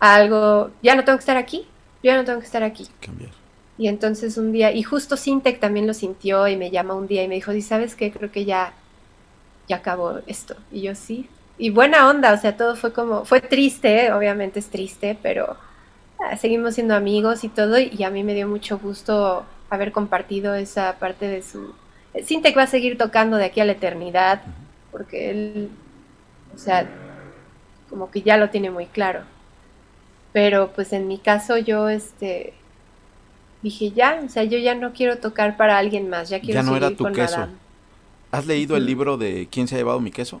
algo, 0.00 0.70
ya 0.82 0.96
no 0.96 1.04
tengo 1.04 1.18
que 1.18 1.22
estar 1.22 1.36
aquí, 1.36 1.66
ya 2.02 2.16
no 2.16 2.24
tengo 2.24 2.40
que 2.40 2.46
estar 2.46 2.62
aquí. 2.62 2.88
Cambiar. 3.00 3.30
Y 3.78 3.88
entonces 3.88 4.36
un 4.36 4.52
día, 4.52 4.72
y 4.72 4.82
justo 4.82 5.16
Sintec 5.16 5.60
también 5.60 5.86
lo 5.86 5.94
sintió 5.94 6.48
y 6.48 6.56
me 6.56 6.70
llama 6.70 6.94
un 6.94 7.06
día 7.06 7.22
y 7.22 7.28
me 7.28 7.36
dijo, 7.36 7.52
¿y 7.52 7.62
sabes 7.62 7.94
qué? 7.94 8.10
Creo 8.10 8.30
que 8.30 8.44
ya, 8.44 8.74
ya 9.68 9.76
acabó 9.76 10.20
esto. 10.26 10.56
Y 10.72 10.82
yo 10.82 10.94
sí. 10.94 11.28
Y 11.56 11.70
buena 11.70 12.08
onda, 12.08 12.32
o 12.32 12.36
sea, 12.36 12.56
todo 12.56 12.76
fue 12.76 12.92
como, 12.92 13.24
fue 13.24 13.40
triste, 13.40 14.12
obviamente 14.12 14.58
es 14.58 14.68
triste, 14.68 15.16
pero 15.22 15.56
ah, 16.18 16.36
seguimos 16.36 16.74
siendo 16.74 16.94
amigos 16.94 17.44
y 17.44 17.48
todo, 17.48 17.78
y 17.78 18.02
a 18.02 18.10
mí 18.10 18.24
me 18.24 18.34
dio 18.34 18.48
mucho 18.48 18.78
gusto 18.78 19.44
haber 19.70 19.92
compartido 19.92 20.54
esa 20.54 20.98
parte 20.98 21.26
de 21.28 21.42
su... 21.42 21.74
Sintec 22.24 22.56
va 22.56 22.64
a 22.64 22.66
seguir 22.66 22.98
tocando 22.98 23.36
de 23.36 23.44
aquí 23.44 23.60
a 23.60 23.64
la 23.64 23.72
eternidad, 23.72 24.42
porque 24.90 25.30
él, 25.30 25.70
o 26.54 26.58
sea, 26.58 26.86
como 27.88 28.10
que 28.10 28.22
ya 28.22 28.36
lo 28.36 28.50
tiene 28.50 28.70
muy 28.70 28.86
claro. 28.86 29.22
Pero 30.32 30.72
pues 30.72 30.92
en 30.92 31.08
mi 31.08 31.18
caso 31.18 31.58
yo 31.58 31.88
este 31.88 32.54
dije 33.62 33.90
ya, 33.90 34.20
o 34.24 34.28
sea, 34.28 34.44
yo 34.44 34.58
ya 34.58 34.74
no 34.74 34.92
quiero 34.92 35.18
tocar 35.18 35.56
para 35.56 35.78
alguien 35.78 36.08
más, 36.08 36.28
ya 36.28 36.40
quiero 36.40 36.54
Ya 36.54 36.62
no 36.62 36.76
era 36.76 36.90
tu 36.90 37.04
queso. 37.12 37.48
¿Has 38.30 38.46
leído 38.46 38.76
el 38.76 38.86
libro 38.86 39.16
de 39.16 39.48
¿Quién 39.50 39.66
se 39.66 39.74
ha 39.74 39.78
llevado 39.78 40.00
mi 40.00 40.10
queso? 40.10 40.40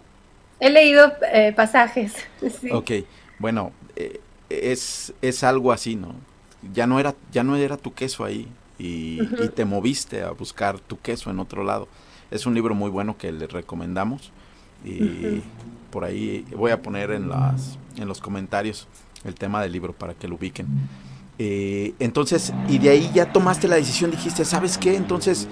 He 0.60 0.70
leído 0.70 1.12
eh, 1.32 1.52
pasajes. 1.54 2.14
Sí. 2.60 2.70
Ok, 2.70 2.90
bueno, 3.38 3.72
eh, 3.96 4.20
es, 4.48 5.12
es 5.20 5.44
algo 5.44 5.72
así, 5.72 5.96
¿no? 5.96 6.14
Ya 6.72 6.86
no 6.86 7.00
era, 7.00 7.14
ya 7.32 7.42
no 7.42 7.56
era 7.56 7.76
tu 7.76 7.92
queso 7.92 8.24
ahí 8.24 8.46
y, 8.78 9.20
y, 9.22 9.48
te 9.48 9.64
moviste 9.64 10.22
a 10.22 10.30
buscar 10.30 10.78
tu 10.78 10.98
queso 10.98 11.30
en 11.30 11.38
otro 11.38 11.64
lado. 11.64 11.88
Es 12.30 12.46
un 12.46 12.54
libro 12.54 12.74
muy 12.74 12.90
bueno 12.90 13.18
que 13.18 13.32
le 13.32 13.46
recomendamos 13.46 14.30
y 14.84 15.42
por 15.90 16.04
ahí 16.04 16.46
voy 16.54 16.70
a 16.70 16.80
poner 16.80 17.10
en 17.10 17.28
las 17.28 17.78
en 17.96 18.08
los 18.08 18.20
comentarios 18.20 18.86
el 19.24 19.34
tema 19.34 19.62
del 19.62 19.72
libro 19.72 19.92
para 19.92 20.14
que 20.14 20.28
lo 20.28 20.36
ubiquen. 20.36 20.66
Eh, 21.38 21.94
entonces, 21.98 22.52
y 22.68 22.78
de 22.78 22.90
ahí 22.90 23.10
ya 23.14 23.32
tomaste 23.32 23.66
la 23.66 23.76
decisión, 23.76 24.10
dijiste, 24.10 24.44
¿sabes 24.44 24.76
qué? 24.76 24.96
Entonces, 24.96 25.48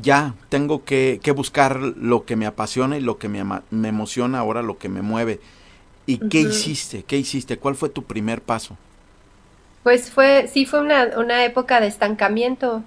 ya 0.00 0.34
tengo 0.48 0.84
que, 0.84 1.20
buscar 1.34 1.78
lo 1.78 2.24
que 2.24 2.36
me 2.36 2.46
apasiona 2.46 2.98
y 2.98 3.00
lo 3.00 3.18
que 3.18 3.28
me, 3.28 3.44
me, 3.70 3.88
emociona 3.88 4.40
ahora, 4.40 4.62
lo 4.62 4.78
que 4.78 4.88
me 4.88 5.02
mueve. 5.02 5.40
¿Y 6.06 6.18
qué 6.28 6.40
hiciste? 6.40 7.02
¿Qué 7.02 7.16
hiciste? 7.16 7.58
¿Cuál 7.58 7.74
fue 7.74 7.88
tu 7.88 8.04
primer 8.04 8.42
paso? 8.42 8.76
Pues 9.82 10.10
fue, 10.10 10.48
sí 10.52 10.66
fue 10.66 10.80
una, 10.80 11.18
una 11.18 11.44
época 11.44 11.80
de 11.80 11.86
estancamiento 11.86 12.82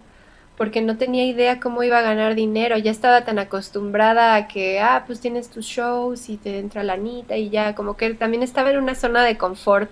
porque 0.60 0.82
no 0.82 0.98
tenía 0.98 1.26
idea 1.26 1.62
cómo 1.62 1.84
iba 1.84 2.00
a 2.00 2.02
ganar 2.02 2.36
dinero. 2.36 2.78
Ya 2.78 2.92
estaba 2.92 3.24
tan 3.24 3.40
acostumbrada 3.40 4.36
a 4.36 4.50
que, 4.50 4.82
ah, 4.82 5.06
pues 5.08 5.22
tienes 5.22 5.50
tus 5.50 5.66
shows 5.66 6.28
y 6.28 6.36
te 6.36 6.60
entra 6.60 6.84
la 6.84 6.94
anita 6.94 7.38
y 7.38 7.50
ya, 7.50 7.76
como 7.76 7.96
que 7.96 8.14
también 8.16 8.44
estaba 8.44 8.70
en 8.70 8.78
una 8.78 8.94
zona 8.94 9.24
de 9.24 9.38
confort. 9.38 9.90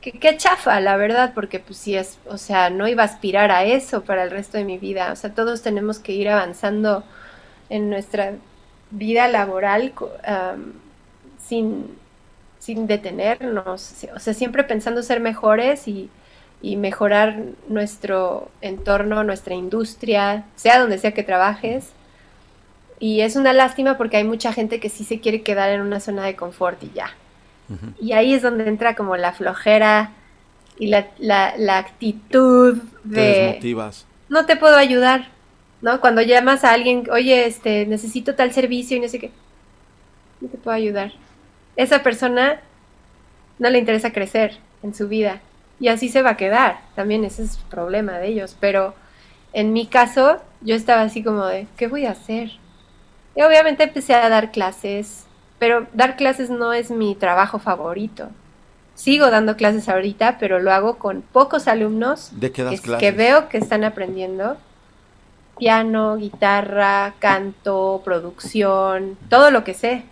Que, 0.00 0.12
qué 0.12 0.34
chafa, 0.38 0.80
la 0.80 0.96
verdad, 0.96 1.32
porque 1.34 1.60
pues 1.60 1.78
sí 1.78 1.94
es, 1.94 2.18
o 2.26 2.38
sea, 2.38 2.70
no 2.70 2.88
iba 2.88 3.02
a 3.02 3.06
aspirar 3.06 3.50
a 3.50 3.64
eso 3.64 4.02
para 4.02 4.22
el 4.22 4.30
resto 4.30 4.56
de 4.56 4.64
mi 4.64 4.78
vida. 4.78 5.12
O 5.12 5.16
sea, 5.16 5.34
todos 5.34 5.60
tenemos 5.60 5.98
que 5.98 6.12
ir 6.12 6.30
avanzando 6.30 7.04
en 7.68 7.90
nuestra 7.90 8.32
vida 8.90 9.28
laboral 9.28 9.92
sin, 11.38 11.98
sin 12.60 12.86
detenernos. 12.86 13.92
O 14.14 14.20
sea, 14.20 14.32
siempre 14.32 14.64
pensando 14.64 15.02
ser 15.02 15.20
mejores 15.20 15.86
y 15.86 16.08
y 16.62 16.76
mejorar 16.76 17.42
nuestro 17.68 18.50
entorno, 18.60 19.24
nuestra 19.24 19.54
industria, 19.54 20.44
sea 20.56 20.80
donde 20.80 20.98
sea 20.98 21.12
que 21.12 21.22
trabajes. 21.22 21.90
Y 22.98 23.20
es 23.20 23.36
una 23.36 23.52
lástima 23.52 23.98
porque 23.98 24.16
hay 24.16 24.24
mucha 24.24 24.52
gente 24.52 24.80
que 24.80 24.88
sí 24.88 25.04
se 25.04 25.20
quiere 25.20 25.42
quedar 25.42 25.70
en 25.70 25.82
una 25.82 26.00
zona 26.00 26.24
de 26.24 26.34
confort 26.34 26.82
y 26.82 26.90
ya. 26.94 27.10
Y 28.00 28.12
ahí 28.12 28.32
es 28.32 28.42
donde 28.42 28.68
entra 28.68 28.94
como 28.94 29.16
la 29.16 29.32
flojera 29.32 30.12
y 30.78 30.86
la, 30.86 31.08
la, 31.18 31.78
actitud 31.78 32.78
de... 33.02 33.58
No 34.28 34.46
te 34.46 34.56
puedo 34.56 34.76
ayudar, 34.76 35.28
¿no? 35.82 36.00
Cuando 36.00 36.22
llamas 36.22 36.62
a 36.62 36.72
alguien, 36.72 37.08
oye, 37.10 37.46
este, 37.46 37.84
necesito 37.86 38.36
tal 38.36 38.52
servicio 38.52 38.96
y 38.96 39.00
no 39.00 39.08
sé 39.08 39.18
qué. 39.18 39.32
No 40.40 40.48
te 40.48 40.58
puedo 40.58 40.76
ayudar. 40.76 41.12
Esa 41.74 42.04
persona 42.04 42.60
no 43.58 43.68
le 43.68 43.78
interesa 43.78 44.12
crecer 44.12 44.58
en 44.84 44.94
su 44.94 45.08
vida 45.08 45.40
y 45.78 45.88
así 45.88 46.08
se 46.08 46.22
va 46.22 46.30
a 46.30 46.36
quedar. 46.36 46.80
También 46.94 47.24
ese 47.24 47.44
es 47.44 47.56
el 47.56 47.64
problema 47.70 48.18
de 48.18 48.28
ellos. 48.28 48.56
Pero 48.58 48.94
en 49.52 49.72
mi 49.72 49.86
caso, 49.86 50.38
yo 50.60 50.74
estaba 50.74 51.02
así 51.02 51.22
como 51.22 51.46
de, 51.46 51.66
¿qué 51.76 51.88
voy 51.88 52.06
a 52.06 52.12
hacer? 52.12 52.52
Y 53.34 53.42
obviamente 53.42 53.84
empecé 53.84 54.14
a 54.14 54.28
dar 54.28 54.50
clases, 54.50 55.26
pero 55.58 55.86
dar 55.92 56.16
clases 56.16 56.50
no 56.50 56.72
es 56.72 56.90
mi 56.90 57.14
trabajo 57.14 57.58
favorito. 57.58 58.30
Sigo 58.94 59.30
dando 59.30 59.56
clases 59.56 59.88
ahorita, 59.88 60.38
pero 60.38 60.58
lo 60.58 60.72
hago 60.72 60.98
con 60.98 61.20
pocos 61.20 61.68
alumnos 61.68 62.30
¿De 62.32 62.50
qué 62.50 62.64
das 62.64 62.80
que, 62.80 62.96
que 62.96 63.12
veo 63.12 63.50
que 63.50 63.58
están 63.58 63.84
aprendiendo 63.84 64.56
piano, 65.58 66.16
guitarra, 66.16 67.14
canto, 67.18 68.02
producción, 68.04 69.16
todo 69.28 69.50
lo 69.50 69.64
que 69.64 69.74
sé. 69.74 70.04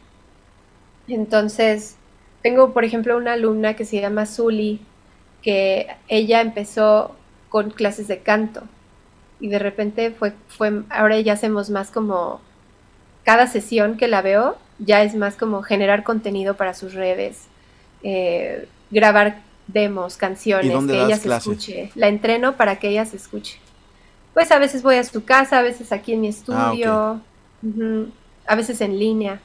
Entonces, 1.09 1.97
tengo, 2.43 2.73
por 2.73 2.85
ejemplo, 2.85 3.17
una 3.17 3.35
alumna 3.35 3.75
que 3.75 3.85
se 3.85 4.01
llama 4.01 4.27
Zully, 4.27 4.81
que 5.45 5.89
ella 6.09 6.41
empezó 6.41 7.15
con 7.51 7.71
clases 7.71 8.09
de 8.09 8.19
canto 8.21 8.63
y 9.39 9.49
de 9.49 9.59
repente 9.59 10.11
fue, 10.11 10.33
fue, 10.49 10.83
ahora 10.89 11.21
ya 11.21 11.35
hacemos 11.35 11.69
más 11.69 11.91
como, 11.91 12.41
cada 13.25 13.47
sesión 13.47 13.99
que 13.99 14.09
la 14.09 14.23
veo 14.23 14.57
ya 14.79 15.03
es 15.03 15.15
más 15.15 15.37
como 15.37 15.63
generar 15.63 16.03
contenido 16.03 16.57
para 16.57 16.73
sus 16.73 16.95
redes, 16.95 17.43
eh, 18.03 18.67
grabar 18.91 19.43
demos, 19.67 20.17
canciones, 20.17 20.87
que 20.87 21.03
ella 21.05 21.17
se 21.17 21.29
escuche. 21.29 21.91
La 21.95 22.09
entreno 22.09 22.57
para 22.57 22.79
que 22.79 22.89
ella 22.89 23.05
se 23.05 23.17
escuche. 23.17 23.59
Pues 24.33 24.51
a 24.51 24.59
veces 24.59 24.83
voy 24.83 24.97
a 24.97 25.05
su 25.05 25.25
casa, 25.25 25.59
a 25.59 25.63
veces 25.63 25.93
aquí 25.93 26.15
en 26.15 26.23
mi 26.23 26.27
ah, 26.27 26.31
estudio, 26.31 27.21
a 28.47 28.57
veces 28.57 28.81
en 28.81 28.99
línea. 28.99 29.41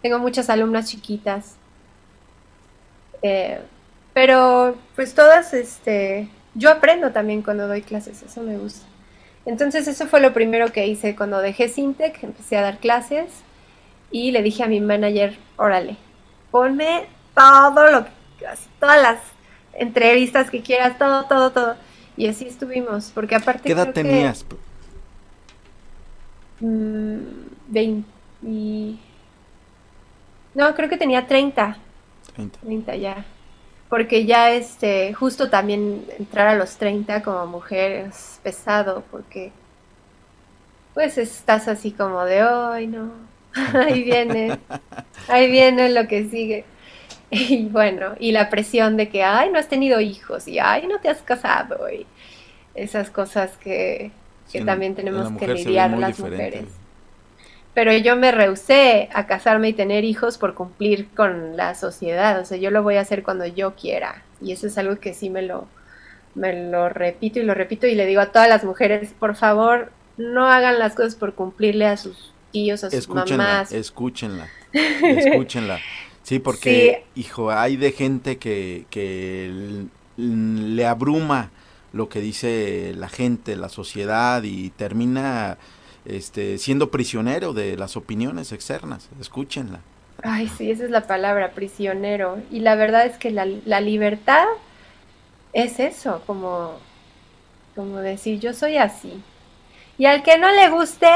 Tengo 0.00 0.18
muchas 0.18 0.48
alumnas 0.48 0.88
chiquitas. 0.88 1.56
Eh, 3.22 3.60
pero 4.14 4.76
pues 4.94 5.14
todas, 5.14 5.52
este, 5.52 6.28
yo 6.54 6.70
aprendo 6.70 7.10
también 7.10 7.42
cuando 7.42 7.68
doy 7.68 7.82
clases, 7.82 8.22
eso 8.22 8.40
me 8.40 8.56
gusta. 8.56 8.86
Entonces 9.44 9.86
eso 9.88 10.06
fue 10.06 10.20
lo 10.20 10.32
primero 10.32 10.72
que 10.72 10.86
hice 10.86 11.14
cuando 11.14 11.40
dejé 11.40 11.68
Sintec, 11.68 12.22
empecé 12.22 12.56
a 12.56 12.62
dar 12.62 12.78
clases 12.78 13.26
y 14.10 14.30
le 14.30 14.42
dije 14.42 14.62
a 14.62 14.68
mi 14.68 14.80
manager, 14.80 15.36
órale, 15.56 15.96
ponme 16.50 17.06
todo 17.34 17.90
lo 17.90 18.04
que, 18.04 18.10
todas 18.80 19.02
las 19.02 19.18
entrevistas 19.74 20.50
que 20.50 20.62
quieras, 20.62 20.96
todo, 20.96 21.24
todo, 21.24 21.50
todo. 21.50 21.76
Y 22.16 22.28
así 22.28 22.46
estuvimos, 22.46 23.10
porque 23.12 23.34
aparte... 23.34 23.64
¿Qué 23.64 23.72
edad 23.72 23.92
tenías? 23.92 24.46
Mm, 26.60 27.18
no, 30.54 30.74
creo 30.74 30.88
que 30.88 30.96
tenía 30.96 31.26
30. 31.26 31.76
30. 32.36 32.60
30 32.60 32.96
ya. 32.96 33.24
Porque 33.88 34.24
ya 34.24 34.50
este, 34.52 35.14
justo 35.14 35.50
también 35.50 36.04
entrar 36.18 36.48
a 36.48 36.54
los 36.54 36.76
30 36.76 37.22
como 37.22 37.46
mujer 37.46 38.06
es 38.08 38.40
pesado, 38.42 39.04
porque 39.10 39.52
pues 40.94 41.18
estás 41.18 41.68
así 41.68 41.90
como 41.90 42.24
de, 42.24 42.44
hoy 42.44 42.86
no, 42.86 43.10
ahí 43.74 44.02
viene, 44.02 44.58
ahí 45.28 45.50
viene 45.50 45.90
lo 45.90 46.06
que 46.08 46.28
sigue. 46.28 46.64
Y 47.30 47.64
bueno, 47.64 48.14
y 48.20 48.30
la 48.30 48.48
presión 48.48 48.96
de 48.96 49.08
que, 49.08 49.24
ay, 49.24 49.50
no 49.50 49.58
has 49.58 49.68
tenido 49.68 50.00
hijos, 50.00 50.46
y 50.46 50.60
ay, 50.60 50.86
no 50.86 51.00
te 51.00 51.08
has 51.08 51.20
casado, 51.20 51.90
y 51.90 52.06
esas 52.76 53.10
cosas 53.10 53.56
que, 53.56 54.12
también 54.64 54.94
tenemos 54.94 55.32
que 55.36 55.48
lidiar 55.48 55.98
las 55.98 56.20
mujeres. 56.20 56.66
Pero 57.74 57.92
yo 57.96 58.16
me 58.16 58.30
rehusé 58.30 59.08
a 59.12 59.26
casarme 59.26 59.70
y 59.70 59.72
tener 59.72 60.04
hijos 60.04 60.38
por 60.38 60.54
cumplir 60.54 61.08
con 61.16 61.56
la 61.56 61.74
sociedad, 61.74 62.40
o 62.40 62.44
sea, 62.44 62.56
yo 62.56 62.70
lo 62.70 62.82
voy 62.82 62.96
a 62.96 63.00
hacer 63.00 63.22
cuando 63.22 63.46
yo 63.46 63.74
quiera, 63.74 64.22
y 64.40 64.52
eso 64.52 64.66
es 64.66 64.78
algo 64.78 65.00
que 65.00 65.12
sí 65.12 65.28
me 65.28 65.42
lo, 65.42 65.66
me 66.34 66.70
lo 66.70 66.88
repito 66.88 67.40
y 67.40 67.42
lo 67.42 67.54
repito 67.54 67.86
y 67.86 67.94
le 67.94 68.06
digo 68.06 68.20
a 68.20 68.32
todas 68.32 68.48
las 68.48 68.64
mujeres, 68.64 69.12
por 69.18 69.34
favor, 69.34 69.90
no 70.16 70.46
hagan 70.46 70.78
las 70.78 70.94
cosas 70.94 71.16
por 71.16 71.34
cumplirle 71.34 71.86
a 71.86 71.96
sus 71.96 72.32
tíos, 72.52 72.84
a 72.84 72.90
sus 72.90 73.08
mamás. 73.08 73.72
Escúchenla, 73.72 74.48
escúchenla. 74.72 75.80
Sí, 76.22 76.38
porque, 76.38 77.04
hijo, 77.14 77.50
hay 77.50 77.76
de 77.76 77.92
gente 77.92 78.38
que, 78.38 78.86
que 78.88 79.86
le 80.16 80.86
abruma 80.86 81.50
lo 81.92 82.08
que 82.08 82.20
dice 82.20 82.94
la 82.96 83.08
gente, 83.08 83.56
la 83.56 83.68
sociedad 83.68 84.42
y 84.42 84.70
termina 84.70 85.58
este, 86.04 86.58
siendo 86.58 86.90
prisionero 86.90 87.52
de 87.52 87.76
las 87.76 87.96
opiniones 87.96 88.52
externas. 88.52 89.08
Escúchenla. 89.20 89.80
Ay, 90.22 90.48
sí, 90.48 90.70
esa 90.70 90.84
es 90.84 90.90
la 90.90 91.06
palabra, 91.06 91.52
prisionero. 91.52 92.38
Y 92.50 92.60
la 92.60 92.76
verdad 92.76 93.06
es 93.06 93.18
que 93.18 93.30
la, 93.30 93.46
la 93.46 93.80
libertad 93.80 94.44
es 95.52 95.80
eso, 95.80 96.22
como, 96.26 96.78
como 97.74 97.98
decir, 97.98 98.40
yo 98.40 98.52
soy 98.52 98.76
así. 98.76 99.22
Y 99.98 100.06
al 100.06 100.22
que 100.22 100.38
no 100.38 100.50
le 100.50 100.70
guste, 100.70 101.08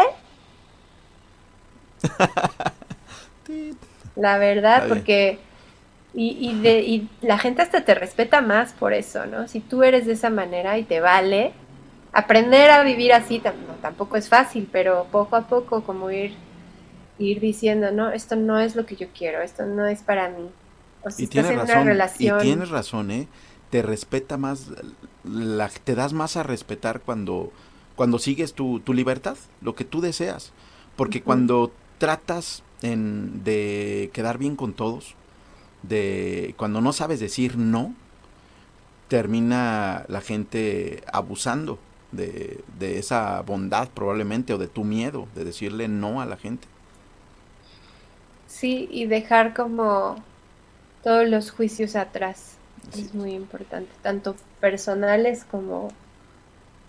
la 4.17 4.39
verdad, 4.39 4.87
porque... 4.89 5.39
Y, 6.15 6.37
y, 6.41 6.61
de, 6.63 6.81
y 6.81 7.09
la 7.21 7.39
gente 7.39 7.63
hasta 7.63 7.85
te 7.85 7.95
respeta 7.95 8.41
más 8.41 8.73
por 8.73 8.95
eso, 8.95 9.27
¿no? 9.27 9.47
Si 9.47 9.61
tú 9.61 9.85
eres 9.85 10.07
de 10.07 10.15
esa 10.15 10.31
manera 10.31 10.79
y 10.79 10.83
te 10.83 11.01
vale, 11.01 11.53
aprender 12.13 12.71
a 12.71 12.83
vivir 12.83 13.13
así 13.13 13.41
tampoco 13.81 14.17
es 14.17 14.29
fácil, 14.29 14.69
pero 14.71 15.07
poco 15.11 15.37
a 15.37 15.47
poco 15.47 15.83
como 15.83 16.11
ir, 16.11 16.35
ir 17.19 17.41
diciendo, 17.41 17.91
no, 17.93 18.11
esto 18.11 18.37
no 18.37 18.59
es 18.59 18.77
lo 18.77 18.87
que 18.87 18.97
yo 18.97 19.09
quiero, 19.17 19.43
esto 19.43 19.67
no 19.67 19.87
es 19.87 20.03
para 20.03 20.29
mí. 20.29 20.51
O 21.03 21.11
si 21.11 21.23
y 21.23 21.25
estás 21.27 21.51
en 21.51 21.61
una 21.61 21.85
relación... 21.85 22.41
Y 22.41 22.43
tienes 22.43 22.71
razón, 22.71 23.11
¿eh? 23.11 23.29
Te 23.71 23.83
respeta 23.83 24.37
más, 24.37 24.69
la, 25.25 25.69
te 25.69 25.95
das 25.95 26.13
más 26.13 26.37
a 26.37 26.43
respetar 26.43 27.01
cuando, 27.01 27.53
cuando 27.97 28.19
sigues 28.19 28.55
tu, 28.55 28.81
tu 28.81 28.95
libertad, 28.95 29.37
lo 29.61 29.75
que 29.75 29.85
tú 29.85 30.01
deseas. 30.01 30.53
Porque 30.97 31.23
cuando 31.23 31.71
tratas 31.99 32.63
en, 32.83 33.45
de 33.45 34.11
quedar 34.13 34.39
bien 34.39 34.57
con 34.57 34.73
todos, 34.73 35.15
de 35.83 36.55
cuando 36.57 36.81
no 36.81 36.93
sabes 36.93 37.21
decir 37.21 37.57
no, 37.57 37.95
termina 39.09 40.05
la 40.09 40.21
gente 40.21 41.03
abusando 41.13 41.79
de, 42.13 42.63
de, 42.79 42.99
esa 42.99 43.43
bondad 43.43 43.89
probablemente 43.89 44.53
o 44.53 44.59
de 44.59 44.67
tu 44.67 44.85
miedo 44.85 45.29
de 45.35 45.45
decirle 45.45 45.89
no 45.89 46.21
a 46.21 46.27
la 46.27 46.37
gente. 46.37 46.67
Sí, 48.47 48.89
y 48.91 49.07
dejar 49.07 49.55
como 49.55 50.17
todos 51.03 51.29
los 51.29 51.51
juicios 51.51 51.97
atrás 51.97 52.57
es 52.97 53.15
muy 53.15 53.33
importante, 53.33 53.91
tanto 54.03 54.35
personales 54.61 55.45
como, 55.45 55.89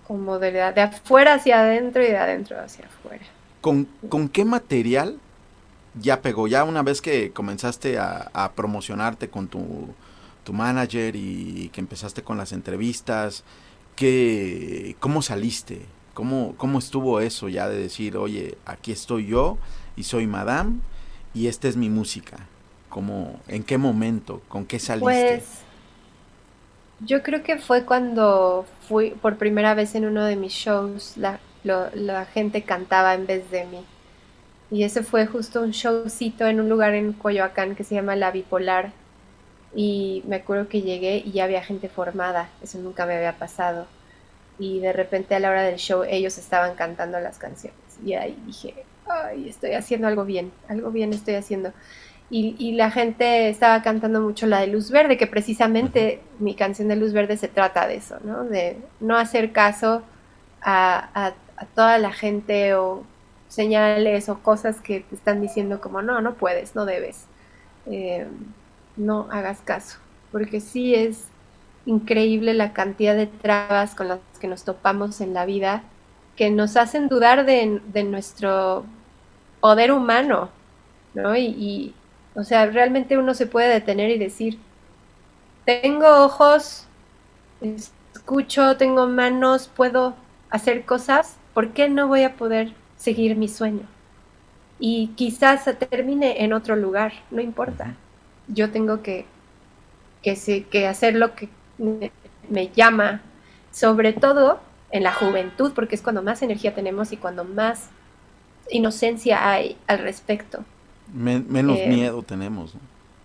como 0.08 0.40
de, 0.40 0.52
de 0.52 0.82
afuera 0.82 1.34
hacia 1.36 1.60
adentro 1.60 2.02
y 2.02 2.08
de 2.08 2.18
adentro 2.18 2.60
hacia 2.60 2.86
afuera. 2.86 3.26
¿Con, 3.62 3.86
¿Con 4.08 4.30
qué 4.30 4.46
material 4.46 5.20
ya 6.00 6.22
pegó? 6.22 6.48
Ya 6.48 6.64
una 6.64 6.84
vez 6.84 7.02
que 7.02 7.32
comenzaste 7.32 7.98
a, 8.00 8.52
promocionarte 8.56 9.30
con 9.30 9.50
tu, 9.50 9.90
tu, 10.46 10.54
manager 10.54 11.16
y 11.18 11.70
que 11.74 11.82
empezaste 11.82 12.24
con 12.24 12.38
las 12.38 12.54
entrevistas, 12.54 13.44
¿qué, 14.00 14.96
¿cómo 15.02 15.22
saliste? 15.22 15.82
¿Cómo, 16.14 16.56
¿Cómo 16.56 16.80
estuvo 16.80 17.20
eso 17.20 17.50
ya 17.50 17.68
de 17.68 17.78
decir, 17.78 18.16
oye, 18.16 18.58
aquí 18.66 18.94
estoy 18.94 19.28
yo 19.28 19.58
y 19.98 20.04
soy 20.04 20.26
Madame 20.26 20.80
y 21.34 21.48
esta 21.48 21.68
es 21.68 21.76
mi 21.76 21.90
música? 21.90 22.48
¿Cómo, 22.88 23.42
¿En 23.50 23.64
qué 23.64 23.78
momento? 23.78 24.42
¿Con 24.48 24.66
qué 24.66 24.80
saliste? 24.80 25.44
Pues 25.44 25.66
yo 27.02 27.24
creo 27.24 27.44
que 27.44 27.58
fue 27.58 27.84
cuando 27.86 28.66
fui 28.88 29.12
por 29.12 29.38
primera 29.38 29.74
vez 29.74 29.96
en 29.96 30.06
uno 30.06 30.24
de 30.24 30.38
mis 30.38 30.54
shows, 30.54 31.18
la, 31.18 31.42
la 31.64 32.26
gente 32.26 32.64
cantaba 32.64 33.14
en 33.16 33.28
vez 33.28 33.52
de 33.52 33.66
mí. 33.66 33.86
Y 34.72 34.84
ese 34.84 35.04
fue 35.04 35.26
justo 35.28 35.62
un 35.62 35.72
showcito 35.72 36.48
en 36.48 36.62
un 36.62 36.70
lugar 36.70 36.94
en 36.96 37.14
Coyoacán 37.14 37.76
que 37.76 37.84
se 37.84 37.96
llama 37.96 38.16
La 38.16 38.32
Bipolar. 38.32 38.94
Y 39.76 40.24
me 40.28 40.38
acuerdo 40.38 40.68
que 40.68 40.82
llegué 40.82 41.18
y 41.18 41.32
ya 41.32 41.44
había 41.44 41.64
gente 41.64 41.90
formada, 41.90 42.50
eso 42.62 42.80
nunca 42.80 43.06
me 43.06 43.16
había 43.16 43.38
pasado. 43.38 43.88
Y 44.58 44.80
de 44.80 44.94
repente 44.94 45.36
a 45.36 45.40
la 45.40 45.50
hora 45.50 45.64
del 45.64 45.78
show 45.78 46.04
ellos 46.04 46.38
estaban 46.38 46.76
cantando 46.76 47.20
las 47.20 47.38
canciones. 47.38 47.80
Y 48.04 48.14
ahí 48.14 48.38
dije, 48.46 48.74
ay, 49.08 49.48
estoy 49.50 49.74
haciendo 49.74 50.08
algo 50.08 50.26
bien, 50.26 50.52
algo 50.68 50.92
bien 50.92 51.14
estoy 51.14 51.36
haciendo. 51.36 51.74
Y, 52.32 52.56
y, 52.60 52.74
la 52.74 52.92
gente 52.92 53.50
estaba 53.50 53.82
cantando 53.82 54.22
mucho 54.22 54.46
la 54.46 54.60
de 54.60 54.68
Luz 54.68 54.92
Verde, 54.92 55.18
que 55.18 55.26
precisamente 55.26 56.22
mi 56.38 56.54
canción 56.54 56.88
de 56.88 56.96
Luz 56.96 57.12
Verde 57.12 57.38
se 57.38 57.48
trata 57.48 57.88
de 57.88 57.96
eso, 57.96 58.18
¿no? 58.24 58.44
De 58.44 58.78
no 59.00 59.18
hacer 59.18 59.52
caso 59.52 60.04
a, 60.62 61.34
a 61.60 61.66
toda 61.66 61.98
la 61.98 62.12
gente 62.12 62.76
o 62.76 63.04
señales 63.50 64.30
o 64.30 64.40
cosas 64.40 64.80
que 64.80 65.02
te 65.02 65.16
están 65.16 65.42
diciendo 65.42 65.82
como 65.82 66.02
no, 66.02 66.22
no 66.22 66.36
puedes, 66.36 66.76
no 66.76 66.86
debes, 66.86 67.26
eh, 67.88 68.28
no 69.00 69.28
hagas 69.32 69.62
caso, 69.62 69.98
porque 70.32 70.60
sí 70.62 70.94
es 70.94 71.30
increíble 71.86 72.54
la 72.54 72.74
cantidad 72.74 73.16
de 73.16 73.26
trabas 73.26 73.96
con 73.96 74.10
las 74.10 74.20
que 74.40 74.48
nos 74.48 74.64
topamos 74.64 75.22
en 75.22 75.34
la 75.34 75.46
vida 75.46 75.84
que 76.36 76.52
nos 76.52 76.78
hacen 76.78 77.10
dudar 77.10 77.46
de, 77.46 77.82
nuestro 78.06 78.86
poder 79.60 79.92
humano, 79.92 80.50
¿no? 81.14 81.36
Y, 81.36 81.48
y, 81.48 81.94
o 82.34 82.46
sea, 82.46 82.66
realmente 82.68 83.18
uno 83.18 83.34
se 83.34 83.46
puede 83.46 83.68
detener 83.68 84.10
y 84.12 84.18
decir, 84.18 84.58
tengo 85.66 86.24
ojos, 86.24 86.88
escucho, 87.62 88.78
tengo 88.78 89.08
manos, 89.08 89.68
puedo 89.68 90.16
hacer 90.50 90.86
cosas, 90.86 91.38
¿por 91.54 91.72
qué 91.72 91.90
no 91.90 92.08
voy 92.08 92.24
a 92.24 92.36
poder 92.36 92.74
seguir 92.96 93.36
mi 93.36 93.50
sueño? 93.50 93.86
Y 94.80 95.08
quizás 95.18 95.66
termine 95.90 96.44
en 96.44 96.54
otro 96.54 96.78
lugar, 96.78 97.12
no 97.32 97.42
importa. 97.42 97.96
Yo 98.50 98.72
tengo 98.72 99.02
que, 99.02 99.26
que, 100.22 100.66
que 100.70 100.88
hacer 100.88 101.16
lo 101.16 101.36
que 101.36 101.50
me, 101.78 102.70
llama, 102.76 103.22
sobre 103.72 104.14
todo 104.14 104.60
en 104.92 105.04
la 105.04 105.14
juventud, 105.14 105.72
porque 105.74 105.96
es 105.96 106.02
cuando 106.02 106.22
más 106.22 106.42
energía 106.42 106.74
tenemos 106.74 107.12
y 107.12 107.18
cuando 107.18 107.44
más 107.44 107.90
inocencia 108.70 109.50
hay 109.50 109.78
al 109.88 110.00
respecto. 110.00 110.64
menos 111.14 111.78
eh, 111.78 111.88
miedo 111.88 112.24
tenemos. 112.24 112.74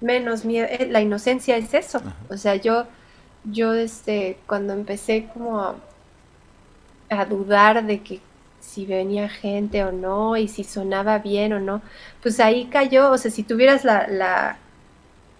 Menos 0.01 0.45
miedo. 0.45 0.66
Eh, 0.70 0.89
la 0.91 1.01
inocencia 1.01 1.57
es 1.57 1.75
eso. 1.75 2.03
O 2.29 2.37
sea, 2.37 2.57
yo, 2.57 2.87
yo 3.45 3.75
este, 3.75 4.39
cuando 4.47 4.72
empecé 4.72 5.29
como 5.33 5.75
a 7.09 7.25
dudar 7.25 7.85
de 7.87 8.01
que 8.03 8.20
si 8.64 8.87
venía 8.87 9.29
gente 9.29 9.85
o 9.85 9.93
no 9.93 10.37
y 10.37 10.49
si 10.49 10.64
sonaba 10.64 11.18
bien 11.18 11.53
o 11.53 11.61
no, 11.61 11.83
pues 12.22 12.41
ahí 12.41 12.66
cayó, 12.66 13.11
o 13.11 13.18
sea, 13.18 13.31
si 13.31 13.43
tuvieras 13.43 13.85
la, 13.85 14.07
la 14.09 14.59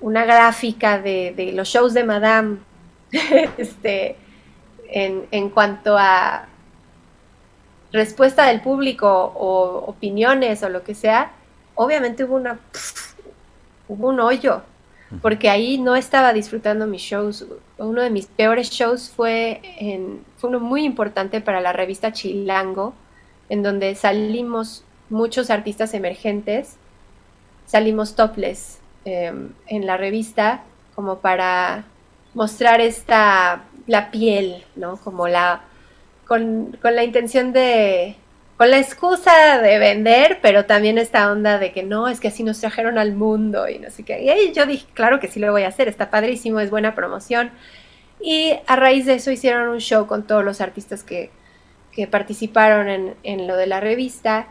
una 0.01 0.25
gráfica 0.25 0.99
de, 0.99 1.53
los 1.55 1.69
shows 1.69 1.95
de 1.95 2.05
Madame, 2.05 2.59
este, 3.59 4.17
en, 4.89 5.27
en 5.31 5.51
cuanto 5.51 5.97
a 5.99 6.47
respuesta 7.93 8.47
del 8.47 8.61
público 8.61 9.09
o 9.09 9.85
opiniones 9.87 10.63
o 10.63 10.69
lo 10.69 10.83
que 10.83 10.95
sea, 10.95 11.33
obviamente 11.75 12.25
hubo 12.25 12.37
una 12.37 12.59
hubo 13.87 14.09
un 14.09 14.21
hoyo 14.21 14.63
porque 15.23 15.49
ahí 15.49 15.79
no 15.79 15.95
estaba 15.95 16.33
disfrutando 16.33 16.87
mis 16.87 17.03
shows. 17.03 17.47
Uno 17.79 18.03
de 18.03 18.11
mis 18.11 18.27
peores 18.27 18.71
shows 18.71 19.11
fue 19.11 19.61
en 19.79 20.25
fue 20.37 20.51
uno 20.51 20.59
muy 20.61 20.85
importante 20.85 21.41
para 21.41 21.61
la 21.61 21.73
revista 21.73 22.13
Chilango 22.13 22.95
en 23.49 23.63
donde 23.63 23.95
salimos 23.95 24.85
muchos 25.11 25.51
artistas 25.51 25.95
emergentes, 25.95 26.77
salimos 27.67 28.17
topless 28.17 28.81
em, 29.05 29.51
en 29.67 29.87
la 29.87 29.97
revista 29.97 30.63
como 30.95 31.19
para 31.19 31.85
mostrar 32.35 32.81
esta, 32.81 33.65
la 33.87 34.11
piel, 34.11 34.65
¿no? 34.77 34.97
Como 34.97 35.29
la, 35.29 35.63
con, 36.27 36.77
la 36.83 37.05
intención 37.05 37.53
de, 37.53 38.17
con 38.57 38.71
la 38.71 38.79
excusa 38.79 39.61
de 39.61 39.79
vender, 39.79 40.39
pero 40.43 40.65
también 40.65 40.99
esta 40.99 41.31
onda 41.31 41.59
de 41.59 41.73
que 41.73 41.83
no, 41.83 42.09
es 42.09 42.21
que 42.21 42.29
así 42.29 42.43
nos 42.43 42.61
trajeron 42.61 42.99
al 42.99 43.15
mundo 43.15 43.69
y 43.69 43.79
no 43.79 43.91
sé 43.91 44.05
qué. 44.05 44.23
Y 44.23 44.31
ahí 44.31 44.53
yo 44.53 44.67
dije, 44.67 44.87
claro 44.95 45.21
que 45.21 45.29
sí 45.29 45.41
lo 45.41 45.53
voy 45.53 45.63
a 45.63 45.69
hacer, 45.69 45.89
está 45.89 46.11
padrísimo, 46.11 46.61
es 46.61 46.71
buena 46.71 46.95
promoción. 46.95 47.51
Y 48.21 48.55
a 48.67 48.77
raíz 48.77 49.07
de 49.07 49.15
eso 49.15 49.31
hicieron 49.31 49.69
un 49.69 49.81
show 49.81 50.07
con 50.07 50.27
todos 50.27 50.45
los 50.45 50.61
artistas 50.61 51.03
que, 51.05 51.31
que 51.93 52.07
participaron 52.07 52.89
en, 52.89 53.15
en 53.23 53.47
lo 53.47 53.57
de 53.57 53.67
la 53.67 53.81
revista. 53.81 54.49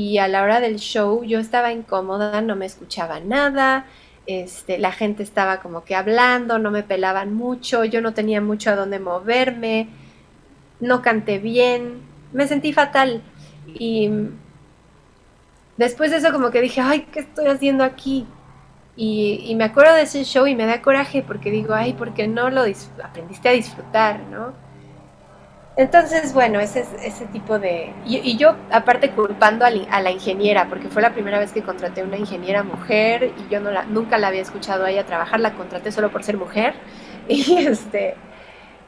Y 0.00 0.16
a 0.16 0.28
la 0.28 0.42
hora 0.42 0.60
del 0.60 0.76
show 0.76 1.24
yo 1.24 1.38
estaba 1.38 1.72
incómoda, 1.72 2.40
no 2.40 2.56
me 2.56 2.64
escuchaba 2.64 3.20
nada, 3.20 3.84
este, 4.24 4.78
la 4.78 4.92
gente 4.92 5.22
estaba 5.22 5.60
como 5.60 5.84
que 5.84 5.94
hablando, 5.94 6.58
no 6.58 6.70
me 6.70 6.82
pelaban 6.82 7.34
mucho, 7.34 7.84
yo 7.84 8.00
no 8.00 8.14
tenía 8.14 8.40
mucho 8.40 8.70
a 8.70 8.76
dónde 8.76 8.98
moverme, 8.98 9.90
no 10.80 11.02
canté 11.02 11.38
bien, 11.38 12.00
me 12.32 12.48
sentí 12.48 12.72
fatal. 12.72 13.20
Y 13.66 14.10
después 15.76 16.10
de 16.12 16.16
eso 16.16 16.32
como 16.32 16.50
que 16.50 16.62
dije, 16.62 16.80
ay, 16.80 17.06
¿qué 17.12 17.20
estoy 17.20 17.48
haciendo 17.48 17.84
aquí? 17.84 18.26
Y, 18.96 19.54
me 19.54 19.64
acuerdo 19.64 19.94
de 19.94 20.02
ese 20.02 20.24
show 20.24 20.46
y 20.46 20.54
me 20.54 20.64
da 20.64 20.80
coraje 20.80 21.22
porque 21.22 21.50
digo, 21.50 21.74
ay, 21.74 21.92
¿por 21.92 22.14
qué 22.14 22.26
no 22.26 22.48
lo 22.48 22.62
aprendiste 23.04 23.50
a 23.50 23.52
disfrutar, 23.52 24.20
no? 24.30 24.54
Entonces, 25.80 26.34
bueno, 26.34 26.60
ese, 26.60 26.84
ese 27.02 27.24
tipo 27.24 27.58
de... 27.58 27.94
Y, 28.04 28.36
yo, 28.36 28.54
aparte, 28.70 29.12
culpando 29.12 29.64
a, 29.64 29.70
la 29.70 30.10
ingeniera, 30.10 30.68
porque 30.68 30.88
fue 30.88 31.00
la 31.00 31.14
primera 31.14 31.38
vez 31.38 31.52
que 31.52 31.62
contraté 31.62 32.02
una 32.02 32.18
ingeniera 32.18 32.62
mujer 32.62 33.32
y 33.38 33.50
yo 33.50 33.60
no 33.60 33.70
la, 33.70 33.84
nunca 33.84 34.18
la 34.18 34.28
había 34.28 34.42
escuchado 34.42 34.84
a 34.84 34.90
ella 34.90 35.06
trabajar, 35.06 35.40
la 35.40 35.54
contraté 35.54 35.90
solo 35.90 36.10
por 36.12 36.22
ser 36.22 36.36
mujer. 36.36 36.74
Y 37.28 37.56
este 37.66 38.14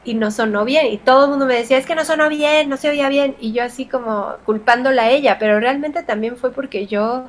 y 0.03 0.13
no 0.13 0.29
sonó 0.29 0.65
bien. 0.65 0.85
Y 0.85 0.99
todo 0.99 1.23
el 1.25 1.31
mundo 1.31 1.47
me 1.47 1.55
decía, 1.55 1.79
es 1.79 1.87
que 1.87 1.95
no 1.95 2.05
sonó 2.05 2.29
bien, 2.29 2.69
no 2.69 2.77
se 2.77 2.91
oía 2.91 3.09
bien. 3.09 3.35
Y 3.39 3.53
yo 3.53 3.63
así 3.63 3.87
como 3.87 4.35
culpándola 4.45 5.03
a 5.03 5.09
ella, 5.09 5.37
pero 5.39 5.59
realmente 5.59 6.03
también 6.03 6.37
fue 6.37 6.51
porque 6.51 6.85
yo, 6.85 7.27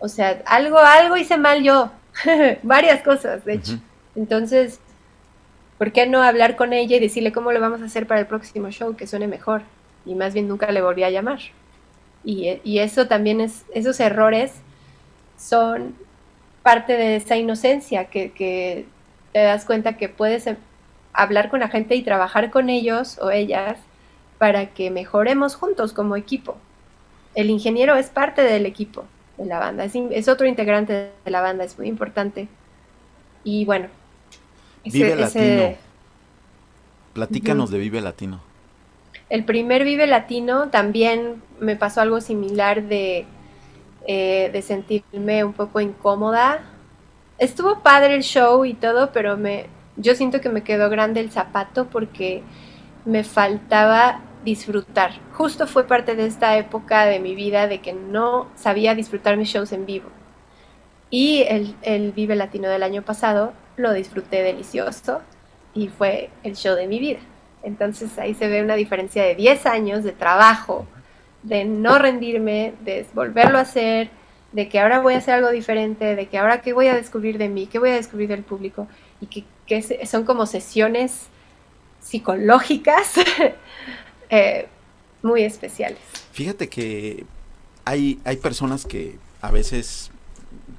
o 0.00 0.08
sea, 0.08 0.42
algo, 0.44 0.80
algo 0.80 1.16
hice 1.16 1.38
mal 1.38 1.62
yo. 1.62 1.92
Varias 2.62 3.00
cosas, 3.02 3.42
de 3.46 3.54
hecho. 3.54 3.78
Entonces, 4.14 4.80
¿por 5.80 5.92
qué 5.92 6.06
no 6.06 6.22
hablar 6.22 6.56
con 6.56 6.74
ella 6.74 6.96
y 6.96 7.00
decirle 7.00 7.32
cómo 7.32 7.52
lo 7.52 7.60
vamos 7.60 7.80
a 7.80 7.86
hacer 7.86 8.06
para 8.06 8.20
el 8.20 8.26
próximo 8.26 8.70
show 8.70 8.96
que 8.96 9.06
suene 9.06 9.26
mejor? 9.26 9.62
Y 10.04 10.14
más 10.14 10.34
bien 10.34 10.46
nunca 10.46 10.70
le 10.70 10.82
volví 10.82 11.04
a 11.04 11.08
llamar. 11.08 11.38
Y, 12.22 12.60
y 12.64 12.80
eso 12.80 13.06
también 13.06 13.40
es, 13.40 13.64
esos 13.74 13.98
errores 13.98 14.52
son 15.38 15.96
parte 16.62 16.98
de 16.98 17.16
esa 17.16 17.38
inocencia 17.38 18.04
que, 18.10 18.30
que 18.32 18.84
te 19.32 19.38
das 19.38 19.64
cuenta 19.64 19.96
que 19.96 20.10
puedes 20.10 20.50
hablar 21.14 21.48
con 21.48 21.60
la 21.60 21.68
gente 21.68 21.94
y 21.94 22.02
trabajar 22.02 22.50
con 22.50 22.68
ellos 22.68 23.18
o 23.18 23.30
ellas 23.30 23.78
para 24.36 24.66
que 24.66 24.90
mejoremos 24.90 25.54
juntos 25.54 25.94
como 25.94 26.14
equipo. 26.14 26.58
El 27.34 27.48
ingeniero 27.48 27.96
es 27.96 28.10
parte 28.10 28.42
del 28.42 28.66
equipo 28.66 29.06
de 29.38 29.46
la 29.46 29.58
banda, 29.58 29.86
es, 29.86 30.28
otro 30.28 30.46
integrante 30.46 31.10
de 31.24 31.30
la 31.30 31.40
banda, 31.40 31.64
es 31.64 31.78
muy 31.78 31.88
importante. 31.88 32.48
Y 33.44 33.64
bueno, 33.64 33.88
Vive 34.84 35.16
Latino. 35.16 35.74
Platícanos 37.12 37.70
de 37.70 37.78
Vive 37.78 38.00
Latino. 38.00 38.40
El 39.28 39.44
primer 39.44 39.84
Vive 39.84 40.06
Latino 40.06 40.70
también 40.70 41.42
me 41.60 41.76
pasó 41.76 42.00
algo 42.00 42.20
similar 42.20 42.84
de, 42.84 43.26
eh, 44.06 44.50
de 44.52 44.62
sentirme 44.62 45.44
un 45.44 45.52
poco 45.52 45.80
incómoda. 45.80 46.62
Estuvo 47.38 47.80
padre 47.80 48.14
el 48.16 48.22
show 48.22 48.64
y 48.64 48.74
todo, 48.74 49.12
pero 49.12 49.36
me, 49.36 49.66
yo 49.96 50.14
siento 50.14 50.40
que 50.40 50.48
me 50.48 50.62
quedó 50.62 50.90
grande 50.90 51.20
el 51.20 51.30
zapato 51.30 51.86
porque 51.86 52.42
me 53.04 53.24
faltaba 53.24 54.20
disfrutar. 54.44 55.12
Justo 55.32 55.66
fue 55.66 55.86
parte 55.86 56.16
de 56.16 56.26
esta 56.26 56.56
época 56.56 57.04
de 57.04 57.20
mi 57.20 57.34
vida 57.34 57.66
de 57.66 57.80
que 57.80 57.92
no 57.92 58.48
sabía 58.56 58.94
disfrutar 58.94 59.36
mis 59.36 59.48
shows 59.48 59.72
en 59.72 59.86
vivo. 59.86 60.08
Y 61.10 61.42
el, 61.48 61.74
el 61.82 62.12
Vive 62.12 62.36
Latino 62.36 62.68
del 62.68 62.82
año 62.82 63.02
pasado 63.02 63.52
lo 63.80 63.92
disfruté 63.92 64.42
delicioso 64.42 65.20
y 65.74 65.88
fue 65.88 66.30
el 66.42 66.56
show 66.56 66.76
de 66.76 66.86
mi 66.86 66.98
vida. 66.98 67.20
Entonces 67.62 68.18
ahí 68.18 68.34
se 68.34 68.48
ve 68.48 68.62
una 68.62 68.74
diferencia 68.74 69.22
de 69.22 69.34
10 69.34 69.66
años 69.66 70.04
de 70.04 70.12
trabajo, 70.12 70.86
de 71.42 71.64
no 71.64 71.98
rendirme, 71.98 72.74
de 72.80 73.06
volverlo 73.14 73.58
a 73.58 73.62
hacer, 73.62 74.10
de 74.52 74.68
que 74.68 74.80
ahora 74.80 75.00
voy 75.00 75.14
a 75.14 75.18
hacer 75.18 75.34
algo 75.34 75.50
diferente, 75.50 76.16
de 76.16 76.26
que 76.26 76.38
ahora 76.38 76.60
qué 76.60 76.72
voy 76.72 76.88
a 76.88 76.94
descubrir 76.94 77.38
de 77.38 77.48
mí, 77.48 77.66
qué 77.66 77.78
voy 77.78 77.90
a 77.90 77.94
descubrir 77.94 78.28
del 78.28 78.42
público 78.42 78.88
y 79.20 79.44
que 79.66 80.06
son 80.06 80.24
como 80.24 80.46
sesiones 80.46 81.28
psicológicas 82.00 83.14
eh, 84.30 84.66
muy 85.22 85.42
especiales. 85.42 85.98
Fíjate 86.32 86.68
que 86.68 87.24
hay, 87.84 88.18
hay 88.24 88.36
personas 88.36 88.84
que 88.86 89.18
a 89.42 89.50
veces 89.50 90.10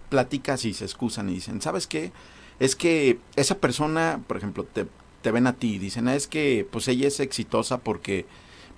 platicas 0.09 0.65
y 0.65 0.73
se 0.73 0.85
excusan 0.85 1.29
y 1.29 1.35
dicen, 1.35 1.61
¿sabes 1.61 1.87
qué? 1.87 2.11
Es 2.61 2.75
que 2.75 3.17
esa 3.35 3.57
persona, 3.57 4.21
por 4.27 4.37
ejemplo, 4.37 4.65
te, 4.65 4.85
te 5.23 5.31
ven 5.31 5.47
a 5.47 5.53
ti 5.53 5.73
y 5.73 5.79
dicen, 5.79 6.07
ah, 6.07 6.13
es 6.13 6.27
que 6.27 6.67
pues 6.71 6.87
ella 6.87 7.07
es 7.07 7.19
exitosa 7.19 7.79
porque 7.79 8.27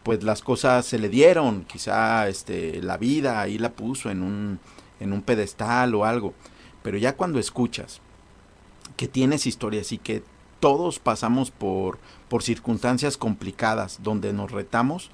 pues 0.03 0.23
las 0.23 0.41
cosas 0.41 0.85
se 0.85 0.99
le 0.99 1.09
dieron, 1.09 1.65
quizá 1.65 2.29
este, 2.29 2.81
la 2.81 2.95
vida 2.95 3.41
ahí 3.41 3.57
la 3.57 3.73
puso 3.73 4.09
en 4.09 4.23
un, 4.23 4.61
en 5.01 5.11
un 5.11 5.21
pedestal 5.21 5.95
o 5.95 6.05
algo. 6.05 6.33
Pero 6.81 6.97
ya 6.97 7.17
cuando 7.17 7.39
escuchas 7.39 7.99
que 8.95 9.09
tienes 9.09 9.45
historias 9.45 9.91
y 9.91 9.97
que 9.97 10.23
todos 10.61 10.99
pasamos 10.99 11.51
por, 11.51 11.99
por 12.29 12.41
circunstancias 12.41 13.17
complicadas 13.17 13.99
donde 14.01 14.31
nos 14.31 14.49
retamos, 14.53 15.11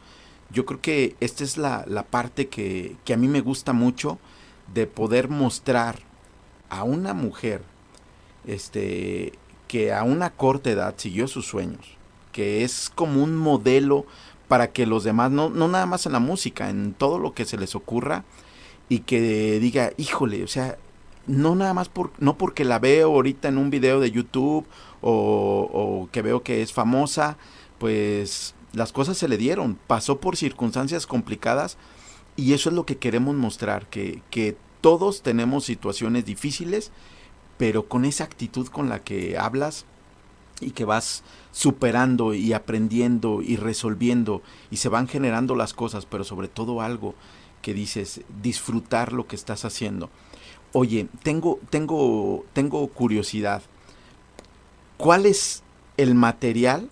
yo 0.52 0.68
creo 0.68 0.80
que 0.80 1.16
esta 1.22 1.44
es 1.44 1.58
la, 1.58 1.86
la 1.88 2.04
parte 2.04 2.50
que, 2.50 2.98
que, 3.04 3.16
a 3.16 3.18
mí 3.18 3.28
me 3.28 3.42
gusta 3.42 3.74
mucho 3.74 4.20
de 4.76 4.86
poder 4.86 5.28
mostrar 5.28 6.02
a 6.70 6.84
una 6.84 7.16
mujer 7.16 7.64
este, 8.50 9.34
que 9.68 9.94
a 9.94 10.04
una 10.04 10.32
corta 10.32 10.72
edad 10.72 10.96
siguió 10.98 11.28
sus 11.28 11.46
sueños, 11.46 11.98
que 12.32 12.64
es 12.64 12.92
como 12.94 13.24
un 13.24 13.38
modelo 13.38 14.06
para 14.48 14.72
que 14.72 14.88
los 14.88 15.04
demás, 15.04 15.32
no, 15.32 15.50
no 15.50 15.68
nada 15.68 15.86
más 15.86 16.06
en 16.06 16.14
la 16.14 16.20
música, 16.20 16.70
en 16.70 16.94
todo 16.94 17.20
lo 17.20 17.34
que 17.34 17.46
se 17.46 17.58
les 17.58 17.76
ocurra, 17.76 18.26
y 18.90 19.00
que 19.00 19.60
diga, 19.60 19.92
híjole, 19.98 20.44
o 20.44 20.48
sea, 20.48 20.78
no 21.28 21.56
nada 21.56 21.76
más 21.76 21.90
por, 21.90 22.12
no 22.18 22.38
porque 22.38 22.66
la 22.66 22.80
veo 22.80 23.10
ahorita 23.10 23.48
en 23.48 23.60
un 23.60 23.70
video 23.70 24.00
de 24.00 24.10
YouTube 24.10 24.66
o, 25.02 26.10
que 26.12 26.24
veo 26.24 26.42
que 26.42 26.64
es 26.64 26.74
famosa, 26.74 27.38
pues 27.78 28.56
las 28.74 28.92
cosas 28.92 29.18
se 29.18 29.28
le 29.28 29.38
dieron, 29.38 29.78
pasó 29.86 30.20
por 30.20 30.36
circunstancias 30.36 31.06
complicadas 31.06 31.78
y 32.36 32.54
eso 32.54 32.70
es 32.70 32.76
lo 32.76 32.88
que 32.88 32.98
queremos 32.98 33.36
mostrar, 33.36 33.88
que, 33.88 34.24
que 34.32 34.58
todos 34.82 35.22
tenemos 35.22 35.66
situaciones 35.66 36.26
difíciles, 36.26 36.92
pero 37.60 37.90
con 37.90 38.06
esa 38.06 38.24
actitud 38.24 38.70
con 38.70 38.88
la 38.88 39.04
que 39.04 39.38
hablas 39.38 39.84
y 40.62 40.72
que 40.72 40.86
vas 40.86 41.24
superando 41.52 42.34
y 42.34 42.54
aprendiendo 42.54 43.42
y 43.42 43.58
resolviendo 43.58 44.42
y 44.72 44.78
se 44.78 44.88
van 44.88 45.10
generando 45.10 45.56
las 45.56 45.74
cosas, 45.74 46.06
pero 46.06 46.24
sobre 46.24 46.48
todo 46.48 46.82
algo 46.82 47.16
que 47.62 47.74
dices, 47.74 48.22
disfrutar 48.42 49.12
lo 49.12 49.28
que 49.28 49.36
estás 49.36 49.66
haciendo. 49.66 50.10
Oye, 50.72 51.10
tengo, 51.22 51.60
tengo, 51.70 52.46
tengo 52.54 52.88
curiosidad. 52.88 53.62
¿Cuál 54.96 55.26
es 55.26 55.62
el 55.98 56.16
material 56.16 56.90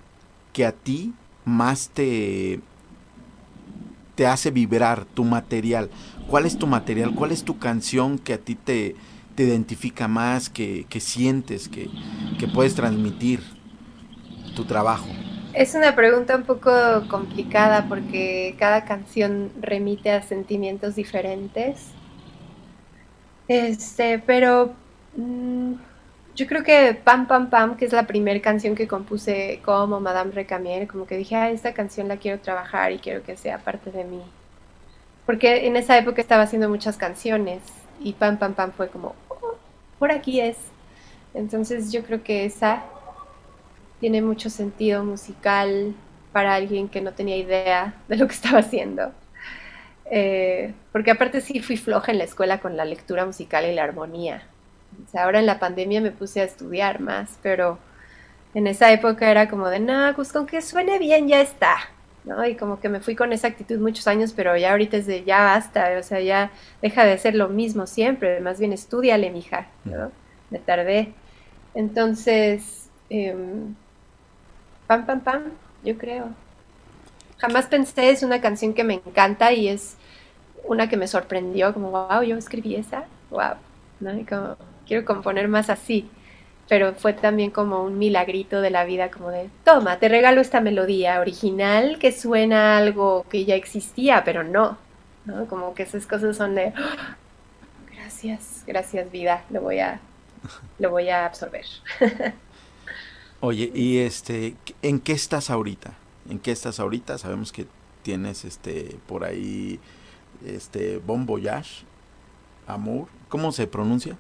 que 0.51 0.65
a 0.65 0.74
ti 0.74 1.13
más 1.45 1.91
te, 1.93 2.59
te 4.15 4.28
hace 4.28 4.51
vibrar, 4.51 5.05
tu 5.05 5.24
material? 5.24 5.89
¿Cuál 6.28 6.45
es 6.45 6.59
tu 6.59 6.68
material? 6.68 7.15
¿Cuál 7.15 7.32
es 7.32 7.45
tu 7.45 7.57
canción 7.57 8.20
que 8.20 8.34
a 8.34 8.38
ti 8.38 8.55
te, 8.55 8.97
te 9.38 9.43
identifica 9.43 10.07
más, 10.07 10.49
que, 10.49 10.88
que 10.89 10.99
sientes, 10.99 11.69
que, 11.69 11.88
que 12.39 12.47
puedes 12.47 12.73
transmitir 12.73 13.39
tu 14.55 14.65
trabajo? 14.65 15.05
Es 15.53 15.75
una 15.75 15.95
pregunta 15.95 16.35
un 16.35 16.41
poco 16.41 16.71
complicada 17.07 17.85
porque 17.88 18.55
cada 18.57 18.83
canción 18.83 19.51
remite 19.61 20.09
a 20.09 20.23
sentimientos 20.23 20.95
diferentes. 20.95 21.91
Este, 23.47 24.17
pero 24.17 24.73
mm, 25.15 25.73
yo 26.35 26.47
creo 26.47 26.63
que 26.63 26.95
Pam 26.95 27.27
Pam 27.27 27.51
Pam, 27.51 27.77
que 27.77 27.85
es 27.85 27.93
la 27.93 28.07
primera 28.07 28.41
canción 28.41 28.73
que 28.73 28.88
compuse 28.88 29.61
como 29.63 29.99
Madame 29.99 30.31
Recamier, 30.31 30.88
como 30.88 31.05
que 31.05 31.15
dije, 31.15 31.35
ah, 31.35 31.51
esta 31.51 31.75
canción 31.75 32.07
la 32.07 32.17
quiero 32.17 32.39
trabajar 32.39 32.91
y 32.91 32.97
quiero 32.97 33.21
que 33.21 33.38
sea 33.38 33.59
parte 33.59 33.91
de 33.91 34.03
mí. 34.03 34.23
Porque 35.27 35.67
en 35.67 35.75
esa 35.75 35.95
época 35.95 36.21
estaba 36.21 36.41
haciendo 36.41 36.69
muchas 36.69 36.97
canciones 36.97 37.61
y 37.99 38.13
Pam 38.13 38.38
Pam 38.38 38.53
Pam 38.53 38.71
fue 38.71 38.89
como, 38.89 39.15
por 39.99 40.11
aquí 40.11 40.39
es. 40.39 40.57
Entonces 41.33 41.91
yo 41.91 42.03
creo 42.03 42.23
que 42.23 42.45
esa 42.45 42.83
tiene 43.99 44.21
mucho 44.21 44.49
sentido 44.49 45.03
musical 45.03 45.93
para 46.31 46.55
alguien 46.55 46.87
que 46.87 47.01
no 47.01 47.13
tenía 47.13 47.37
idea 47.37 47.95
de 48.07 48.17
lo 48.17 48.27
que 48.27 48.33
estaba 48.33 48.59
haciendo. 48.59 49.11
Eh, 50.09 50.73
porque 50.91 51.11
aparte 51.11 51.41
sí 51.41 51.59
fui 51.59 51.77
floja 51.77 52.11
en 52.11 52.19
la 52.19 52.23
escuela 52.23 52.59
con 52.59 52.77
la 52.77 52.85
lectura 52.85 53.25
musical 53.25 53.65
y 53.65 53.73
la 53.73 53.83
armonía. 53.83 54.43
Ahora 55.13 55.39
en 55.39 55.45
la 55.45 55.59
pandemia 55.59 56.01
me 56.01 56.11
puse 56.11 56.41
a 56.41 56.45
estudiar 56.45 57.01
más, 57.01 57.37
pero 57.43 57.77
en 58.53 58.67
esa 58.67 58.91
época 58.91 59.29
era 59.29 59.49
como 59.49 59.69
de, 59.69 59.79
no, 59.79 60.13
pues 60.15 60.31
con 60.31 60.47
que 60.47 60.61
suene 60.61 60.97
bien 60.99 61.27
ya 61.27 61.41
está. 61.41 61.75
¿No? 62.28 62.45
Y 62.45 62.55
como 62.55 62.80
que 62.80 62.89
me 62.89 62.99
fui 62.99 63.15
con 63.15 63.32
esa 63.34 63.47
actitud 63.47 63.80
muchos 63.80 64.07
años, 64.07 64.34
pero 64.36 64.55
ya 64.57 64.71
ahorita 64.71 64.97
es 64.97 65.07
de 65.07 65.23
ya 65.23 65.43
basta, 65.43 65.97
o 65.97 66.03
sea, 66.03 66.19
ya 66.19 66.51
deja 66.82 67.05
de 67.05 67.13
hacer 67.13 67.36
lo 67.36 67.47
mismo 67.47 67.88
siempre, 67.88 68.41
más 68.41 68.59
bien 68.59 68.73
estudiale, 68.73 69.32
mija, 69.32 69.67
¿no? 69.86 70.11
Me 70.49 70.59
tardé. 70.59 71.13
Entonces, 71.73 72.89
em, 73.09 73.75
pam, 74.88 75.05
pam, 75.05 75.21
pam, 75.21 75.43
yo 75.84 75.97
creo. 75.97 76.28
Jamás 77.38 77.67
pensé, 77.67 78.09
es 78.09 78.23
una 78.23 78.41
canción 78.41 78.73
que 78.73 78.84
me 78.84 78.95
encanta 78.95 79.53
y 79.53 79.69
es 79.69 79.95
una 80.65 80.89
que 80.89 80.97
me 80.97 81.07
sorprendió, 81.07 81.73
como, 81.73 81.91
wow, 81.91 82.23
yo 82.23 82.36
escribí 82.38 82.75
esa, 82.75 83.05
wow, 83.30 83.55
¿no? 84.01 84.17
Y 84.19 84.25
como, 84.25 84.57
quiero 84.86 85.05
componer 85.05 85.47
más 85.47 85.69
así 85.69 86.09
pero 86.68 86.93
fue 86.95 87.13
también 87.13 87.51
como 87.51 87.84
un 87.84 87.97
milagrito 87.97 88.61
de 88.61 88.70
la 88.70 88.84
vida, 88.84 89.09
como 89.09 89.30
de, 89.30 89.49
toma, 89.63 89.99
te 89.99 90.09
regalo 90.09 90.41
esta 90.41 90.61
melodía 90.61 91.20
original 91.20 91.97
que 91.99 92.11
suena 92.11 92.78
algo 92.78 93.26
que 93.30 93.45
ya 93.45 93.55
existía, 93.55 94.24
pero 94.24 94.43
no, 94.43 94.78
¿no? 95.26 95.45
Como 95.47 95.74
que 95.74 95.84
esas 95.84 96.05
cosas 96.05 96.36
son 96.36 96.55
de, 96.55 96.74
¡Ah! 96.76 97.15
gracias, 97.95 98.63
gracias 98.68 99.11
vida, 99.11 99.43
lo 99.49 99.61
voy 99.61 99.80
a, 99.80 100.01
lo 100.80 100.89
voy 100.91 101.09
a 101.09 101.26
absorber. 101.26 101.65
Oye, 103.39 103.72
y 103.74 103.99
este, 103.99 104.55
¿en 104.82 104.99
qué 104.99 105.13
estás 105.13 105.49
ahorita? 105.49 105.93
¿En 106.30 106.39
qué 106.39 106.51
estás 106.51 106.80
ahorita? 106.80 107.18
Sabemos 107.18 107.51
que 107.51 107.68
tienes 108.01 108.45
este 108.45 108.97
por 109.05 109.24
ahí 109.24 109.80
este 110.45 110.97
Bon 110.97 111.26
Voyage, 111.26 111.86
Amour, 112.65 113.07
¿cómo 113.30 113.51
se 113.51 113.68
pronuncia? 113.68 114.18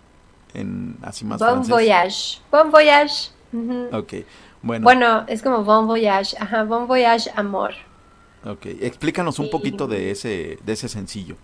En 0.57 0.97
así 1.01 1.25
más 1.25 1.39
Bon 1.39 1.61
Voyage. 1.67 2.39
Bon 2.51 2.71
Voyage. 2.71 3.29
Ok, 3.91 4.13
bueno. 4.61 4.83
Bueno, 4.83 5.23
es 5.27 5.41
como 5.41 5.63
Bon 5.63 5.87
Voyage, 5.87 6.35
ajá, 6.39 6.63
Bon 6.63 6.87
Voyage 6.87 7.31
Amor. 7.35 7.73
Ok, 8.45 8.65
explícanos 8.81 9.39
un 9.39 9.49
poquito 9.49 9.87
de 9.87 10.11
ese, 10.11 10.59
de 10.63 10.73
ese 10.73 10.89
sencillo. 10.89 11.35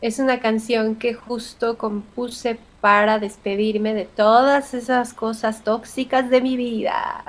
Es 0.00 0.18
una 0.18 0.40
canción 0.40 0.96
que 0.96 1.14
justo 1.14 1.78
compuse 1.78 2.58
para 2.80 3.18
despedirme 3.18 3.94
de 3.94 4.04
todas 4.04 4.74
esas 4.74 5.14
cosas 5.14 5.64
tóxicas 5.64 6.28
de 6.28 6.40
mi 6.40 6.56
vida. 6.56 7.24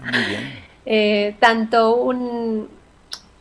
Muy 0.00 0.24
bien. 0.24 0.64
Eh, 0.86 1.34
tanto 1.40 1.96
un, 1.96 2.68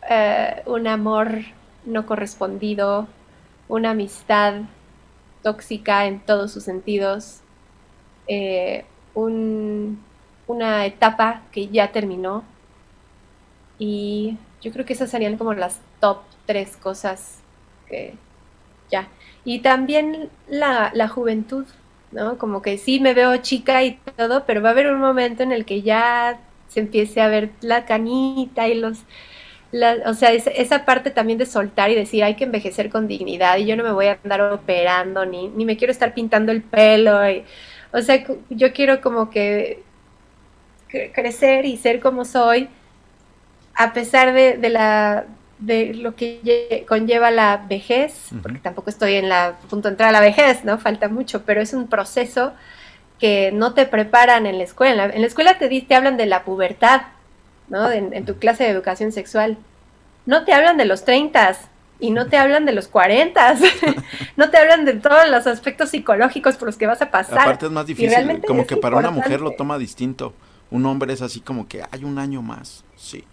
eh, 0.10 0.64
un 0.66 0.88
amor 0.88 1.40
no 1.84 2.06
correspondido, 2.06 3.06
una 3.68 3.90
amistad 3.90 4.62
tóxica 5.44 6.06
en 6.08 6.22
todos 6.22 6.52
sus 6.52 6.64
sentidos, 6.64 7.42
eh, 8.28 8.86
una 10.48 10.86
etapa 10.86 11.42
que 11.52 11.68
ya 11.68 11.92
terminó 11.92 12.44
y 13.80 14.38
yo 14.62 14.72
creo 14.72 14.86
que 14.86 14.94
esas 14.94 15.10
serían 15.10 15.38
como 15.38 15.54
las 15.54 15.80
top 16.00 16.20
tres 16.46 16.78
cosas 16.78 17.40
que 17.88 18.16
ya. 18.92 19.10
Y 19.46 19.60
también 19.60 20.30
la, 20.48 20.92
la 20.94 21.08
juventud, 21.08 21.66
¿no? 22.12 22.38
Como 22.38 22.62
que 22.62 22.78
sí 22.78 23.00
me 23.00 23.14
veo 23.14 23.38
chica 23.38 23.84
y 23.84 24.00
todo, 24.18 24.46
pero 24.46 24.62
va 24.62 24.70
a 24.70 24.72
haber 24.74 24.92
un 24.92 25.02
momento 25.02 25.44
en 25.44 25.52
el 25.52 25.66
que 25.66 25.82
ya 25.82 26.40
se 26.70 26.82
empiece 26.82 27.22
a 27.22 27.28
ver 27.28 27.52
la 27.62 27.86
canita 27.86 28.68
y 28.68 28.76
los 28.76 29.00
o 30.06 30.14
sea, 30.14 30.32
esa 30.32 30.86
parte 30.86 31.10
también 31.12 31.40
de 31.40 31.46
soltar 31.46 31.90
y 31.90 31.96
decir 31.96 32.24
hay 32.24 32.36
que 32.36 32.44
envejecer 32.44 32.90
con 32.90 33.08
dignidad 33.08 33.58
y 33.58 33.66
yo 33.66 33.76
no 33.76 33.84
me 33.84 33.92
voy 33.92 34.08
a 34.08 34.20
andar 34.24 34.42
operando 34.42 35.26
ni, 35.26 35.48
ni 35.50 35.66
me 35.66 35.78
quiero 35.78 35.92
estar 35.92 36.14
pintando 36.14 36.52
el 36.52 36.62
pelo. 36.62 37.20
o 37.92 38.02
sea, 38.02 38.24
yo 38.50 38.74
quiero 38.74 39.02
como 39.02 39.30
que 39.30 39.84
crecer 41.14 41.66
y 41.66 41.78
ser 41.78 42.00
como 42.00 42.24
soy 42.24 42.70
a 43.76 43.94
pesar 43.94 44.34
de, 44.34 44.58
de 44.58 44.70
la 44.70 45.26
de 45.66 45.94
lo 45.94 46.16
que 46.16 46.86
conlleva 46.88 47.32
la 47.32 47.66
vejez, 47.70 48.30
porque 48.42 48.60
tampoco 48.60 48.90
estoy 48.90 49.16
en 49.16 49.30
la 49.30 49.58
punto 49.70 49.88
de 49.88 49.94
entrar 49.94 50.10
a 50.10 50.12
la 50.12 50.20
vejez, 50.20 50.66
¿no? 50.66 50.78
Falta 50.78 51.08
mucho, 51.08 51.44
pero 51.46 51.62
es 51.62 51.74
un 51.74 51.88
proceso 51.88 52.54
que 53.18 53.52
no 53.54 53.74
te 53.74 53.86
preparan 53.86 54.46
en 54.46 54.58
la 54.58 54.66
escuela. 54.66 55.06
En 55.06 55.22
la 55.22 55.28
escuela 55.28 55.58
te, 55.58 55.70
te 55.70 55.96
hablan 55.96 56.18
de 56.18 56.26
la 56.26 56.44
pubertad, 56.44 57.04
¿no? 57.74 57.92
En, 57.92 58.24
tu 58.24 58.36
clase 58.36 58.64
de 58.64 58.70
educación 58.70 59.12
sexual. 59.12 59.58
No 60.28 60.46
te 60.46 60.54
hablan 60.54 60.78
de 60.78 60.86
los 60.86 61.06
30 61.06 61.58
y 62.00 62.12
no 62.12 62.28
te 62.28 62.38
hablan 62.38 62.66
de 62.66 62.72
los 62.72 62.88
40, 62.88 63.56
no 64.38 64.52
te 64.52 64.58
hablan 64.58 64.86
de 64.86 64.94
todos 64.94 65.28
los 65.30 65.48
aspectos 65.48 65.90
psicológicos 65.90 66.56
por 66.56 66.68
los 66.68 66.78
que 66.78 66.86
vas 66.86 67.02
a 67.02 67.10
pasar. 67.10 67.40
Aparte 67.40 67.66
es 67.66 67.72
más 67.72 67.88
difícil, 67.88 68.42
como 68.46 68.68
que 68.68 68.78
para 68.78 68.98
una 68.98 69.10
mujer 69.10 69.42
lo 69.42 69.52
toma 69.52 69.80
distinto. 69.80 70.36
Un 70.70 70.86
hombre 70.86 71.14
es 71.14 71.24
así 71.24 71.42
como 71.42 71.68
que 71.68 71.84
hay 71.90 72.04
un 72.04 72.20
año 72.20 72.44
más, 72.44 72.86
sí. 72.96 73.24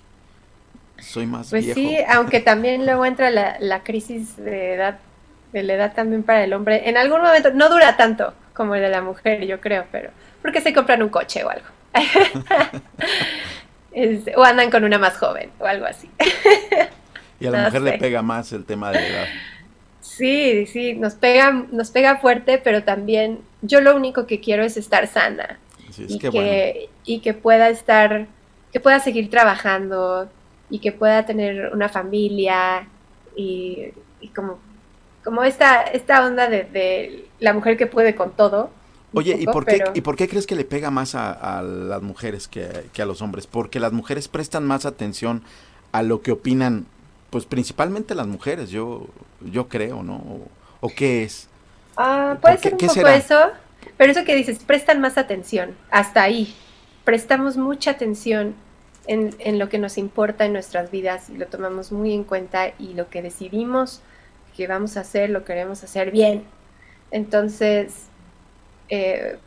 Soy 0.99 1.27
más 1.27 1.51
pues 1.51 1.67
sí, 1.75 1.99
aunque 2.09 2.41
también 2.41 2.87
luego 2.87 3.05
entra 3.05 3.31
la, 3.31 3.57
la 3.61 3.83
crisis 3.83 4.37
de 4.37 4.75
edad, 4.75 5.01
de 5.53 5.63
la 5.63 5.75
edad 5.75 5.93
también 5.95 6.23
para 6.23 6.45
el 6.45 6.55
hombre. 6.55 6.89
En 6.89 6.97
algún 6.97 7.21
momento 7.21 7.53
no 7.53 7.69
dura 7.69 7.99
tanto 7.99 8.33
como 8.55 8.75
el 8.75 8.81
de 8.81 8.89
la 8.89 9.03
mujer, 9.03 9.47
yo 9.47 9.61
creo, 9.61 9.85
pero 9.93 10.11
porque 10.41 10.63
se 10.63 10.73
compran 10.73 11.03
un 11.03 11.11
coche 11.11 11.45
o 11.45 11.51
algo. 11.51 11.67
o 14.37 14.43
andan 14.45 14.71
con 14.71 14.85
una 14.85 14.99
más 14.99 15.17
joven 15.17 15.51
o 15.59 15.67
algo 15.67 15.87
así. 15.87 16.11
Y 17.41 17.47
a 17.47 17.51
la 17.51 17.65
mujer 17.67 17.83
le 17.83 17.99
pega 17.99 18.23
más 18.23 18.53
el 18.53 18.65
tema 18.65 18.91
de 18.93 19.01
la 19.01 19.07
edad. 19.07 19.27
Sí, 20.01 20.67
sí, 20.67 20.95
nos 20.95 21.15
pega, 21.15 21.67
nos 21.71 21.91
pega 21.91 22.19
fuerte, 22.19 22.59
pero 22.59 22.85
también 22.85 23.41
yo 23.63 23.81
lo 23.81 23.97
único 23.97 24.27
que 24.27 24.41
quiero 24.41 24.65
es 24.65 24.77
estar 24.77 25.07
sana. 25.07 25.59
y, 25.97 26.19
que, 26.19 26.89
y 27.05 27.21
que 27.21 27.35
pueda 27.35 27.69
estar, 27.69 28.27
que 28.73 28.81
pueda 28.81 29.01
seguir 29.01 29.31
trabajando 29.31 30.31
y 30.69 30.79
que 30.79 30.93
pueda 30.93 31.27
tener 31.27 31.71
una 31.73 31.89
familia 31.89 32.87
y, 33.35 33.93
como, 34.35 34.59
como 35.25 35.43
esta, 35.43 35.83
esta 35.83 36.25
onda 36.25 36.49
de, 36.49 36.65
de 36.65 37.27
la 37.41 37.53
mujer 37.53 37.77
que 37.77 37.87
puede 37.87 38.15
con 38.15 38.33
todo 38.33 38.71
Oye, 39.13 39.37
¿y, 39.39 39.47
por 39.47 39.67
qué, 39.67 39.83
¿y 39.95 40.01
por 40.03 40.17
qué 40.17 40.29
crees 40.29 40.47
que 40.47 40.55
le 40.55 40.65
pega 40.65 40.91
más 40.91 41.15
a, 41.15 41.63
las 41.63 42.03
mujeres 42.03 42.47
que, 42.47 42.91
a 42.97 43.05
los 43.05 43.23
hombres? 43.23 43.47
Porque 43.47 43.81
las 43.81 43.93
mujeres 43.93 44.29
prestan 44.29 44.65
más 44.67 44.87
atención 44.87 45.43
a 45.93 46.03
lo 46.03 46.23
que 46.23 46.33
opinan, 46.33 46.87
pues 47.31 47.45
principalmente 47.45 48.15
las 48.15 48.29
mujeres, 48.29 48.71
yo, 48.71 49.07
yo 49.41 49.69
creo, 49.69 50.03
¿no? 50.03 50.23
¿O, 50.81 50.89
qué 50.95 51.25
es? 51.25 51.49
Ah, 51.97 52.39
puede 52.41 52.59
ser 52.59 52.75
un 52.75 52.79
poco 52.79 53.09
eso, 53.09 53.39
pero 53.97 54.13
eso 54.13 54.25
que 54.25 54.37
dices, 54.37 54.61
prestan 54.61 55.01
más 55.01 55.19
atención, 55.19 55.75
hasta 55.91 56.23
ahí. 56.23 56.55
Prestamos 57.05 57.57
mucha 57.57 57.91
atención 57.93 58.55
en, 59.09 59.35
en 59.41 59.59
lo 59.59 59.69
que 59.69 59.79
nos 59.79 59.99
importa 59.99 60.45
en 60.45 60.53
nuestras 60.53 60.93
vidas 60.93 61.31
y 61.31 61.37
lo 61.37 61.47
tomamos 61.47 61.91
muy 61.91 62.15
en 62.15 62.23
cuenta 62.23 62.73
y 62.79 62.95
lo 62.95 63.09
que 63.09 63.23
decidimos 63.23 64.03
que 64.57 64.69
vamos 64.69 64.97
a 64.97 65.01
hacer, 65.01 65.31
lo 65.31 65.45
queremos 65.45 65.83
hacer 65.83 66.13
bien. 66.13 66.45
Entonces, 67.11 68.10
eh, 68.91 69.39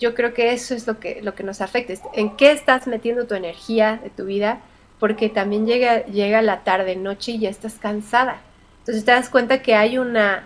yo 0.00 0.14
creo 0.14 0.32
que 0.32 0.52
eso 0.52 0.74
es 0.74 0.86
lo 0.86 1.00
que, 1.00 1.20
lo 1.22 1.34
que 1.34 1.42
nos 1.42 1.60
afecta. 1.60 1.92
¿En 2.14 2.36
qué 2.36 2.52
estás 2.52 2.86
metiendo 2.86 3.26
tu 3.26 3.34
energía 3.34 4.00
de 4.02 4.10
tu 4.10 4.24
vida? 4.24 4.60
Porque 5.00 5.28
también 5.28 5.66
llega, 5.66 6.04
llega 6.06 6.40
la 6.42 6.64
tarde, 6.64 6.96
noche 6.96 7.32
y 7.32 7.40
ya 7.40 7.50
estás 7.50 7.74
cansada. 7.74 8.40
Entonces 8.80 9.04
te 9.04 9.10
das 9.10 9.28
cuenta 9.28 9.60
que 9.60 9.74
hay 9.74 9.98
una, 9.98 10.44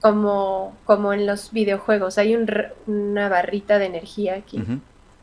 como, 0.00 0.76
como 0.84 1.12
en 1.12 1.26
los 1.26 1.52
videojuegos, 1.52 2.18
hay 2.18 2.36
una 2.86 3.28
barrita 3.28 3.78
de 3.78 3.86
energía 3.86 4.34
aquí 4.34 4.62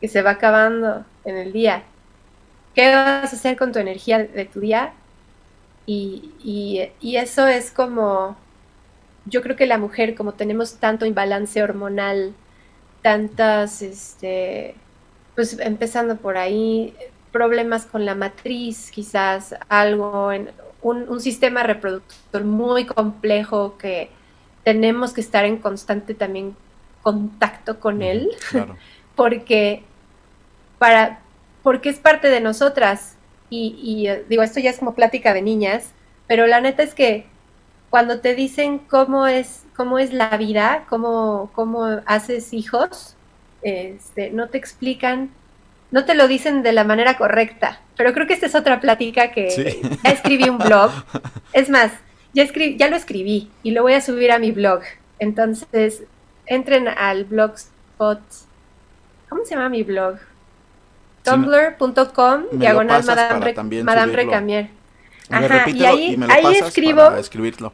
que 0.00 0.08
se 0.08 0.22
va 0.22 0.32
acabando 0.32 1.04
en 1.24 1.36
el 1.36 1.52
día. 1.52 1.82
¿Qué 2.74 2.94
vas 2.94 3.32
a 3.32 3.36
hacer 3.36 3.56
con 3.56 3.72
tu 3.72 3.78
energía 3.78 4.18
de 4.18 4.44
tu 4.44 4.60
día? 4.60 4.92
Y, 5.86 6.30
y, 6.42 6.90
y 7.00 7.16
eso 7.16 7.46
es 7.46 7.70
como 7.70 8.36
yo 9.26 9.42
creo 9.42 9.56
que 9.56 9.66
la 9.66 9.78
mujer, 9.78 10.14
como 10.14 10.34
tenemos 10.34 10.76
tanto 10.76 11.04
imbalance 11.04 11.62
hormonal, 11.62 12.32
tantas, 13.02 13.82
este, 13.82 14.74
pues 15.34 15.58
empezando 15.58 16.16
por 16.16 16.36
ahí, 16.36 16.94
problemas 17.32 17.86
con 17.86 18.04
la 18.04 18.14
matriz, 18.14 18.90
quizás 18.90 19.54
algo 19.68 20.32
en 20.32 20.50
un, 20.82 21.20
sistema 21.20 21.64
reproductor 21.64 22.44
muy 22.44 22.86
complejo 22.86 23.76
que 23.76 24.10
tenemos 24.64 25.12
que 25.12 25.20
estar 25.20 25.44
en 25.44 25.58
constante 25.58 26.14
también 26.14 26.56
contacto 27.02 27.80
con 27.80 28.02
él, 28.02 28.30
porque 29.16 29.82
para, 30.78 31.20
porque 31.62 31.88
es 31.88 31.98
parte 31.98 32.28
de 32.28 32.40
nosotras. 32.40 33.16
Y, 33.48 33.76
y 33.80 34.08
digo, 34.28 34.42
esto 34.42 34.58
ya 34.58 34.70
es 34.70 34.78
como 34.78 34.94
plática 34.94 35.32
de 35.32 35.42
niñas, 35.42 35.92
pero 36.26 36.46
la 36.46 36.60
neta 36.60 36.82
es 36.82 36.94
que 36.94 37.26
cuando 37.96 38.20
te 38.20 38.34
dicen 38.34 38.78
cómo 38.78 39.26
es, 39.26 39.64
cómo 39.74 39.98
es 39.98 40.12
la 40.12 40.36
vida, 40.36 40.84
cómo, 40.90 41.50
cómo 41.54 42.02
haces 42.04 42.52
hijos, 42.52 43.16
este, 43.62 44.30
no 44.32 44.50
te 44.50 44.58
explican, 44.58 45.30
no 45.90 46.04
te 46.04 46.14
lo 46.14 46.28
dicen 46.28 46.62
de 46.62 46.74
la 46.74 46.84
manera 46.84 47.16
correcta. 47.16 47.80
Pero 47.96 48.12
creo 48.12 48.26
que 48.26 48.34
esta 48.34 48.44
es 48.44 48.54
otra 48.54 48.82
plática 48.82 49.32
que 49.32 49.80
ya 50.04 50.10
escribí 50.10 50.46
un 50.46 50.58
blog. 50.58 50.90
Es 51.54 51.70
más, 51.70 51.90
ya, 52.34 52.42
escribí, 52.42 52.76
ya 52.76 52.90
lo 52.90 52.96
escribí 52.96 53.50
y 53.62 53.70
lo 53.70 53.80
voy 53.80 53.94
a 53.94 54.02
subir 54.02 54.30
a 54.30 54.38
mi 54.38 54.52
blog. 54.52 54.82
Entonces, 55.18 56.02
entren 56.44 56.88
al 56.88 57.24
blogspot. 57.24 58.20
¿Cómo 59.30 59.42
se 59.46 59.54
llama 59.54 59.70
mi 59.70 59.84
blog? 59.84 60.18
tumblr.com 61.22 62.42
diagonal 62.52 63.02
Madame, 63.04 63.82
Madame 63.84 64.12
Recamier. 64.12 64.68
Ajá, 65.30 65.70
y 65.70 65.82
ahí, 65.82 66.18
ahí 66.28 66.56
escribo. 66.56 67.16
escribirlo. 67.16 67.72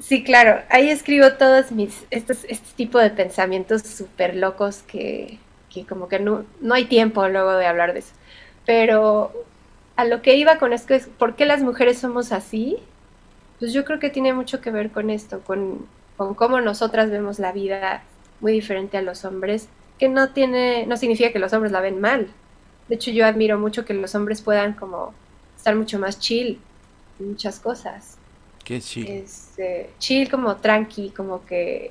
Sí, 0.00 0.22
claro, 0.22 0.62
ahí 0.70 0.90
escribo 0.90 1.32
todos 1.34 1.72
mis, 1.72 2.06
estos, 2.10 2.44
este 2.44 2.72
tipo 2.76 2.98
de 3.00 3.10
pensamientos 3.10 3.82
súper 3.82 4.36
locos 4.36 4.82
que, 4.84 5.40
que 5.68 5.86
como 5.86 6.08
que 6.08 6.20
no, 6.20 6.46
no 6.60 6.74
hay 6.74 6.84
tiempo 6.86 7.26
luego 7.28 7.52
de 7.54 7.66
hablar 7.66 7.92
de 7.94 8.00
eso. 8.00 8.14
Pero 8.64 9.32
a 9.96 10.04
lo 10.04 10.22
que 10.22 10.36
iba 10.36 10.58
con 10.58 10.72
esto 10.72 10.94
es, 10.94 11.08
¿por 11.08 11.34
qué 11.36 11.46
las 11.46 11.62
mujeres 11.62 11.98
somos 11.98 12.30
así? 12.32 12.78
Pues 13.58 13.72
yo 13.72 13.84
creo 13.84 13.98
que 14.00 14.10
tiene 14.10 14.34
mucho 14.34 14.60
que 14.60 14.70
ver 14.70 14.92
con 14.92 15.10
esto, 15.10 15.42
con, 15.44 15.88
con 16.16 16.34
cómo 16.34 16.60
nosotras 16.60 17.10
vemos 17.10 17.38
la 17.40 17.52
vida 17.52 18.04
muy 18.40 18.52
diferente 18.52 18.98
a 18.98 19.02
los 19.02 19.24
hombres, 19.24 19.70
que 19.98 20.08
no 20.08 20.32
tiene, 20.32 20.86
no 20.86 20.96
significa 20.96 21.32
que 21.32 21.40
los 21.40 21.52
hombres 21.54 21.72
la 21.72 21.80
ven 21.80 22.00
mal. 22.00 22.36
De 22.88 22.96
hecho, 22.96 23.10
yo 23.12 23.26
admiro 23.26 23.58
mucho 23.58 23.84
que 23.84 23.94
los 23.94 24.14
hombres 24.14 24.42
puedan 24.42 24.74
como 24.74 25.14
estar 25.56 25.76
mucho 25.76 25.98
más 25.98 26.20
chill 26.20 26.66
en 27.20 27.30
muchas 27.30 27.60
cosas. 27.60 28.17
¿Qué 28.68 28.82
chill? 28.82 29.08
Este, 29.08 29.88
chill 29.98 30.30
como 30.30 30.56
tranqui, 30.56 31.08
como 31.16 31.42
que 31.46 31.90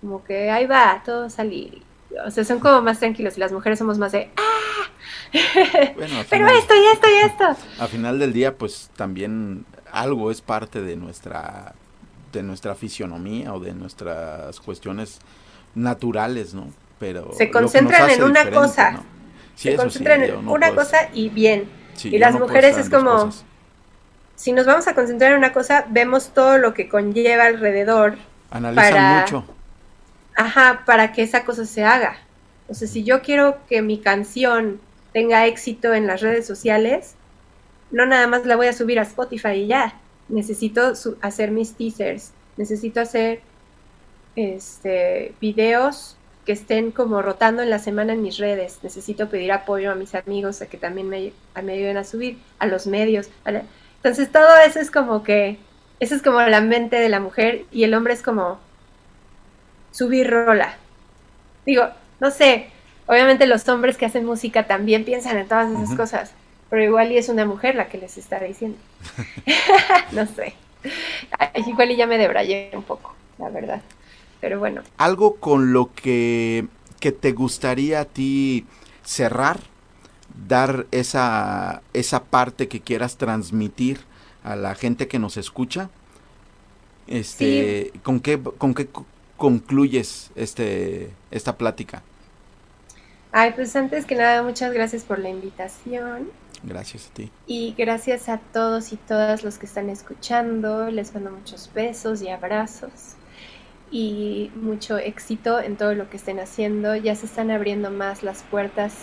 como 0.00 0.22
que 0.22 0.48
ahí 0.48 0.64
va, 0.64 1.02
todo 1.04 1.28
salir. 1.28 1.82
O 2.24 2.30
sea, 2.30 2.44
son 2.44 2.60
como 2.60 2.80
más 2.82 3.00
tranquilos 3.00 3.36
y 3.36 3.40
las 3.40 3.50
mujeres 3.50 3.76
somos 3.76 3.98
más 3.98 4.12
de 4.12 4.30
¡ah! 4.36 5.32
Pero 6.30 6.46
esto 6.46 6.72
y 6.72 6.86
esto 6.92 7.06
y 7.08 7.26
esto. 7.26 7.82
A 7.82 7.88
final 7.88 8.20
del 8.20 8.32
día, 8.32 8.56
pues 8.56 8.90
también 8.94 9.66
algo 9.90 10.30
es 10.30 10.40
parte 10.40 10.82
de 10.82 10.94
nuestra 10.94 11.74
de 12.32 12.44
nuestra 12.44 12.76
fisionomía 12.76 13.52
o 13.52 13.58
de 13.58 13.74
nuestras 13.74 14.60
cuestiones 14.60 15.18
naturales, 15.74 16.54
¿no? 16.54 16.68
Pero 17.00 17.32
se 17.32 17.50
concentran 17.50 18.08
en 18.08 18.22
una 18.22 18.48
cosa. 18.52 19.02
se 19.56 19.74
concentran 19.74 20.22
en 20.22 20.48
una 20.48 20.72
cosa 20.76 21.08
y 21.12 21.28
bien. 21.28 21.68
y 22.04 22.18
las 22.18 22.38
mujeres 22.38 22.78
es 22.78 22.88
como 22.88 23.32
si 24.36 24.52
nos 24.52 24.66
vamos 24.66 24.86
a 24.86 24.94
concentrar 24.94 25.32
en 25.32 25.38
una 25.38 25.52
cosa, 25.52 25.86
vemos 25.88 26.28
todo 26.32 26.58
lo 26.58 26.74
que 26.74 26.88
conlleva 26.88 27.46
alrededor. 27.46 28.16
Analizan 28.50 29.20
mucho. 29.20 29.44
Ajá, 30.36 30.82
para 30.84 31.12
que 31.12 31.22
esa 31.22 31.44
cosa 31.44 31.64
se 31.64 31.82
haga. 31.82 32.18
O 32.68 32.74
sea, 32.74 32.86
si 32.86 33.02
yo 33.02 33.22
quiero 33.22 33.58
que 33.68 33.80
mi 33.80 33.98
canción 33.98 34.80
tenga 35.12 35.46
éxito 35.46 35.94
en 35.94 36.06
las 36.06 36.20
redes 36.20 36.46
sociales, 36.46 37.14
no 37.90 38.04
nada 38.04 38.26
más 38.26 38.44
la 38.44 38.56
voy 38.56 38.66
a 38.66 38.72
subir 38.74 38.98
a 38.98 39.02
Spotify 39.02 39.52
y 39.52 39.66
ya. 39.68 39.94
Necesito 40.28 40.92
hacer 41.22 41.50
mis 41.52 41.74
teasers, 41.74 42.32
necesito 42.56 43.00
hacer 43.00 43.40
este, 44.34 45.34
videos 45.40 46.16
que 46.44 46.52
estén 46.52 46.90
como 46.90 47.22
rotando 47.22 47.62
en 47.62 47.70
la 47.70 47.78
semana 47.78 48.12
en 48.12 48.22
mis 48.22 48.36
redes. 48.38 48.80
Necesito 48.82 49.28
pedir 49.28 49.52
apoyo 49.52 49.90
a 49.90 49.94
mis 49.94 50.14
amigos 50.14 50.60
a 50.62 50.66
que 50.66 50.76
también 50.76 51.08
me, 51.08 51.32
me 51.62 51.72
ayuden 51.72 51.96
a 51.96 52.04
subir, 52.04 52.38
a 52.58 52.66
los 52.66 52.86
medios. 52.86 53.28
Entonces 53.96 54.30
todo 54.30 54.56
eso 54.66 54.80
es 54.80 54.90
como 54.90 55.22
que, 55.22 55.58
eso 56.00 56.14
es 56.14 56.22
como 56.22 56.40
la 56.40 56.60
mente 56.60 56.96
de 56.96 57.08
la 57.08 57.20
mujer 57.20 57.64
y 57.72 57.84
el 57.84 57.94
hombre 57.94 58.14
es 58.14 58.22
como 58.22 58.58
subir 59.90 60.30
rola. 60.30 60.76
Digo, 61.64 61.88
no 62.20 62.30
sé, 62.30 62.68
obviamente 63.06 63.46
los 63.46 63.68
hombres 63.68 63.96
que 63.96 64.06
hacen 64.06 64.24
música 64.24 64.66
también 64.66 65.04
piensan 65.04 65.38
en 65.38 65.48
todas 65.48 65.70
esas 65.72 65.96
cosas, 65.96 66.32
pero 66.70 66.82
igual 66.82 67.12
y 67.12 67.18
es 67.18 67.28
una 67.28 67.44
mujer 67.44 67.74
la 67.74 67.88
que 67.88 67.98
les 67.98 68.18
está 68.18 68.38
diciendo. 68.40 68.78
no 70.12 70.26
sé. 70.26 70.54
igual 71.66 71.90
y 71.90 71.96
ya 71.96 72.06
me 72.06 72.18
debrayé 72.18 72.70
un 72.74 72.82
poco, 72.82 73.14
la 73.38 73.48
verdad. 73.48 73.82
Pero 74.40 74.58
bueno. 74.58 74.82
Algo 74.98 75.36
con 75.36 75.72
lo 75.72 75.92
que, 75.94 76.66
que 77.00 77.12
te 77.12 77.32
gustaría 77.32 78.00
a 78.00 78.04
ti 78.04 78.66
cerrar, 79.02 79.60
dar 80.48 80.86
esa, 80.90 81.82
esa 81.92 82.24
parte 82.24 82.68
que 82.68 82.80
quieras 82.80 83.16
transmitir 83.16 84.00
a 84.44 84.56
la 84.56 84.74
gente 84.74 85.08
que 85.08 85.18
nos 85.18 85.36
escucha. 85.36 85.90
Este, 87.06 87.92
¿con 88.02 88.20
qué, 88.20 88.40
con 88.40 88.74
qué 88.74 88.88
concluyes 89.36 90.30
este, 90.34 91.10
esta 91.30 91.56
plática? 91.56 92.02
Ay, 93.32 93.52
pues 93.54 93.76
antes 93.76 94.06
que 94.06 94.14
nada, 94.14 94.42
muchas 94.42 94.72
gracias 94.72 95.04
por 95.04 95.18
la 95.18 95.28
invitación. 95.28 96.30
Gracias 96.62 97.08
a 97.08 97.14
ti. 97.14 97.30
Y 97.46 97.74
gracias 97.76 98.28
a 98.28 98.38
todos 98.38 98.92
y 98.92 98.96
todas 98.96 99.44
los 99.44 99.58
que 99.58 99.66
están 99.66 99.90
escuchando. 99.90 100.90
Les 100.90 101.14
mando 101.14 101.30
muchos 101.30 101.70
besos 101.74 102.22
y 102.22 102.28
abrazos. 102.28 103.14
Y 103.90 104.50
mucho 104.56 104.98
éxito 104.98 105.60
en 105.60 105.76
todo 105.76 105.94
lo 105.94 106.08
que 106.08 106.16
estén 106.16 106.40
haciendo. 106.40 106.96
Ya 106.96 107.14
se 107.14 107.26
están 107.26 107.50
abriendo 107.50 107.90
más 107.90 108.22
las 108.22 108.42
puertas 108.42 108.94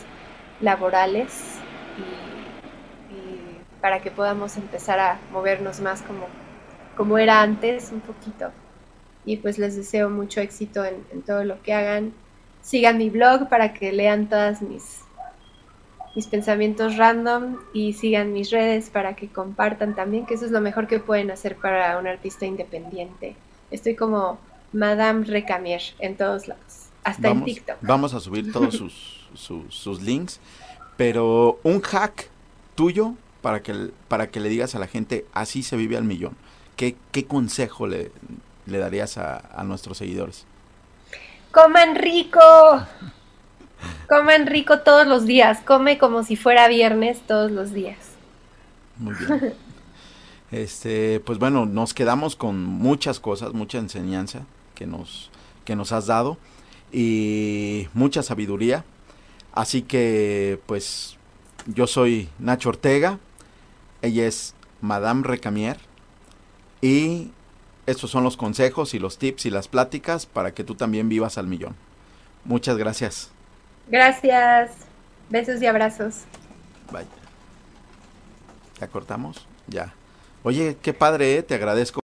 laborales 0.64 1.59
y, 1.97 3.82
para 3.82 4.01
que 4.01 4.11
podamos 4.11 4.57
empezar 4.57 4.99
a 4.99 5.20
movernos 5.32 5.82
más 5.82 6.01
como, 6.01 6.26
como 6.95 7.18
era 7.18 7.41
antes 7.41 7.91
un 7.91 7.99
poquito. 7.99 8.51
Y 9.26 9.38
pues 9.38 9.57
les 9.57 9.76
deseo 9.76 10.09
mucho 10.09 10.41
éxito 10.41 10.84
en, 10.86 11.05
en 11.11 11.22
todo 11.22 11.43
lo 11.43 11.61
que 11.61 11.74
hagan 11.74 12.14
sigan 12.64 12.97
mi 12.97 13.09
blog 13.09 13.49
para 13.49 13.74
que 13.74 13.91
lean 13.91 14.28
todas 14.30 14.61
mis, 14.61 15.01
mis 16.16 16.28
pensamientos 16.28 16.97
random 16.97 17.57
y 17.74 17.93
sigan 17.93 18.34
mis 18.34 18.49
redes 18.49 18.89
para 18.89 19.16
que 19.16 19.28
compartan 19.28 19.95
también, 19.95 20.26
que 20.26 20.34
eso 20.34 20.45
es 20.45 20.51
lo 20.51 20.61
mejor 20.61 20.88
que 20.88 20.99
pueden 20.99 21.30
hacer 21.30 21.57
para 21.57 21.99
un 21.99 22.07
artista 22.07 22.45
independiente. 22.45 23.36
Estoy 23.70 23.95
como 23.95 24.39
Madame 24.72 25.26
Recamier 25.26 25.82
en 25.99 26.16
todos 26.16 26.47
lados, 26.47 26.82
hasta 27.03 27.29
en 27.29 27.43
TikTok. 27.43 27.77
Vamos 27.81 28.13
a 28.13 28.19
subir 28.19 28.51
todos 28.51 28.75
sus, 29.35 29.65
sus, 29.69 30.01
links, 30.01 30.39
pero 30.97 31.59
un 31.63 31.81
hack 31.81 32.29
tuyo 32.75 33.13
para 33.41 33.61
que, 33.61 33.91
para 34.07 34.29
que 34.29 34.39
le 34.39 34.49
digas 34.49 34.75
a 34.75 34.79
la 34.79 34.87
gente, 34.87 35.25
así 35.33 35.63
se 35.63 35.75
vive 35.75 35.97
al 35.97 36.03
millón. 36.03 36.35
¿Qué, 36.75 36.95
qué 37.11 37.25
consejo 37.25 37.87
le, 37.87 38.11
le 38.65 38.77
darías 38.77 39.17
a, 39.17 39.37
a 39.55 39.63
nuestros 39.63 39.97
seguidores? 39.97 40.45
coman 41.53 41.95
rico. 41.95 42.39
Coman 44.09 44.47
rico 44.47 44.79
todos 44.79 45.07
los 45.07 45.25
días. 45.25 45.59
Come 45.65 45.97
como 45.97 46.23
si 46.23 46.35
fuera 46.35 46.67
viernes 46.67 47.21
todos 47.27 47.51
los 47.51 47.73
días. 47.73 47.97
Muy 48.97 49.13
bien. 49.15 49.53
Este, 50.51 51.19
pues 51.19 51.39
bueno, 51.39 51.65
nos 51.65 51.93
quedamos 51.93 52.35
con 52.35 52.63
muchas 52.63 53.19
cosas, 53.19 53.53
mucha 53.53 53.79
enseñanza 53.79 54.45
que 54.75 54.85
nos, 54.85 55.31
que 55.65 55.75
nos 55.75 55.91
has 55.91 56.05
dado 56.05 56.37
y 56.93 57.89
mucha 57.93 58.23
sabiduría. 58.23 58.85
Así 59.51 59.81
que, 59.81 60.59
pues, 60.65 61.17
yo 61.65 61.87
soy 61.87 62.29
Nacho 62.39 62.69
Ortega, 62.69 63.19
ella 64.01 64.25
es 64.25 64.55
Madame 64.81 65.23
Recamier 65.23 65.77
y 66.81 67.31
estos 67.85 68.11
son 68.11 68.23
los 68.23 68.37
consejos 68.37 68.93
y 68.93 68.99
los 68.99 69.17
tips 69.17 69.45
y 69.45 69.49
las 69.49 69.67
pláticas 69.67 70.25
para 70.25 70.53
que 70.53 70.63
tú 70.63 70.75
también 70.75 71.09
vivas 71.09 71.37
al 71.37 71.47
millón. 71.47 71.75
Muchas 72.45 72.77
gracias. 72.77 73.29
Gracias. 73.87 74.71
Besos 75.29 75.61
y 75.61 75.65
abrazos. 75.65 76.21
Bye. 76.91 77.05
¿Ya 78.79 78.87
cortamos? 78.87 79.47
Ya. 79.67 79.93
Oye, 80.43 80.77
qué 80.81 80.93
padre, 80.93 81.37
¿eh? 81.37 81.43
te 81.43 81.55
agradezco. 81.55 82.01